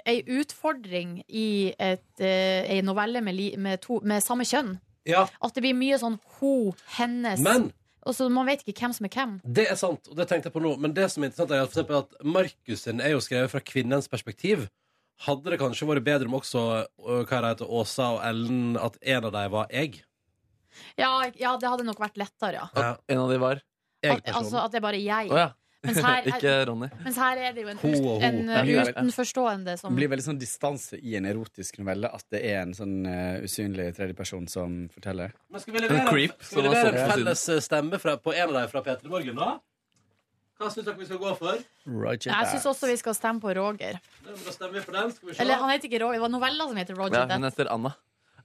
[0.10, 4.76] ei utfordring i et, eh, ei novelle med, li, med, to, med samme kjønn.
[5.08, 7.66] Ja, At det blir mye sånn ho, hennes men
[8.08, 9.34] Og så Man vet ikke hvem som er hvem.
[9.44, 10.78] det er sant, og det tenkte jeg på nå.
[10.80, 13.52] Men det som er interessant, er at, for eksempel at Markus sin er jo skrevet
[13.52, 14.68] fra kvinnens perspektiv.
[15.24, 16.64] Hadde det kanskje vært bedre om også
[17.00, 20.02] hva det heter, Åsa og Ellen, at en av dem var jeg?
[20.98, 22.68] Ja, ja, det hadde nok vært lettere, ja.
[22.76, 22.96] Ja.
[23.14, 23.62] En av de var
[24.04, 25.30] At, altså at det er bare jeg.
[25.32, 25.52] Oh, ja.
[25.84, 26.88] Mens her, Ikke Ronny.
[27.04, 28.14] mens her er det jo en, Ho ho.
[28.24, 32.40] en uh, utenforstående som Det blir veldig sånn distanse i en erotisk novelle at det
[32.54, 35.36] er en sånn uh, usynlig tredjeperson som forteller.
[35.52, 38.48] Men skal vi En creep, skal vi levere en felles eh, stemme fra, på en
[38.48, 39.58] av dem fra P3 Morgen, da?
[40.62, 41.66] Hva syns dere vi skal gå for?
[41.90, 44.00] Roger Jeg syns også vi skal stemme på Roger.
[44.24, 45.12] Da stemmer vi på den.
[45.12, 45.42] Skal vi se.
[45.44, 47.92] Eller han heter ikke Roger, det var novella som heter Roger Ja, hun heter Anna.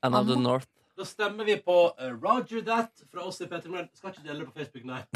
[0.03, 0.67] Anna of the North.
[0.99, 3.87] Da stemmer vi på eh, Roger That fra oss i P3 Morgen.
[3.95, 5.03] Skal ikke dele det på Facebook, nei.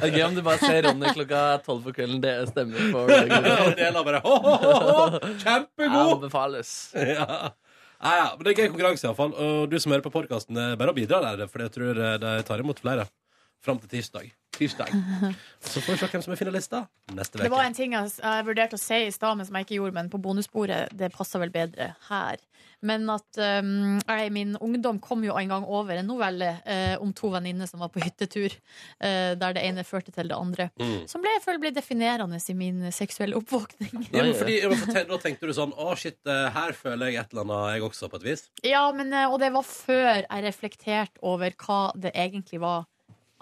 [0.00, 2.22] Det er gøy om du bare ser Ronny klokka tolv på kvelden.
[2.24, 3.44] Det stemmer på Roger.
[3.66, 5.20] Og deler bare ho, ho, ho, ho.
[5.42, 6.14] Kjempegod!
[6.14, 6.70] Anbefales.
[6.96, 7.28] Ja.
[8.04, 9.32] Ja, ja, men Det er gøy konkurranse, iallfall.
[9.36, 12.30] Og du som hører på podkasten, bare å bidra der, for jeg tror eh, de
[12.48, 13.04] tar imot flere.
[13.64, 14.32] Fram til tirsdag.
[14.54, 14.90] Tirsdag.
[15.60, 16.84] Så får vi se hvem som er finalister
[17.16, 19.66] neste Det var en ting jeg, jeg vurderte å si i stad, men som jeg
[19.66, 22.42] ikke gjorde, men på bonussporet, det passer vel bedre her.
[22.84, 27.14] Men at um, jeg min ungdom kom jo en gang over en novelle uh, om
[27.16, 28.52] to venninner som var på hyttetur,
[29.00, 30.68] uh, der det ene førte til det andre.
[30.76, 31.08] Mm.
[31.10, 34.10] Som ble, jeg føler ble definerende i min seksuelle oppvåkning.
[34.10, 34.60] Ja, men fordi,
[35.08, 38.08] Da tenkte du sånn Å, shit, eh, her føler jeg et eller annet, jeg også,
[38.12, 38.44] på et vis.
[38.66, 42.84] Ja, men, og det var før jeg reflekterte over hva det egentlig var.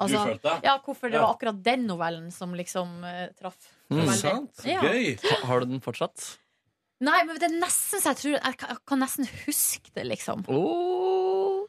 [0.01, 0.53] Altså, Du følte?
[0.64, 1.26] Ja, hvorfor det Ja.
[1.26, 3.57] var akkurat den novellen som liksom uh, traff.
[3.93, 4.09] Mm.
[4.16, 4.62] Sant?
[4.64, 4.80] Ja.
[4.80, 5.18] Gøy.
[5.22, 6.38] Ha- Har du den fortsatt?
[7.03, 10.05] Nei, men det er nesten så jeg tror Jeg kan, jeg kan nesten huske det,
[10.07, 10.45] liksom.
[10.49, 11.66] Oh.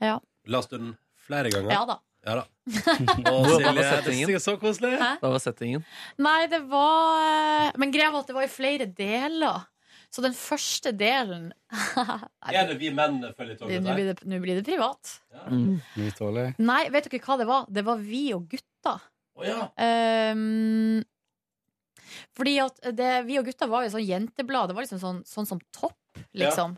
[0.00, 0.96] Ja, Leste du den
[1.26, 1.72] flere ganger?
[1.72, 1.98] ja da.
[2.24, 2.44] Ja da.
[3.32, 4.94] Og var Silje, det er så koselig.
[5.00, 5.10] Hæ?
[5.20, 5.84] Hva var settingen?
[6.18, 9.66] Nei, det var Men greia var at det var i flere deler.
[10.14, 11.48] Så den første delen
[12.54, 15.16] Er det vi menn følger Nå toget blir, det- nå blir det privat.
[15.96, 17.64] Vi tåler Nei, vet dere hva det var?
[17.74, 18.94] Det var vi og gutta.
[19.34, 19.58] Å ja.
[19.82, 21.02] Ehm,
[22.36, 24.70] fordi at det, Vi og gutta var jo sånn jenteblad.
[24.70, 25.98] Det var liksom sånn, sånn som Topp,
[26.36, 26.76] liksom.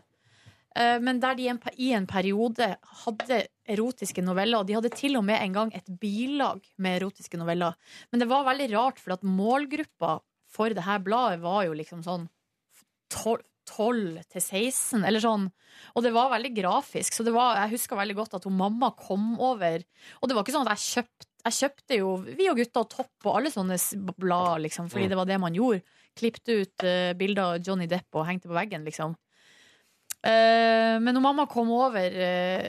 [0.75, 2.71] eh, men der de en, pe- i en periode
[3.03, 4.59] hadde erotiske noveller.
[4.63, 7.75] Og de hadde til og med en gang et bilag med erotiske noveller.
[8.11, 10.17] Men det var veldig rart, for at målgruppa
[10.49, 12.25] for det her bladet var jo liksom sånn
[13.13, 15.49] 12 12 til 16, eller sånn.
[15.99, 17.11] Og det var veldig grafisk.
[17.17, 19.83] Så det var, jeg husker veldig godt at hun mamma kom over.
[20.21, 22.89] Og det var ikke sånn at jeg kjøpte jeg kjøpte jo Vi og gutta og
[22.91, 23.77] Topp og alle sånne
[24.17, 25.09] blad, liksom, fordi Mm.
[25.09, 25.83] det var det man gjorde.
[26.17, 29.15] Klippte ut uh, bilder av Johnny Depp og hengte på veggen, liksom.
[30.25, 32.63] Eh, men når mamma kom over uh,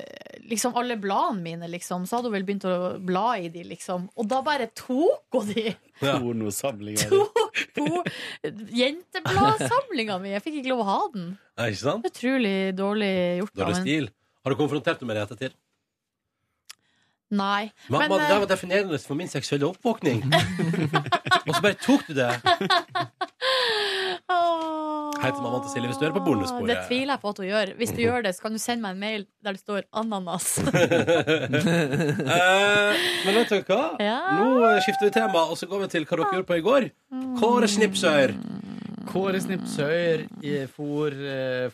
[0.51, 4.09] liksom alle bladene mine, liksom, så hadde hun vel begynt å bla i de, liksom.
[4.20, 5.72] Og da bare tok hun de!
[5.99, 7.14] Pornosamlinger.
[7.74, 8.03] To
[8.76, 10.34] jentebladsamlinga mi!
[10.36, 11.32] Jeg fikk ikke lov å ha den.
[11.59, 12.07] Nei, ikke sant?
[12.07, 13.57] Utrolig dårlig gjort.
[13.64, 14.12] Men- stil.
[14.44, 15.57] Har du konfrontert henne med det i ettertid?
[17.28, 17.68] Nei.
[17.88, 20.22] Mamma, Men, det eh, var definerende for min seksuelle oppvåkning.
[21.49, 22.30] Og så bare tok du det.
[25.18, 26.68] Hei til mammaen til Silje hvis du er på bonussporet.
[26.70, 27.70] Det tviler jeg på at hun gjør.
[27.80, 30.52] Hvis du gjør det, så kan du sende meg en mail der det står 'ananas'.
[32.28, 32.94] Eh,
[33.26, 33.82] men vet dere hva?
[34.02, 34.18] Ja.
[34.38, 36.64] Nå eh, skifter vi tema, og så går vi til hva dere gjorde på i
[36.64, 36.86] går.
[37.40, 38.34] Kåre Snipsøyr.
[39.10, 41.70] Kåre Snipsøyr i- for eh,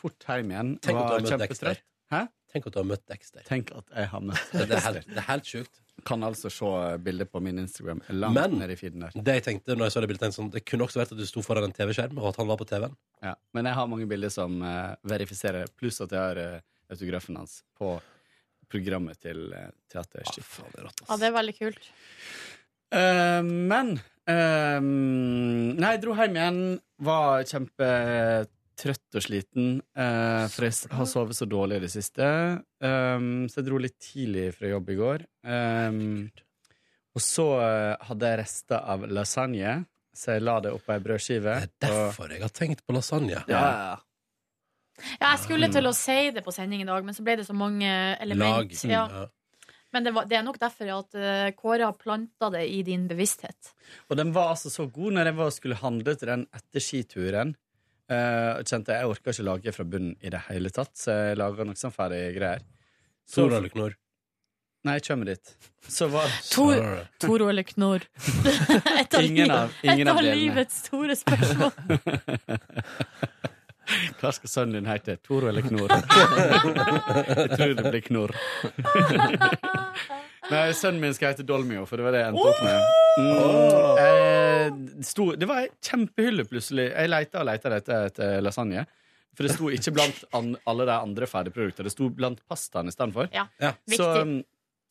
[0.00, 0.72] fort hjem igjen.
[0.82, 1.76] Tenk at du har møtt Dexter.
[2.12, 2.22] Hæ?
[2.52, 3.42] Tenk at du har møtt Dexter.
[3.48, 5.74] Tenk at jeg har møtt Det er helt, det er helt sjukt.
[6.08, 6.68] Kan altså se
[7.04, 9.12] bilder på min Instagram langt Men nede i feeden der.
[9.14, 11.26] det jeg tenkte når jeg så det bildet, sånn, det kunne også vært at du
[11.28, 12.96] sto foran en TV-skjerm, og at han var på TV-en.
[13.22, 17.38] Ja, men jeg har mange bilder som uh, verifiserer, pluss at jeg har uh, autografen
[17.38, 17.92] hans på
[18.72, 20.62] programmet til uh, Teaterskift.
[20.80, 21.92] Ja, det er veldig kult.
[22.92, 23.94] Uh, men
[24.28, 26.62] eh, Nei, jeg dro hjem igjen.
[27.02, 27.46] Var
[28.82, 29.82] kjempetrøtt og sliten.
[29.96, 32.24] eh, for jeg har sovet så dårlig i det siste.
[32.82, 35.24] Um, så jeg dro litt tidlig fra jobb i går.
[35.46, 36.30] Um,
[37.14, 41.58] og så eh, hadde jeg rester av lasagne, så jeg la det oppå ei brødskive.
[41.78, 43.44] Det er derfor jeg har tenkt på lasagne.
[43.48, 43.98] Ja.
[45.18, 47.46] Ja, jeg skulle til å si det på sending i dag, men så ble det
[47.46, 47.88] så mange
[48.20, 48.72] element.
[48.72, 48.74] Lag.
[48.88, 49.06] Ja.
[49.10, 49.28] Ja.
[49.92, 53.04] Men det, var, det er nok derfor at eh, Kåre har planta det i din
[53.10, 53.74] bevissthet.
[54.08, 56.80] Og den var altså så god når jeg var og skulle handle til den etter
[56.80, 57.52] skituren.
[58.10, 61.38] Uh, kjente jeg jeg orka ikke lage fra bunnen i det hele tatt, så jeg
[61.40, 62.60] laga noe sånn ferdig greier.
[63.24, 63.94] Så- Tor eller Knorr?
[64.84, 65.52] Nei, jeg kommer dit.
[65.86, 66.74] Så var Tor,
[67.22, 68.02] Toro eller Knorr?
[68.98, 71.70] Et av, Ingen av- ingen et av av livets store spørsmål.
[74.18, 75.14] Hva skal sønnen din hete?
[75.22, 75.86] Toro eller Knorr?
[75.94, 78.34] jeg tror det blir Knorr.
[80.50, 82.88] Nei, sønnen min skal hete Dolmio, for det var det jeg endte opp med.
[83.12, 86.88] Mm, eh, det sto, det var ei kjempehylle plutselig.
[86.90, 88.86] Jeg leita og leita etter, etter lasagne.
[89.32, 91.86] For det sto ikke blant an, alle de andre ferdigproduktene.
[91.88, 93.30] Det sto blant pastaen istedenfor.
[93.32, 93.46] Ja,
[93.88, 94.42] Så viktig.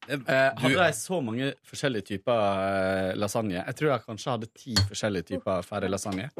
[0.10, 3.60] eh, hadde de så mange forskjellige typer eh, lasagne.
[3.60, 6.32] Jeg tror jeg kanskje hadde ti forskjellige typer ferdig lasagne.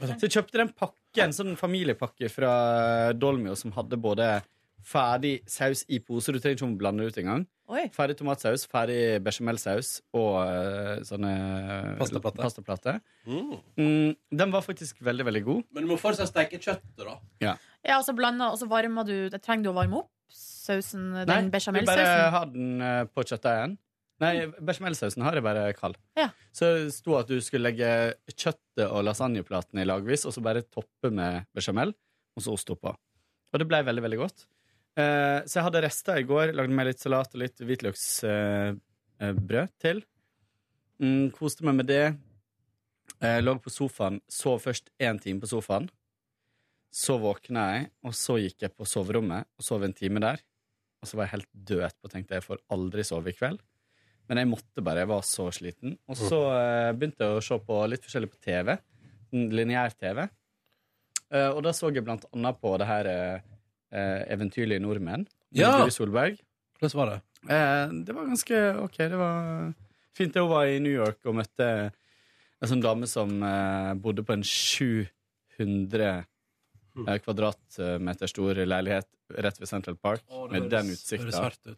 [0.00, 4.32] Så jeg kjøpte den pakken, en sånn familiepakke fra Dolmio som hadde både
[4.84, 7.44] ferdig saus i pose, du trenger ikke å blande det ut engang.
[7.72, 7.86] Oi.
[7.94, 11.30] Ferdig tomatsaus, ferdig bechamelsaus og uh, sånne
[12.00, 12.42] Pastaplater.
[12.42, 12.98] pastaplater.
[13.24, 13.54] Mm.
[13.80, 14.10] Mm,
[14.42, 15.62] den var faktisk veldig, veldig god.
[15.72, 17.16] Men du må fortsatt steke kjøttet, da.
[17.40, 17.54] Ja.
[17.80, 21.10] Ja, og så blanda, og så varmer du det Trenger du å varme opp sausen,
[21.14, 23.78] Nei, den du bare har den uh, på kjøttdeigen.
[24.22, 25.96] Nei, bechamelsausen har jeg bare kald.
[26.18, 26.28] Ja.
[26.54, 27.88] Så det sto at du skulle legge
[28.30, 31.92] kjøttet og lasagneplaten i lagvis, og så bare toppe med bechamel,
[32.36, 32.94] og så ost oppå.
[32.94, 34.46] Og det ble veldig, veldig godt.
[34.94, 36.52] Eh, så jeg hadde rester i går.
[36.54, 38.78] Lagde meg litt salat og litt hvitløksbrød
[39.64, 40.04] eh, til.
[41.02, 42.06] Mm, koste meg med det.
[43.18, 44.20] Eh, lå på sofaen.
[44.30, 45.90] Sov først én time på sofaen.
[46.94, 50.42] Så våkna jeg, og så gikk jeg på soverommet og sov en time der.
[51.02, 53.58] Og så var jeg helt død etterpå og tenkte jeg får aldri sove i kveld.
[54.30, 55.98] Men jeg måtte bare, jeg var så sliten.
[56.08, 58.70] Og så eh, begynte jeg å se på litt forskjellig på TV.
[59.34, 60.22] Lineær-TV.
[61.34, 63.10] Eh, og da så jeg blant annet på det her
[63.94, 65.24] eh, Eventyrlige nordmenn.
[65.54, 65.70] Ja!
[65.80, 66.40] Guri Solberg.
[66.80, 67.18] Hvordan var det?
[67.48, 68.98] Eh, det var ganske OK.
[68.98, 69.72] Det var
[70.16, 70.36] fint.
[70.36, 74.44] Hun var i New York og møtte en sånn dame som eh, bodde på en
[74.46, 76.12] 700
[77.06, 81.76] eh, kvadratmeter stor leilighet rett ved Central Park, Åh, det med høres- den utsikta.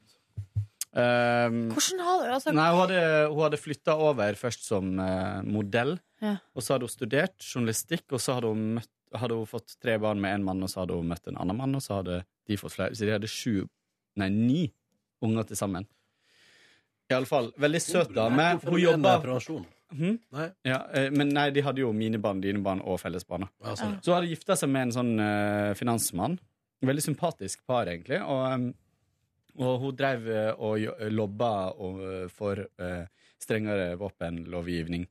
[0.97, 5.43] Um, Hvordan har du altså, Nei, hun hadde, hun hadde flytta over først som uh,
[5.45, 5.99] modell.
[6.25, 6.39] Ja.
[6.57, 9.99] Og så hadde hun studert journalistikk, og så hadde hun, møtt, hadde hun fått tre
[10.03, 12.23] barn med én mann, og så hadde hun møtt en annen mann, og så hadde
[12.49, 12.97] de fått flere.
[12.97, 13.67] Så de hadde sju,
[14.21, 14.65] nei, ni
[15.25, 15.87] unger til sammen.
[17.07, 18.57] I alle fall, veldig søt dame.
[18.65, 19.19] Hun jobba
[19.95, 20.17] Hmm?
[20.35, 20.49] Nei.
[20.67, 23.47] Ja, eh, men nei, de hadde jo mine barn, dine barn og fellesbarna.
[23.63, 23.99] Ja, sånn.
[24.03, 26.35] Så hun hadde gifta seg med en sånn uh, finansmann.
[26.87, 28.19] Veldig sympatisk par, egentlig.
[28.25, 28.67] Og, um,
[29.63, 30.27] og hun drev
[30.59, 30.83] og
[31.15, 32.03] lobba og,
[32.35, 33.07] for uh,
[33.41, 35.07] strengere våpenlovgivning.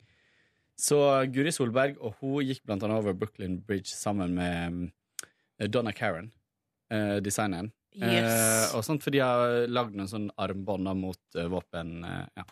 [0.79, 0.99] Så
[1.31, 6.31] Guri Solberg og hun gikk blant annet over Brooklyn Bridge sammen med Donna Karen.
[6.89, 7.71] Designeren designen.
[7.95, 8.27] Yes.
[8.27, 12.03] Eh, og sånt, for de har lagd noen sånn armbånder mot eh, våpen.
[12.03, 12.45] Eh, ja.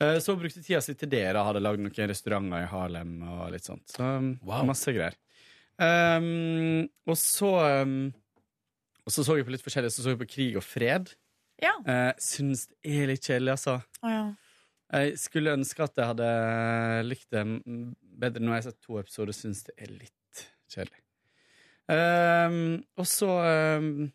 [0.00, 1.24] Eh, så brukte tida si til det.
[1.36, 3.86] da Hadde lagd noen restauranter i Harlem og litt sånt.
[3.92, 4.62] Så wow.
[4.68, 5.16] masse greier.
[5.80, 7.50] Um, og så
[7.86, 8.10] um,
[9.08, 9.92] Og så så jeg på litt forskjellig.
[9.94, 11.12] Så så jeg på Krig og fred.
[11.60, 11.72] Ja.
[11.84, 13.80] Uh, syns det er litt kjedelig, altså.
[14.04, 14.24] Oh, ja.
[14.90, 16.30] Jeg skulle ønske at jeg hadde
[17.06, 17.94] likt det bedre.
[18.20, 19.32] bedre når jeg har sett to episoder.
[19.36, 21.02] Syns det er litt kjedelig.
[21.90, 23.28] Um, og så
[23.78, 24.12] um,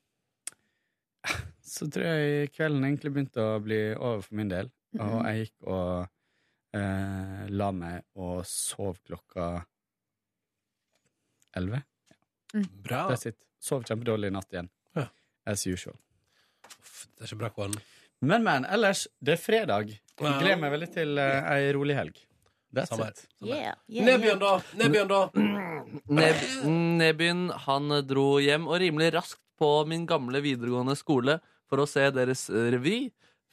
[1.66, 4.70] Så tror jeg kvelden egentlig begynte å bli over for min del.
[5.00, 5.26] Og Mhm.
[5.26, 6.08] jeg gikk og
[6.76, 9.66] uh, la meg og sov klokka
[11.56, 11.82] elleve.
[12.54, 13.08] Bra.
[13.10, 14.68] Det er sitt Sov kjempedårlig i natt igjen.
[14.96, 15.08] Ja.
[15.50, 15.96] As usual.
[17.18, 17.74] Det er ikke bra, Kåren.
[18.22, 19.96] Men, men, ellers, det er fredag.
[20.22, 22.22] Jeg gleder meg veldig til uh, ei rolig helg.
[22.76, 23.24] That's Samme it.
[23.44, 24.54] Yeah, Nebjørn, da?
[24.76, 25.22] Nebyen, da?
[26.20, 26.42] Neb
[27.00, 31.40] Nebyen han dro hjem og rimelig raskt på min gamle videregående skole
[31.70, 32.98] for å se deres eh, revy,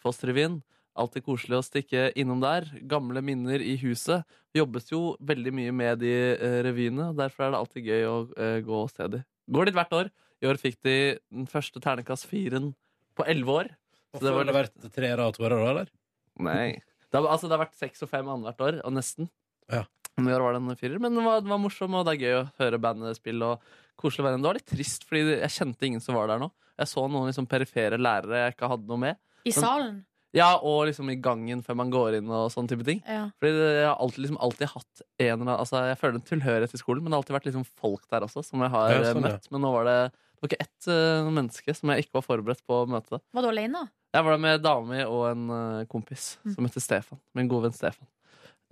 [0.02, 0.58] Foss-revyen.
[0.98, 2.66] Alltid koselig å stikke innom der.
[2.90, 4.26] Gamle minner i huset.
[4.52, 8.58] Jobbes jo veldig mye med de eh, revyene, derfor er det alltid gøy å uh,
[8.66, 9.22] gå og se de.
[9.54, 10.12] Går dit hvert år.
[10.42, 10.96] I år fikk de
[11.30, 12.72] den første ternekast firen
[13.16, 13.72] på elleve år.
[14.12, 15.92] Så Hvorfor var det vært treere og toere, da, eller?
[16.40, 16.80] Nei.
[17.12, 19.28] Det har, altså, det har vært seks og fem annethvert år, og nesten.
[19.70, 19.82] Ja.
[20.16, 21.00] Men i år var det en firer.
[21.00, 23.42] Men den var, den var morsom, og det er gøy å høre bandet spille.
[23.54, 23.60] Og
[24.00, 24.40] koselig å være.
[24.40, 26.50] Det var litt trist, fordi jeg kjente ingen som var der nå.
[26.80, 29.16] Jeg så noen liksom perifere lærere jeg ikke hadde noe med.
[29.44, 30.04] I Men- salen?
[30.32, 33.02] Ja, og liksom i gangen før man går inn og sånne type ting.
[33.04, 33.26] Ja.
[33.38, 36.22] Fordi det- jeg har alltid, liksom, alltid hatt en eller annen Altså, jeg føler en
[36.30, 38.90] tilhørighet til skolen, men det har alltid vært liksom folk der også, som jeg har
[38.90, 39.28] Ja, eh, sånn, ja.
[39.36, 39.50] møtt.
[39.52, 42.64] Men nå var det det var ikke ett uh, menneske som jeg ikke var forberedt
[42.66, 43.20] på å møte.
[43.30, 43.84] Var du alene?
[44.12, 47.20] Jeg var der med dama dame og en uh, kompis som heter Stefan.
[47.38, 48.08] Min gode venn Stefan.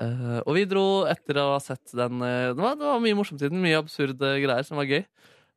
[0.00, 3.44] Uh, og vi dro etter å ha sett den det, var, det var mye morsomt
[3.44, 3.62] i den.
[3.62, 5.04] Mye absurde greier som var gøy.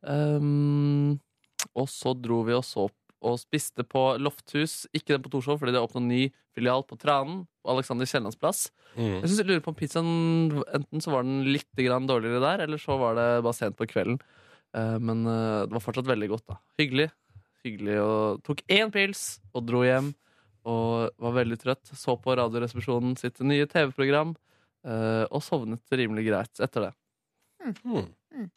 [0.05, 1.17] Um,
[1.73, 2.85] og så dro vi og så
[3.23, 4.83] og spiste på Lofthus.
[4.93, 6.21] Ikke den på Torshov, fordi det er åpnet ny
[6.55, 7.43] filial på Tranen.
[7.63, 8.67] På Alexander Kiellands plass.
[8.97, 9.21] Mm.
[9.23, 10.09] Jeg synes jeg lurer på om pizzaen
[10.75, 13.87] Enten så var den litt grann dårligere der, eller så var det bare sent på
[13.89, 14.19] kvelden.
[14.73, 16.57] Eh, men eh, det var fortsatt veldig godt, da.
[16.81, 17.09] Hyggelig.
[17.63, 20.11] Hyggelig og tok én pils og dro hjem.
[20.67, 21.91] Og var veldig trøtt.
[21.95, 24.35] Så på Radioresepsjonen sitt nye TV-program.
[24.83, 26.93] eh, og sovnet rimelig greit etter det.
[27.87, 28.49] Mm.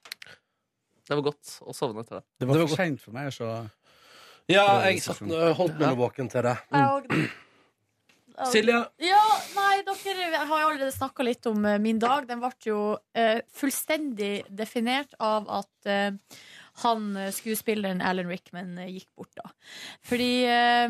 [1.06, 2.24] Det var godt å sovne etter det.
[2.43, 3.51] Det var for seint for meg å se.
[4.51, 5.22] Ja, jeg satt,
[5.59, 6.56] holdt meg våken til det.
[8.52, 8.78] Silje?
[9.00, 9.22] Ja,
[9.56, 12.26] nei, dere har jo allerede snakka litt om eh, min dag.
[12.28, 12.80] Den ble jo
[13.16, 16.12] eh, fullstendig definert av at eh,
[16.84, 19.48] han eh, skuespilleren Alan Rickman eh, gikk bort, da.
[20.04, 20.88] Fordi eh,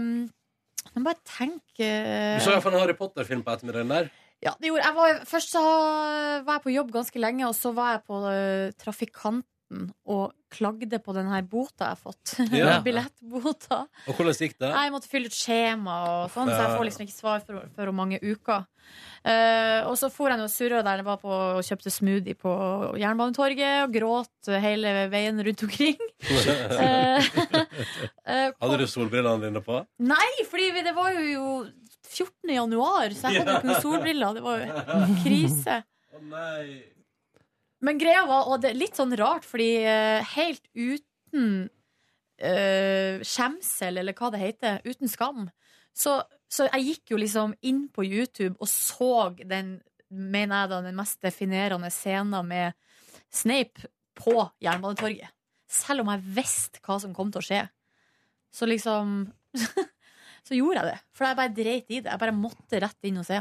[0.97, 1.91] må bare tenke
[2.39, 4.11] Du så iallfall en Harry Potter-film på ettermiddagen der.
[4.45, 4.97] Ja, det gjorde jeg.
[4.99, 5.63] Var, først så
[6.45, 8.75] var jeg på jobb ganske lenge, og så var jeg på eh,
[9.67, 12.37] Trafikanten og klagde på den her bota jeg har fått.
[12.57, 12.81] Ja.
[12.81, 13.87] Billettbota.
[14.09, 14.71] Og hvordan gikk det?
[14.71, 17.97] Jeg måtte fylle ut skjema og sånn, så jeg får liksom ikke svar for om
[17.97, 18.65] mange uker.
[19.27, 22.53] Uh, og så for jeg nå surra der jeg var på og kjøpte smoothie på
[23.03, 25.99] Jernbanetorget og gråt hele veien rundt omkring.
[26.31, 27.19] uh,
[28.31, 29.83] eh, Hadde du solbrillene dine på?
[30.07, 31.65] Nei, for det var jo
[32.07, 32.55] 14.
[32.55, 34.39] januar, så jeg hadde jo ikke noen solbriller.
[34.39, 35.81] Det var jo krise.
[36.15, 36.96] Å nei.
[37.87, 41.69] Men greia var, og det er litt sånn rart, fordi eh, helt uten
[42.43, 45.47] uh, skjemsel, eller hva det heter, uten skam,
[45.97, 46.19] så,
[46.51, 49.79] så jeg gikk jo liksom inn på YouTube og så den,
[50.11, 52.77] mener jeg da, den mest definerende scenen med
[53.33, 55.33] Snape på Jernbanetorget.
[55.67, 57.63] Selv om jeg visste hva som kom til å skje.
[58.55, 59.23] Så liksom
[60.47, 60.99] Så gjorde jeg det.
[61.17, 62.11] For jeg bare dreit i det.
[62.13, 63.41] Jeg bare måtte rett inn og se.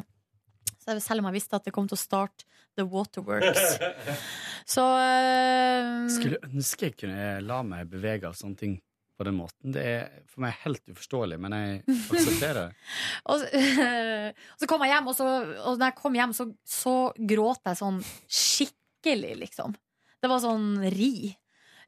[0.81, 3.77] Så selv om jeg visste at det kom til å starte The Waterworks.
[4.75, 8.75] Så eh, Skulle ønske jeg kunne la meg bevege av sånne ting
[9.15, 9.71] på den måten.
[9.71, 12.73] Det er for meg helt uforståelig, men jeg aksepterer det.
[13.31, 13.63] og, så-
[14.57, 15.27] og så kom jeg hjem, og, så,
[15.69, 18.01] og når jeg kom hjem, så, så gråt jeg sånn
[18.41, 19.77] skikkelig, liksom.
[20.19, 21.13] Det var sånn ri.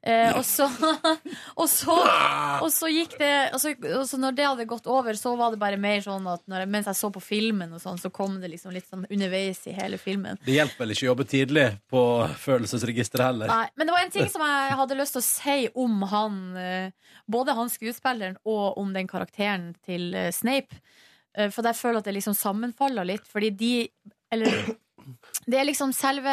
[0.08, 0.64] Eh, og, så,
[1.60, 1.94] og, så,
[2.62, 5.52] og så gikk det og så, og så Når det hadde gått over, så var
[5.52, 8.38] det bare mer sånn at jeg, mens jeg så på filmen, og sånn, så kom
[8.40, 10.40] det liksom litt sånn underveis i hele filmen.
[10.46, 12.02] Det hjelper vel ikke å jobbe tidlig på
[12.46, 13.52] følelsesregisteret heller.
[13.52, 16.40] Nei, men det var en ting som jeg hadde lyst til å si om han
[16.56, 20.80] eh, Både han skuespilleren og om den karakteren til eh, Snape.
[21.36, 23.72] Eh, For jeg føler at det liksom sammenfaller litt, fordi de
[24.32, 24.72] Eller
[25.46, 26.32] det er liksom selve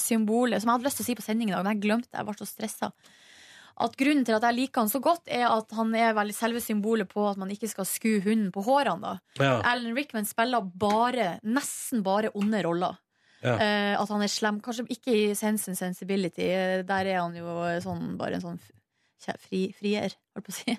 [0.00, 2.08] symbolet som jeg hadde lyst til å si på sending i dag, men jeg glemte
[2.10, 2.18] det.
[2.20, 2.92] Jeg ble så stressa.
[3.76, 6.62] At grunnen til at jeg liker han så godt, er at han er veldig selve
[6.64, 9.02] symbolet på at man ikke skal skue hunden på hårene.
[9.02, 9.58] da Ja.
[9.68, 12.96] Alan Rickman spiller bare, nesten bare onde roller.
[13.44, 13.58] Ja.
[13.60, 14.62] Uh, at han er slem.
[14.64, 16.48] Kanskje ikke i Sense and Sensibility.
[16.48, 17.44] eh, Der er han jo
[17.84, 18.60] sånn, bare en sånn
[19.40, 20.74] fri, frier, holdt på å si.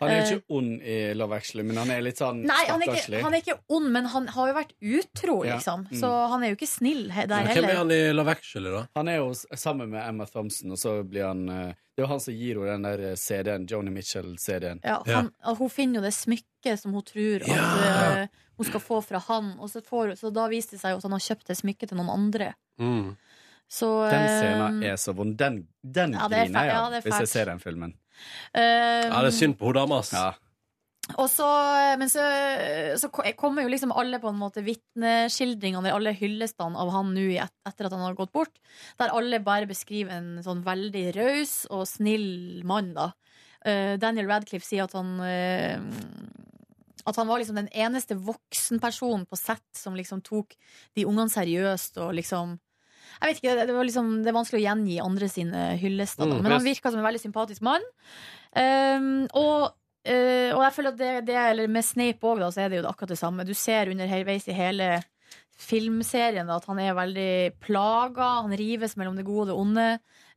[0.00, 2.64] Han er jo Eh, ikke ond i Love Actually, men han er litt sånn Nei,
[2.68, 5.56] han er, ikke, han er ikke ond, men han har jo vært utro, Ja.
[5.56, 5.86] liksom.
[5.90, 6.00] Mm.
[6.00, 8.84] Så han er jo ikke snill der Men Hvem er han i Love Actually, da?
[8.96, 12.10] Han er jo sammen med Emma Thompson, og så blir han eh, Det er jo
[12.14, 14.80] han som gir henne den der eh, CD-en, Joni Mitchell-CD-en.
[14.84, 18.26] Ja, han, at Hun finner jo det smykket som hun tror at eh,
[18.56, 21.06] hun skal få fra han, og så, får, så da viste det seg jo at
[21.08, 22.52] han har kjøpt det smykket til noen andre.
[22.80, 23.16] Mm.
[23.72, 25.34] Så Den eh, scenen er så vond.
[25.40, 27.94] Den, den Ja, er griner jeg ja, av hvis jeg ser den filmen.
[28.52, 30.12] Um, Ja, det er synd på hun dama, ass.
[30.12, 30.32] Ja.
[31.18, 31.46] Og så,
[31.98, 32.22] men så,
[33.00, 37.54] så kommer jo liksom alle på en måte vitneskildringene, alle hyllestene av han nå et,
[37.66, 38.60] etter at han har gått bort,
[39.00, 43.10] der alle bare beskriver en sånn veldig raus og snill mann, da.
[43.66, 45.78] Uh, Daniel Radcliffe sier at han uh,
[47.06, 50.56] At han var liksom den eneste voksenpersonen på sett som liksom tok
[50.98, 52.56] de ungene seriøst og liksom
[53.20, 56.38] jeg vet ikke, det, liksom, det er vanskelig å gjengi andre sine hyllester, da.
[56.38, 57.86] Mm, men han virka som en veldig sympatisk mann.
[58.56, 59.72] Um, og
[60.02, 62.88] Uh, og jeg føler at det, det eller med Snape òg, så er det jo
[62.90, 63.44] akkurat det samme.
[63.46, 64.96] Du ser underveis i hele
[65.62, 68.32] filmserien da, at han er veldig plaga.
[68.42, 69.86] Han rives mellom det gode og det onde,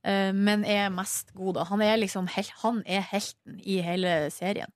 [0.06, 1.58] uh, men er mest god.
[1.58, 1.66] Da.
[1.72, 2.30] Han er liksom
[2.62, 4.70] han er helten i hele serien.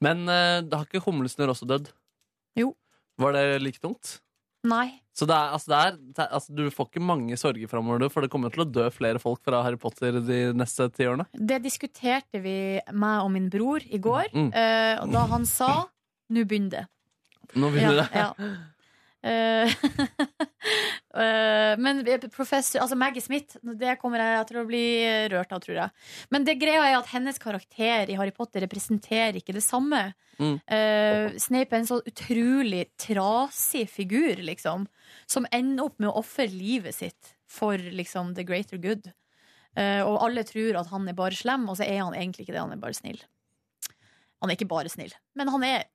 [0.00, 1.92] Men uh, det har ikke humlesnurr også dødd?
[2.56, 2.72] Jo.
[3.20, 4.18] Var det like tungt?
[4.64, 5.03] Nei.
[5.14, 8.08] Så det er, altså det er, det er, altså du får ikke mange sorger framover,
[8.10, 11.28] for det kommer til å dø flere folk fra Harry Potter de neste ti årene.
[11.32, 12.56] Det diskuterte vi,
[12.90, 14.32] meg og min bror, i går.
[14.34, 14.50] Mm.
[14.50, 15.70] uh, og da han sa
[16.34, 16.86] 'nå begynner det'.
[17.60, 18.08] Nå begynner det.
[18.10, 18.30] Ja, ja.
[18.38, 18.73] Eh, eh,
[21.84, 24.86] men professor, altså Maggie Smith, det kommer jeg til å bli
[25.32, 25.90] rørt av, tror jeg.
[26.34, 30.02] Men det greia er at hennes karakter i Harry Potter representerer ikke det samme.
[30.38, 30.58] Mm.
[30.66, 34.86] Uh, Snape er en så utrolig trasig figur, liksom,
[35.30, 39.08] som ender opp med å ofre livet sitt for liksom the greater good.
[39.78, 42.56] Uh, og alle tror at han er bare slem, og så er han egentlig ikke
[42.56, 42.62] det.
[42.62, 43.20] Han er bare snill.
[44.42, 45.86] Han er ikke bare snill, men han er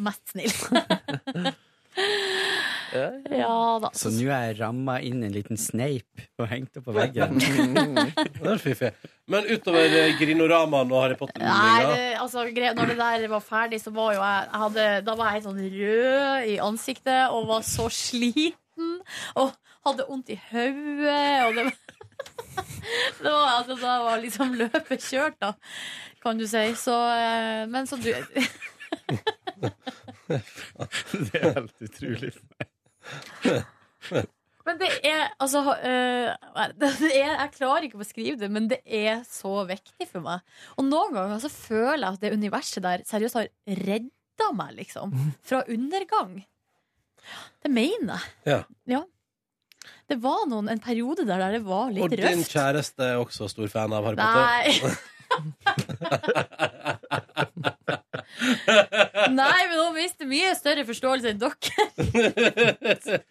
[0.00, 0.54] mest snill.
[2.94, 3.90] ja da.
[3.96, 7.38] Så nå er jeg ramma inn en liten sneip og hengt opp på veggen.
[8.44, 8.90] Det er fiffig.
[9.30, 12.44] Men utover eh, Grinoramaen og Harry Potter Nei, det, altså,
[12.76, 15.48] når det der var ferdig, så var jo jeg, jeg hadde, Da var jeg helt
[15.48, 18.98] sånn rød i ansiktet og var så sliten
[19.40, 19.54] og
[19.86, 21.46] hadde vondt i hodet.
[21.46, 21.80] Og det, var-
[23.24, 25.54] det var, altså, da var liksom løpet kjørt, da,
[26.24, 26.66] kan du si.
[26.78, 28.10] Så, eh, men så du
[30.28, 32.32] Det er helt utrolig.
[34.64, 36.30] Men det er altså øh,
[36.80, 40.38] det er, Jeg klarer ikke å beskrive det, men det er så viktig for meg.
[40.78, 43.50] Og noen ganger så føler jeg at det universet der seriøst har
[43.84, 45.12] redda meg, liksom.
[45.44, 46.38] Fra undergang.
[47.64, 48.54] Det mener jeg.
[48.54, 48.60] Ja.
[48.96, 49.02] Ja.
[50.08, 52.52] Det var noen, en periode der, der det var litt Og din røft.
[52.52, 54.44] kjæreste er også stor fan av Harry Potter?
[54.48, 54.94] Nei.
[59.40, 61.88] Nei, men hun viste mye større forståelse enn dere.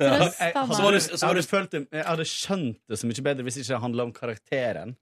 [0.00, 3.66] Jeg, så var det, det følt jeg hadde skjønt det så mye bedre hvis det
[3.66, 4.94] ikke handla om karakteren.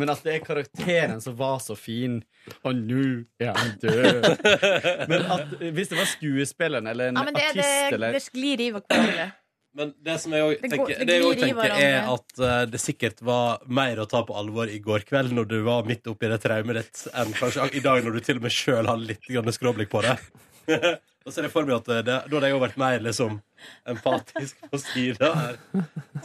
[0.00, 2.22] Men at det er karakteren som var så fin,
[2.64, 3.02] og nå
[3.42, 4.24] er han død.
[5.12, 8.22] Men at hvis det var skuespilleren eller en Ja, men det, artist det, eller det
[8.24, 9.28] sklir i hverandre.
[9.74, 13.62] Men det som jeg går- tenker, det jeg tenker er at uh, det sikkert var
[13.64, 16.76] mer å ta på alvor i går kveld, når du var midt oppi det traumet
[16.82, 19.24] ditt, enn kanskje i dag, når du til og med sjøl har litt
[19.56, 20.18] skråblikk på det.
[21.22, 23.40] Og så ser jeg for meg at det, da hadde jeg jo vært mer liksom
[23.88, 25.58] empatisk på sida her,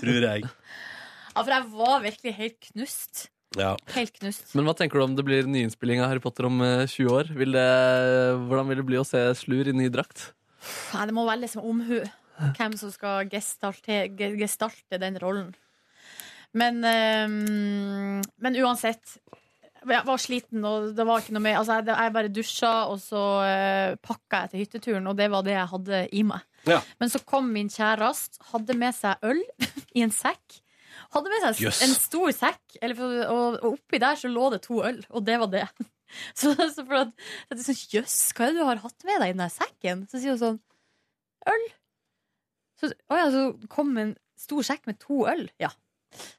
[0.01, 0.45] tror jeg.
[0.47, 3.27] Ja, for jeg var virkelig helt knust.
[3.57, 3.75] Ja.
[3.93, 4.49] Helt knust.
[4.57, 7.29] Men hva tenker du om det blir nyinnspilling av Harry Potter om eh, 20 år?
[7.37, 7.67] Vil det,
[8.49, 10.31] hvordan vil det bli å se Slur i ny drakt?
[10.97, 12.01] Nei, det må være liksom omhu
[12.57, 14.05] hvem som skal gestalte,
[14.37, 15.55] gestalte den rollen.
[16.57, 19.17] Men, um, men uansett
[19.87, 21.59] Jeg var sliten, og det var ikke noe mer.
[21.59, 25.45] Altså, jeg, jeg bare dusja, og så uh, pakka jeg til hytteturen, og det var
[25.45, 26.47] det jeg hadde i meg.
[26.67, 26.79] Ja.
[26.99, 29.43] Men så kom min kjæreste, hadde med seg øl
[29.97, 30.57] i en sekk.
[31.13, 31.83] Hadde med seg yes.
[31.85, 35.37] en stor sekk, eller, og, og oppi der så lå det to øl, og det
[35.43, 35.67] var det.
[36.39, 37.09] Så, så for at,
[37.51, 40.05] sånn, Jøss, hva er det du har hatt med deg i den sekken?
[40.07, 40.59] Så sier hun sånn
[41.51, 41.65] Øl.
[42.77, 43.43] Så, å ja, så
[43.73, 45.47] kom en stor sekk med to øl.
[45.61, 45.71] Ja.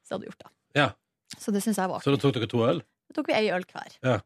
[0.07, 0.53] Så hadde gjort det.
[0.79, 0.91] Ja.
[1.37, 2.83] Så det syns jeg var Så da tok dere to øl?
[3.09, 3.97] Da tok vi ei øl hver.
[4.05, 4.21] Ja.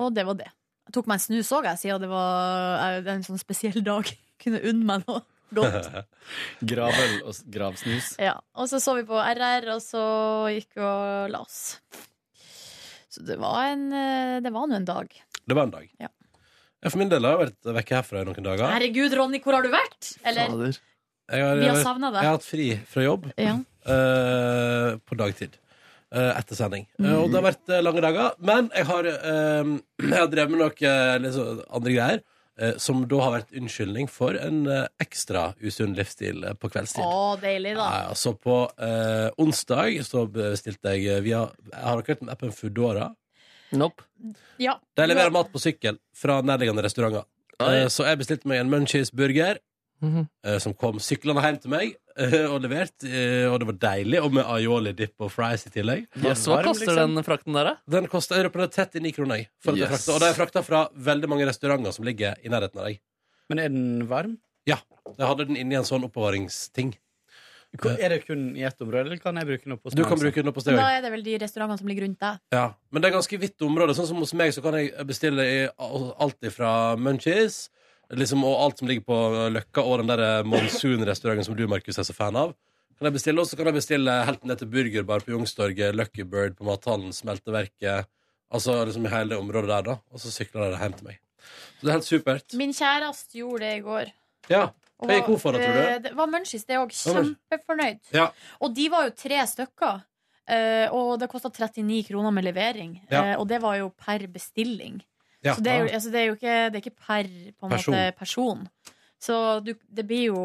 [0.00, 0.48] Og det var det.
[0.88, 4.08] Jeg tok meg en snus òg, siden det var eh, en sånn spesiell dag.
[4.42, 5.22] Kunne unne meg noe
[5.54, 5.90] godt.
[6.70, 8.14] Gravøl og gravsnus.
[8.22, 8.38] Ja.
[8.56, 10.04] Og så så vi på RR, og så
[10.54, 11.60] gikk vi og la oss.
[13.10, 15.12] Så det var en eh, Det var nå en dag.
[15.44, 15.86] Det var en dag.
[16.00, 16.10] Ja.
[16.80, 18.70] Jeg for min del har jeg vært vekke herfra i noen dager.
[18.72, 20.14] Herregud, Ronny, hvor har du vært?
[20.24, 20.78] Eller
[21.30, 22.22] Jeg har, Vi har savnet det.
[22.24, 23.56] Jeg har hatt fri fra jobb Ja.
[23.86, 25.56] eh, på dagtid.
[26.12, 26.88] eh, etter sending.
[26.98, 28.32] Eh, og det har vært eh, lange dager.
[28.42, 29.68] Men jeg har, eh,
[30.10, 32.22] jeg har drevet med noe eh, liksom, andre greier.
[32.60, 37.04] eh, som da har vært unnskyldning for en eh, ekstra usunn livsstil eh, på kveldstid.
[37.06, 37.86] Å, deilig, da.
[38.08, 42.50] Ja, så på eh, onsdag så bestilte jeg eh, via har dere hørt om appen
[42.52, 43.06] Foodora?
[43.72, 44.02] Nope.
[44.58, 44.74] Ja.
[44.98, 47.22] De leverer mat på sykkel fra nærliggende restauranter.
[47.62, 47.70] Oi.
[47.84, 49.14] Eh, Så jeg bestilte meg en Munchies
[50.02, 52.94] eh, som kom syklende hjem til meg eh, og levert.
[53.04, 56.06] eh, Og det var deilig, og med aioli dip og fries i tillegg.
[56.22, 57.16] Yes, hva koster liksom.
[57.18, 57.76] den frakten der, da?
[57.98, 59.42] Den koster jeg på er 39 kroner.
[59.42, 60.08] jeg, For at jeg Yes.
[60.08, 63.00] Og det er frakta fra veldig mange restauranter som ligger i nærheten av deg.
[63.50, 64.38] Men er den varm?
[64.66, 64.78] Ja.
[65.18, 66.94] Jeg hadde den inni en sånn oppbevaringsting.
[67.80, 70.18] Er det kun i ett område, eller kan jeg bruke den opp hos Du kan
[70.18, 70.96] bruke den opp hos Da deg òg.
[70.98, 72.40] er det vel de restaurantene som ligger rundt deg.
[72.50, 72.64] Ja.
[72.90, 73.94] Men det er ganske vidt område.
[73.94, 77.68] Sånn som hos meg så kan jeg bestille alt fra Munchies
[78.16, 79.18] liksom, og alt som ligger på
[79.54, 82.54] Løkka, og den der Monsoon-restauranten som du, Markus, er så fan av.
[82.98, 86.26] Kan jeg bestille, Og så kan jeg bestille helt ned til Burgerbar på Youngstorget, Lucky
[86.28, 88.08] Bird på Mathallen, Smelteverket.
[88.52, 89.94] Altså liksom i hele det området der, da.
[90.12, 91.20] Og så sykler de hjem til meg.
[91.40, 92.54] Så det er helt supert.
[92.60, 94.12] Min kjæreste gjorde det i går.
[94.50, 94.66] Ja.
[95.00, 96.08] Hva gikk hun for, da, tror eh, du?
[96.08, 96.92] Det var Munchies, det òg.
[96.92, 98.00] Kjempefornøyd.
[98.12, 98.26] Ja.
[98.60, 100.02] Og de var jo tre stykker.
[100.50, 102.98] eh, og det kosta 39 kroner med levering.
[103.08, 103.22] Ja.
[103.30, 105.00] Eh, og det var jo per bestilling.
[105.46, 105.54] Ja.
[105.56, 107.74] Så det er jo, altså, det er jo ikke, det er ikke per på en
[107.74, 107.94] Person.
[107.94, 108.64] måte, person.
[109.20, 110.44] Så du, det blir jo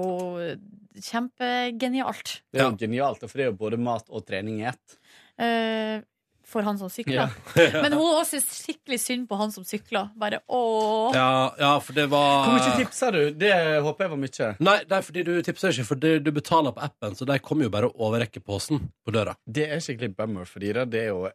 [1.03, 2.39] kjempegenialt.
[2.51, 4.99] Det er jo genialt, for det er jo både mat og trening i ett.
[5.39, 6.03] Uh,
[6.45, 7.31] for han som sykler.
[7.57, 7.81] Ja.
[7.83, 10.11] Men hun også syns skikkelig synd på han som sykler.
[10.19, 11.15] Bare åh.
[11.15, 13.21] Ja, ja, for det var Hvor mye tipsa du?
[13.35, 13.53] Det
[13.83, 14.51] håper jeg var mye.
[14.67, 17.67] Nei, det er fordi du tipser ikke, for du betaler på appen, så de kommer
[17.67, 19.33] jo bare å overrekke posen på døra.
[19.43, 21.25] Det er skikkelig bummer, for det det er jo,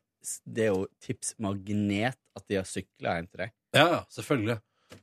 [0.45, 3.55] det er jo tipsmagnet at de har sykla hjem til deg.
[3.77, 4.59] Ja, selvfølgelig.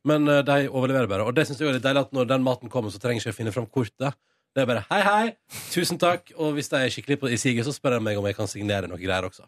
[0.08, 1.28] Men uh, de overleverer bare.
[1.28, 3.32] Og det synes jeg er litt deilig at når den maten kommer, så trenger jeg
[3.32, 4.18] ikke finne fram kortet.
[4.56, 6.32] Det er bare hei, hei, tusen takk.
[6.42, 8.50] Og hvis de er skikkelig på, i siget, så spør de meg om jeg kan
[8.50, 9.46] signere noe greier også.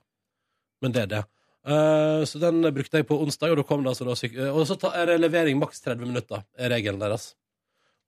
[0.83, 1.21] Men det er det.
[1.69, 4.47] Uh, så den brukte jeg på onsdag, og da kom det altså da syk eh,
[4.47, 7.33] Og så er det levering maks 30 minutter, er regelen deres.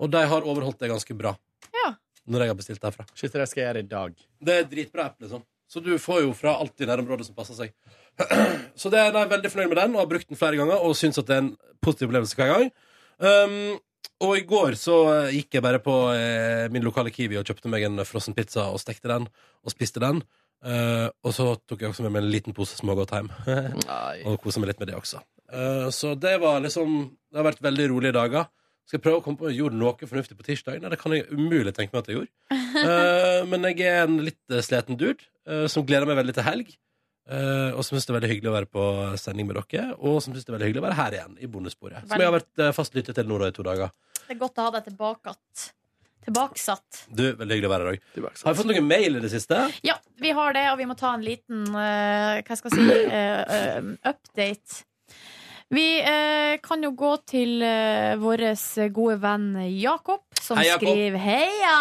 [0.01, 1.35] Og de har overholdt det ganske bra.
[1.75, 1.91] Ja.
[2.31, 3.05] Når jeg har bestilt derfra.
[3.11, 4.23] Shit, det skal jeg gjøre i dag.
[4.39, 5.43] Det er dritbra app, liksom.
[5.71, 7.71] Så du får jo fra alt i nærområdet som passer seg.
[8.79, 10.97] Så det er jeg veldig fornøyd med den, og har brukt den flere ganger og
[10.99, 11.53] syns at det er en
[11.83, 12.67] positiv opplevelse hver gang.
[13.21, 13.79] Um,
[14.21, 17.69] og i går så eh, gikk jeg bare på eh, min lokale Kiwi og kjøpte
[17.73, 20.21] meg en frossen pizza og stekte den og spiste den.
[20.61, 23.31] Uh, og så tok jeg også med meg en liten pose smågodt hjem.
[24.29, 25.23] og kosa meg litt med det også.
[25.49, 26.99] Uh, så det var liksom
[27.31, 28.45] Det har vært veldig rolige dager.
[28.85, 30.77] Skal jeg prøve å komme på gjorde noe fornuftig på tirsdag?
[30.83, 32.31] Nei, det kan jeg umulig tenke meg at jeg gjorde.
[32.77, 35.30] Uh, men jeg er en litt sliten dude
[35.71, 36.71] som gleder meg veldig til helg.
[37.31, 38.85] eh, og som syns det er veldig hyggelig å være på
[39.21, 39.91] sending med dere.
[39.99, 42.07] Og som syns det er veldig hyggelig å være her igjen, i bondesporet.
[42.07, 43.93] Som jeg har vært eh, fast lyttet til nå da i to dager.
[44.21, 45.69] Det er godt å ha deg tilbake att.
[46.21, 47.05] Tilbakesatt.
[47.09, 48.03] Du, Veldig hyggelig å være her òg.
[48.43, 49.57] Har vi fått noen mail i det siste?
[49.81, 53.07] Ja, vi har det, og vi må ta en liten uh, Hva skal jeg si
[53.09, 54.83] uh, uh, update.
[55.71, 58.41] Vi eh, kan jo gå til uh, vår
[58.91, 59.45] gode venn
[59.79, 60.89] Jakob, som Hei, Jakob.
[60.89, 61.75] skriver Heia!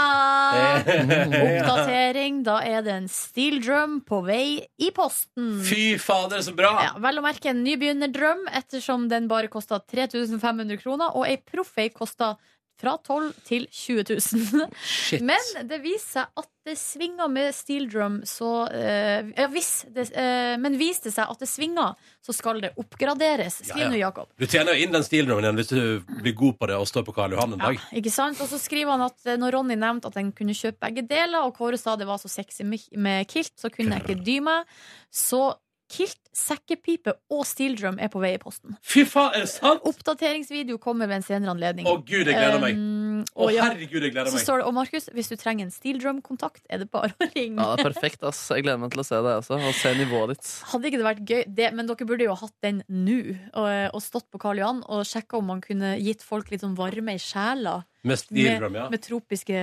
[1.60, 2.42] Oppdatering.
[2.46, 5.56] Da er det en steel drum på vei i posten.
[5.66, 6.72] Fy fader, så bra!
[6.86, 11.88] Ja, vel å merke en nybegynnerdrøm, ettersom den bare kosta 3500 kroner, og ei proffei
[11.90, 12.36] kosta
[12.80, 14.70] fra 12 til 20 000.
[14.82, 15.22] Shit.
[15.26, 20.10] Men det viser seg at det svinger med steel drum, så eh, ja, hvis det,
[20.12, 23.62] eh, Men viser det seg at det svinger, så skal det oppgraderes.
[23.64, 23.92] Skriv Ja, ja.
[23.94, 24.28] nå, Jakob.
[24.36, 26.88] Du tjener jo inn den steel drummen igjen hvis du blir god på det og
[26.90, 27.80] står på Karl Johan en dag.
[27.96, 28.40] Ikke sant?
[28.44, 31.40] Og så skriver han at eh, når Ronny nevnte at en kunne kjøpe begge deler,
[31.48, 34.38] og Kåre sa det var så sexy med med kilt, så kunne jeg ikke dy
[34.44, 34.68] meg.
[35.12, 35.50] Så
[35.90, 38.76] kilt, sekkepipe og steel drum er på vei i posten.
[38.86, 39.82] Fy faen, er det sant?
[39.88, 41.88] Oppdateringsvideo kommer ved en senere anledning.
[41.90, 42.78] Å gud, jeg gleder meg.
[42.78, 45.74] Um, Å ja, herregud, jeg gleder så står det, og Markus, hvis du trenger en
[45.74, 47.58] steel drum-kontakt, er det bare å ringe.
[47.58, 48.40] Ja, det er perfekt, ass.
[48.54, 49.58] Jeg gleder meg til å se det også.
[49.60, 50.52] Og se nivået ditt.
[50.70, 51.42] Hadde ikke det vært gøy?
[51.60, 53.18] Det, men dere burde jo hatt den nå,
[53.52, 56.78] og, og stått på Karl Johan og sjekka om man kunne gitt folk litt sånn
[56.78, 57.80] varme i sjela.
[58.02, 58.86] Med steel drum, ja.
[58.88, 59.58] med tropiske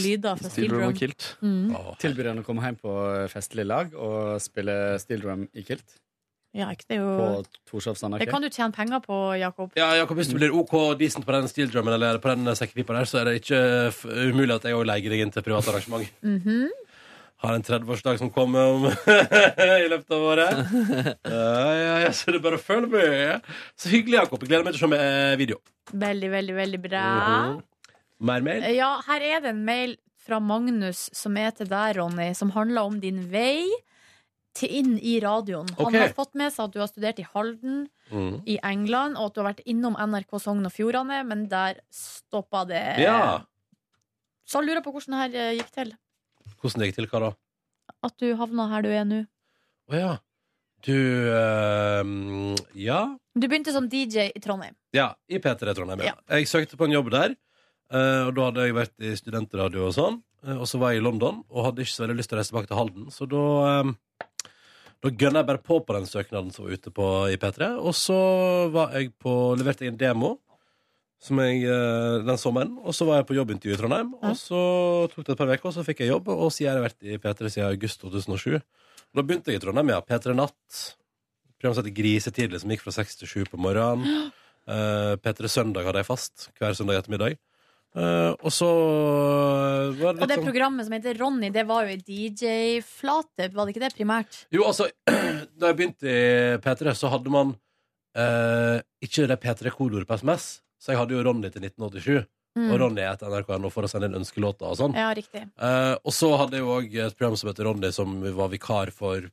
[0.00, 0.96] lyder fra steel drum.
[1.44, 1.76] Mm.
[2.02, 2.96] Tilbyr han å komme hjem på
[3.30, 6.00] festlig lag og spille steel drum i kilt?
[6.56, 7.04] Ja, ikke det er
[7.68, 9.74] På jo Det kan du tjene penger på, Jakob.
[9.76, 12.96] Ja, Jakob, Hvis du blir OK decent på den steel drummen eller på den sekkepipa
[12.96, 13.60] der, så er det ikke
[14.30, 16.08] umulig at jeg òg leier deg inn til privat arrangement.
[16.24, 16.68] Mhm.
[17.44, 18.86] Har en 30-årsdag som kommer om
[19.84, 20.60] i løpet av året.
[21.36, 23.50] Ja, ja, ja, så det er bare å følge med.
[23.76, 24.40] Så hyggelig, Jakob.
[24.40, 25.60] Jeg gleder meg til å se med eh, video.
[25.92, 27.04] Veldig, veldig, veldig bra.
[27.52, 27.60] Mhm.
[28.18, 28.64] Mer mail?
[28.76, 32.88] Ja, her er det en mail fra Magnus som er til deg, Ronny, som handler
[32.88, 33.66] om din vei
[34.56, 35.68] til inn i radioen.
[35.76, 36.06] Han okay.
[36.06, 38.42] har fått med seg at du har studert i Halden Mm.
[38.46, 42.62] i England, og at du har vært innom NRK Sogn og Fjordane, men der stoppa
[42.68, 42.84] det.
[43.02, 43.42] Ja.
[44.46, 45.90] Så jeg lurer på hvordan det her eh, gikk til.
[46.60, 47.32] Hvordan det gikk til, hva da?
[48.06, 49.20] At du havna her du er nå.
[49.90, 50.12] Å ja.
[50.86, 52.12] Du eh,
[52.78, 53.00] Ja.
[53.34, 54.76] Du begynte som DJ i Trondheim.
[54.94, 56.04] Ja, i P3 Trondheim.
[56.06, 56.14] Ja.
[56.14, 56.38] Ja.
[56.38, 57.40] Jeg søkte på en jobb der, eh,
[58.26, 60.16] og da hadde jeg vært i studentradio og sånn.
[60.46, 62.40] eh, Og så var jeg i London og hadde ikke så veldig lyst til å
[62.40, 63.92] reise tilbake til Halden, så da eh,
[65.04, 67.66] da gønna jeg bare på på den søknaden som var ute på i P3.
[67.78, 68.16] Og så
[68.72, 70.30] var jeg på, leverte jeg en demo
[71.22, 72.72] som jeg, eh, den sommeren.
[72.82, 74.14] Og så var jeg på jobbintervju i Trondheim.
[74.24, 74.58] Og så
[75.12, 76.28] tok det et par uker, og så fikk jeg jobb.
[76.32, 78.56] Og siden har jeg vært i P3 siden august 2007.
[78.56, 80.00] Og da begynte jeg i Trondheim, ja.
[80.00, 80.80] P3 Natt.
[81.60, 84.32] Programmet som heter Grisetidlig, som gikk fra seks til sju på morgenen.
[84.66, 87.36] Uh, P3 Søndag hadde jeg fast hver søndag ettermiddag.
[87.96, 88.68] Eh, og så
[89.96, 93.64] var det Og det sånn programmet som heter Ronny, det var jo i DJ-flate, var
[93.64, 94.42] det ikke det primært?
[94.52, 94.90] Jo, altså,
[95.58, 97.54] da jeg begynte i P3, så hadde man
[98.18, 100.48] uh, ikke det P3-kodeordet på SMS.
[100.76, 102.26] Så jeg hadde jo Ronny til 1987.
[102.56, 102.68] Mm.
[102.70, 104.94] Og Ronny er etter NRK.no for å sende inn ønskelåter og sånn.
[104.96, 105.46] Ja, riktig.
[105.60, 108.92] uh, og så hadde jeg jo òg et program som heter Ronny, som var vikar
[108.96, 109.28] for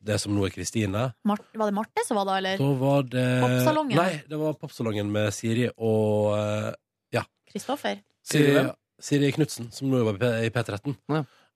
[0.00, 1.10] det som nå er Kristine.
[1.28, 2.60] Var det Marte som var da, eller?
[2.60, 3.98] Da var det Popsalongen?
[4.00, 6.70] Nei, det var Popsalongen med Siri og eh,
[7.18, 7.24] ja.
[7.50, 8.00] Kristoffer?
[8.26, 8.72] Siri, hvem?
[9.00, 10.96] Siri Knutsen, som nå jobber i P13.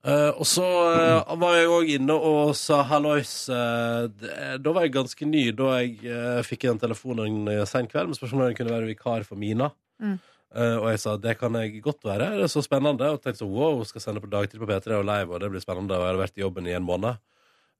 [0.05, 3.33] Eh, og så eh, var jeg òg inne og sa hallois.
[3.49, 4.05] Uh,
[4.61, 8.11] da var jeg ganske ny da jeg uh, fikk den telefonen en uh, sein kveld
[8.11, 9.71] med spørsmål om jeg kunne være vikar for Mina.
[10.03, 10.17] Mm.
[10.55, 12.29] Eh, og jeg sa det kan jeg godt være.
[12.37, 13.11] Det er så spennende.
[13.11, 15.63] Og tenkte så wow, skal sende på dagtid på P3 og live, og det blir
[15.63, 15.97] spennende.
[15.97, 17.19] Og jeg hadde vært i jobben i en måned.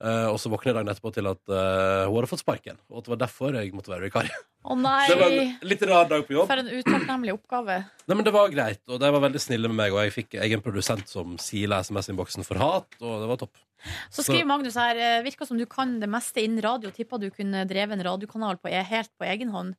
[0.04, 2.80] Eh, og så våknet jeg dagen etterpå til at uh, hun hadde fått sparken.
[2.92, 4.28] Og at det var derfor jeg måtte være vikar.
[4.66, 5.06] Å nei!
[5.12, 6.50] Det var en litt rar dag på jobb.
[6.50, 7.78] For en utakknemlig oppgave.
[8.10, 9.96] Nei, men Det var greit, og de var veldig snille med meg.
[9.96, 13.64] Og jeg fikk egen produsent som sila SMS-innboksen for hat, og det var topp.
[14.10, 16.92] Så skriver Magnus her eh, Virker som du kan det meste innen radio.
[16.92, 19.76] Tippa du kunne drevet en radiokanal på, e- helt på egen hånd.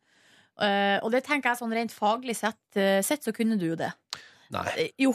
[0.56, 3.90] Uh, og det tenker jeg sånn rent faglig sett, sett så kunne du jo det.
[4.54, 4.86] Nei.
[5.02, 5.12] Jo.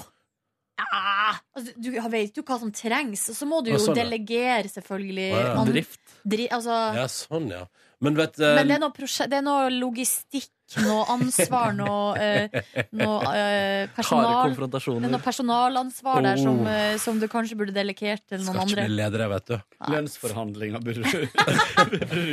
[0.82, 4.04] Ja, altså, du vet jo hva som trengs, og så må du jo sånn, ja.
[4.04, 5.30] delegere, selvfølgelig.
[5.36, 5.66] Ja.
[5.68, 6.02] Drift.
[6.36, 7.66] Dri, altså, Ja, sånn, ja.
[8.02, 10.50] Men vet uh, men det er, noe prosje- det er noe logistikk,
[10.82, 12.62] noe ansvar, noe, uh,
[12.98, 14.56] noe uh, personal.
[14.56, 16.98] Det er noe personalansvar der som, Oh.
[17.04, 19.58] som du kanskje burde delegert til noen Skal ikke bli leder, vet du.
[19.94, 21.14] Lønnsforhandlinger burde du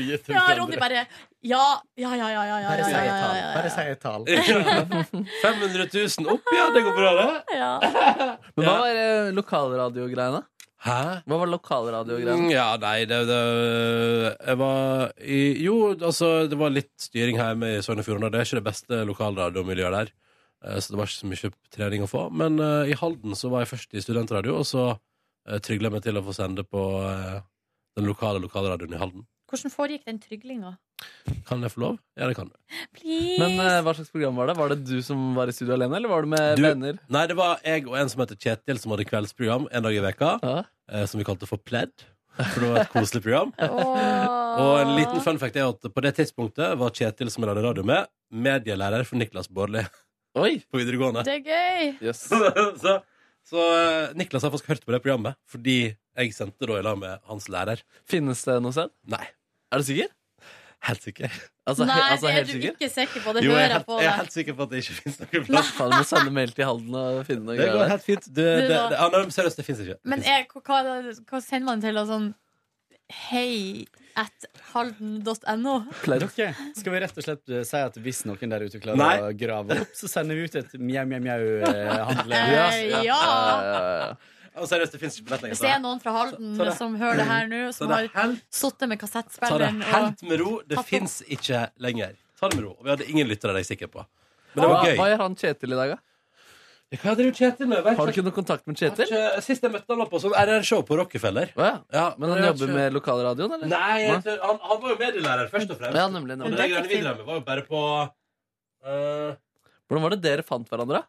[0.08, 0.46] gitt til Ja.
[0.58, 1.04] Ronny bare
[1.44, 1.62] Ja,
[2.00, 3.36] ja, ja, ja, ja, ja, Bare ja, si ja, et ja, tall.
[3.36, 4.24] ja, Bare si et tall.
[5.42, 7.58] 500 000 opp, ja, det går bra, det.
[7.58, 7.72] Ja.
[8.56, 10.42] Men hva var eh, lokalradiogreiene?
[10.86, 10.98] Hæ?
[11.26, 12.46] Hva var lokalradiogreiene?
[12.46, 13.38] Mm, Ja, nei, det, det
[14.46, 18.30] Jeg var i Jo, altså, det var litt styring hjemme i Sogn og Fjordane.
[18.30, 20.12] Det er ikke det beste lokalradiomiljøet der.
[20.64, 22.28] Eh, Så det var ikke så mye trening å få.
[22.30, 25.96] Men uh, i Halden så var jeg først i studentradio, og så uh, trygla jeg
[25.96, 27.40] meg til å få sende på uh,
[27.98, 29.26] den lokale lokalradioen i Halden.
[29.48, 30.74] Hvordan foregikk den tryglinga?
[31.48, 31.98] Kan jeg få lov?
[32.18, 32.56] Ja, det kan du.
[32.98, 33.38] Please.
[33.40, 34.56] Men eh, hva slags program var det?
[34.58, 36.98] Var det du som var i studio alene, eller var det med Du- venner?
[37.08, 40.02] Nei, det var jeg og en som heter Kjetil, som hadde kveldsprogram en dag i
[40.04, 41.94] veka eh, som vi kalte for Pledd.
[42.38, 43.48] For det var et koselig program.
[44.62, 47.64] Og en liten fun fact er at på det tidspunktet var Kjetil, som jeg lagde
[47.66, 49.82] radio med, medielærer for Niklas Baarli
[50.38, 51.24] på videregående.
[51.26, 52.12] Det er gøy!
[52.14, 53.00] så
[53.48, 55.78] så eh, Niklas har faktisk hørt på det programmet fordi
[56.18, 57.80] jeg sendte da i lag med hans lærer.
[58.06, 58.90] Finnes det noe sted?
[59.08, 59.24] Nei.
[59.72, 60.08] Er du sikker?
[60.88, 61.32] Helt sikker.
[61.68, 62.74] Altså, Nei, he- altså, det er helt du sikker?
[62.78, 63.32] ikke sikker på.
[63.34, 64.78] Det Jo, jeg hører er jeg helt, på jeg er helt sikker på at det
[64.84, 65.70] ikke finnes noen plass.
[65.76, 68.28] Faen, du må sende mail til Halden og finne noe Det går helt fint.
[68.28, 69.96] Det, det, Du det, ja, nei, seriøst, det fins ikke.
[70.12, 70.78] Men er, hva,
[71.32, 71.98] hva sender man til?
[72.08, 72.28] Sånn
[73.28, 73.86] hei
[74.20, 75.74] at halden.no?
[76.04, 76.50] Okay.
[76.76, 79.12] skal vi rett og slett eh, si at hvis noen der ute klarer Nei.
[79.24, 82.42] å grave opp, så sender vi ut et mjau-mjau-mjau-handle?
[82.48, 83.16] Eh, ja!
[83.16, 84.16] Ja,
[84.66, 85.54] seriøst, det fins ikke billett lenger.
[85.54, 88.08] Hvis det er noen fra Halden det- som hører det her nå, som har
[88.50, 90.60] sittet med Ta det helt med ro.
[90.66, 92.16] Det fins ikke lenger.
[92.40, 92.76] Ta det med ro.
[92.78, 94.06] Og vi hadde ingen lyttere, det er jeg sikker på.
[94.54, 94.96] Men det var gøy.
[94.96, 95.98] hva gjør han Kjetil i dag, da?
[96.96, 97.84] Hva driver Kjetil med?
[97.84, 99.04] Har du ikke noe kontakt med Kjetil?
[99.04, 101.50] Ikke- Sist jeg møtte han var på sånn RR-show på Rockefeller.
[101.56, 101.78] Oh, ja.
[101.92, 103.66] Ja, Men han jobber ikke- med lokalradioen, eller?
[103.68, 105.94] Nei, jeg han, han var jo medielærer, først og fremst.
[105.94, 106.50] Ja, nemlig, nemlig.
[106.50, 108.10] Men det greiene vi drev med, var jo bare på
[108.86, 109.36] uh...
[109.88, 111.02] Hvordan var det dere fant hverandre?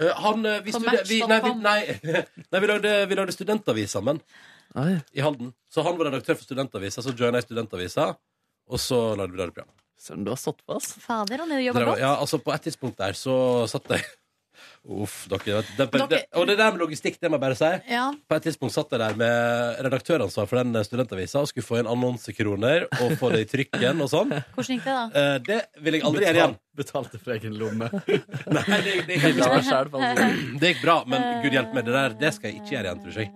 [0.00, 1.80] Eh, Han eh, vi vi, nei, vi, nei,
[2.52, 4.22] nei, vi lagde, vi lagde studentavis sammen
[5.12, 5.50] i Halden.
[5.66, 8.04] Så han var redaktør for studentavisa, så joina jeg studentavisa,
[8.70, 9.72] og så lagde vi radioprogram.
[10.00, 10.94] Søren, du har stått på, ass.
[11.02, 12.00] Fader, han jobber godt.
[12.00, 14.06] Ja, altså På et tidspunkt der så satt jeg
[14.90, 17.58] Uff, dere vet det, Dere- det, Og det der med logistikk, det må jeg bare
[17.58, 17.70] si.
[17.92, 18.06] Ja.
[18.28, 21.90] På et tidspunkt satt jeg der med redaktøransvar for den studentavisa og skulle få inn
[21.90, 24.32] annonsekroner og få det i trykken og sånn.
[24.56, 25.04] Hvordan gikk det, da?
[25.20, 26.56] Eh, det vil jeg aldri gjøre igjen.
[26.80, 27.90] Betalte fra egen lomme.
[28.56, 30.12] Nei, det, det, gikk bra.
[30.60, 33.02] det gikk bra, men gud hjelpe meg, det der det skal jeg ikke gjøre igjen,
[33.04, 33.32] tror jeg.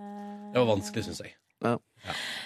[0.55, 1.35] Det var vanskelig, syns jeg.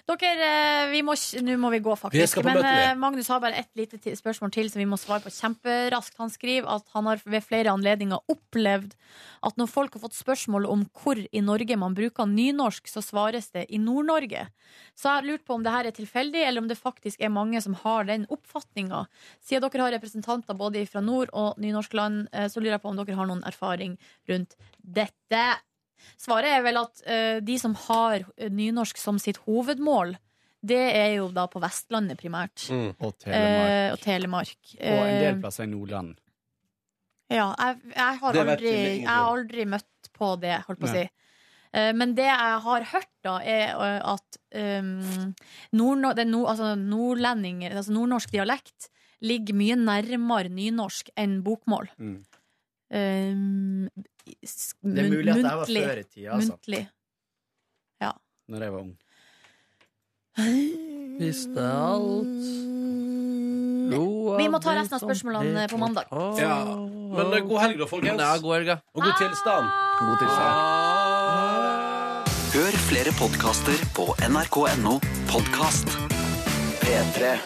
[0.08, 1.14] Dere, eh, vi må,
[1.44, 2.38] nå må vi gå, faktisk.
[2.40, 5.32] Vi Men eh, Magnus har bare ett lite spørsmål til som vi må svare på
[5.34, 6.16] kjemperaskt.
[6.20, 8.94] Han skriver at han har ved flere anledninger opplevd
[9.46, 13.50] at når folk har fått spørsmål om hvor i Norge man bruker nynorsk, så svares
[13.54, 14.48] det i Nord-Norge.
[14.98, 17.32] Så jeg har lurt på om det her er tilfeldig, eller om det faktisk er
[17.34, 19.04] mange som har den oppfatninga.
[19.44, 22.98] Siden dere har representanter både fra nord- og nynorskland, eh, så lurer jeg på om
[22.98, 23.98] dere har noen erfaring
[24.28, 25.46] rundt dette.
[26.18, 30.16] Svaret er vel at eh, de som har eh, nynorsk som sitt hovedmål,
[30.60, 32.64] det er jo da på Vestlandet primært.
[32.74, 32.88] Mm.
[32.98, 33.92] Og Eh, Telemark.
[33.92, 34.58] og Telemark.
[34.80, 36.16] Og en del Eh, plasser i Nordland.
[37.30, 40.80] ja, jeg, jeg, har Det vet aldri, vi jeg har aldri møtt på det, holdt
[40.80, 41.08] på å si.
[41.72, 45.34] Eh, Men det jeg har hørt, da, er eh, at um,
[45.72, 48.88] nord, den nord, altså nordlendinger, altså nordnorsk dialekt,
[49.20, 51.88] ligger mye nærmere nynorsk enn bokmål.
[51.98, 52.24] Mm.
[52.88, 53.88] Um,
[54.82, 56.54] Det er mulig at det her var før i tida, altså.
[56.56, 56.86] Muntlig.
[58.48, 58.94] Når jeg var ung.
[61.18, 62.46] Visste alt.
[63.92, 66.08] Lo Vi må ta resten av spørsmålene på mandag.
[66.40, 66.54] Ja.
[67.12, 68.22] Men eh, god helg, da, folkens.
[68.22, 68.72] Ja, god helg.
[68.94, 69.66] Og god tilstand.
[70.00, 70.56] God tilstand.
[72.54, 74.96] Hør flere podkaster på nrk.no
[75.28, 75.92] podkast.
[76.80, 77.36] P3.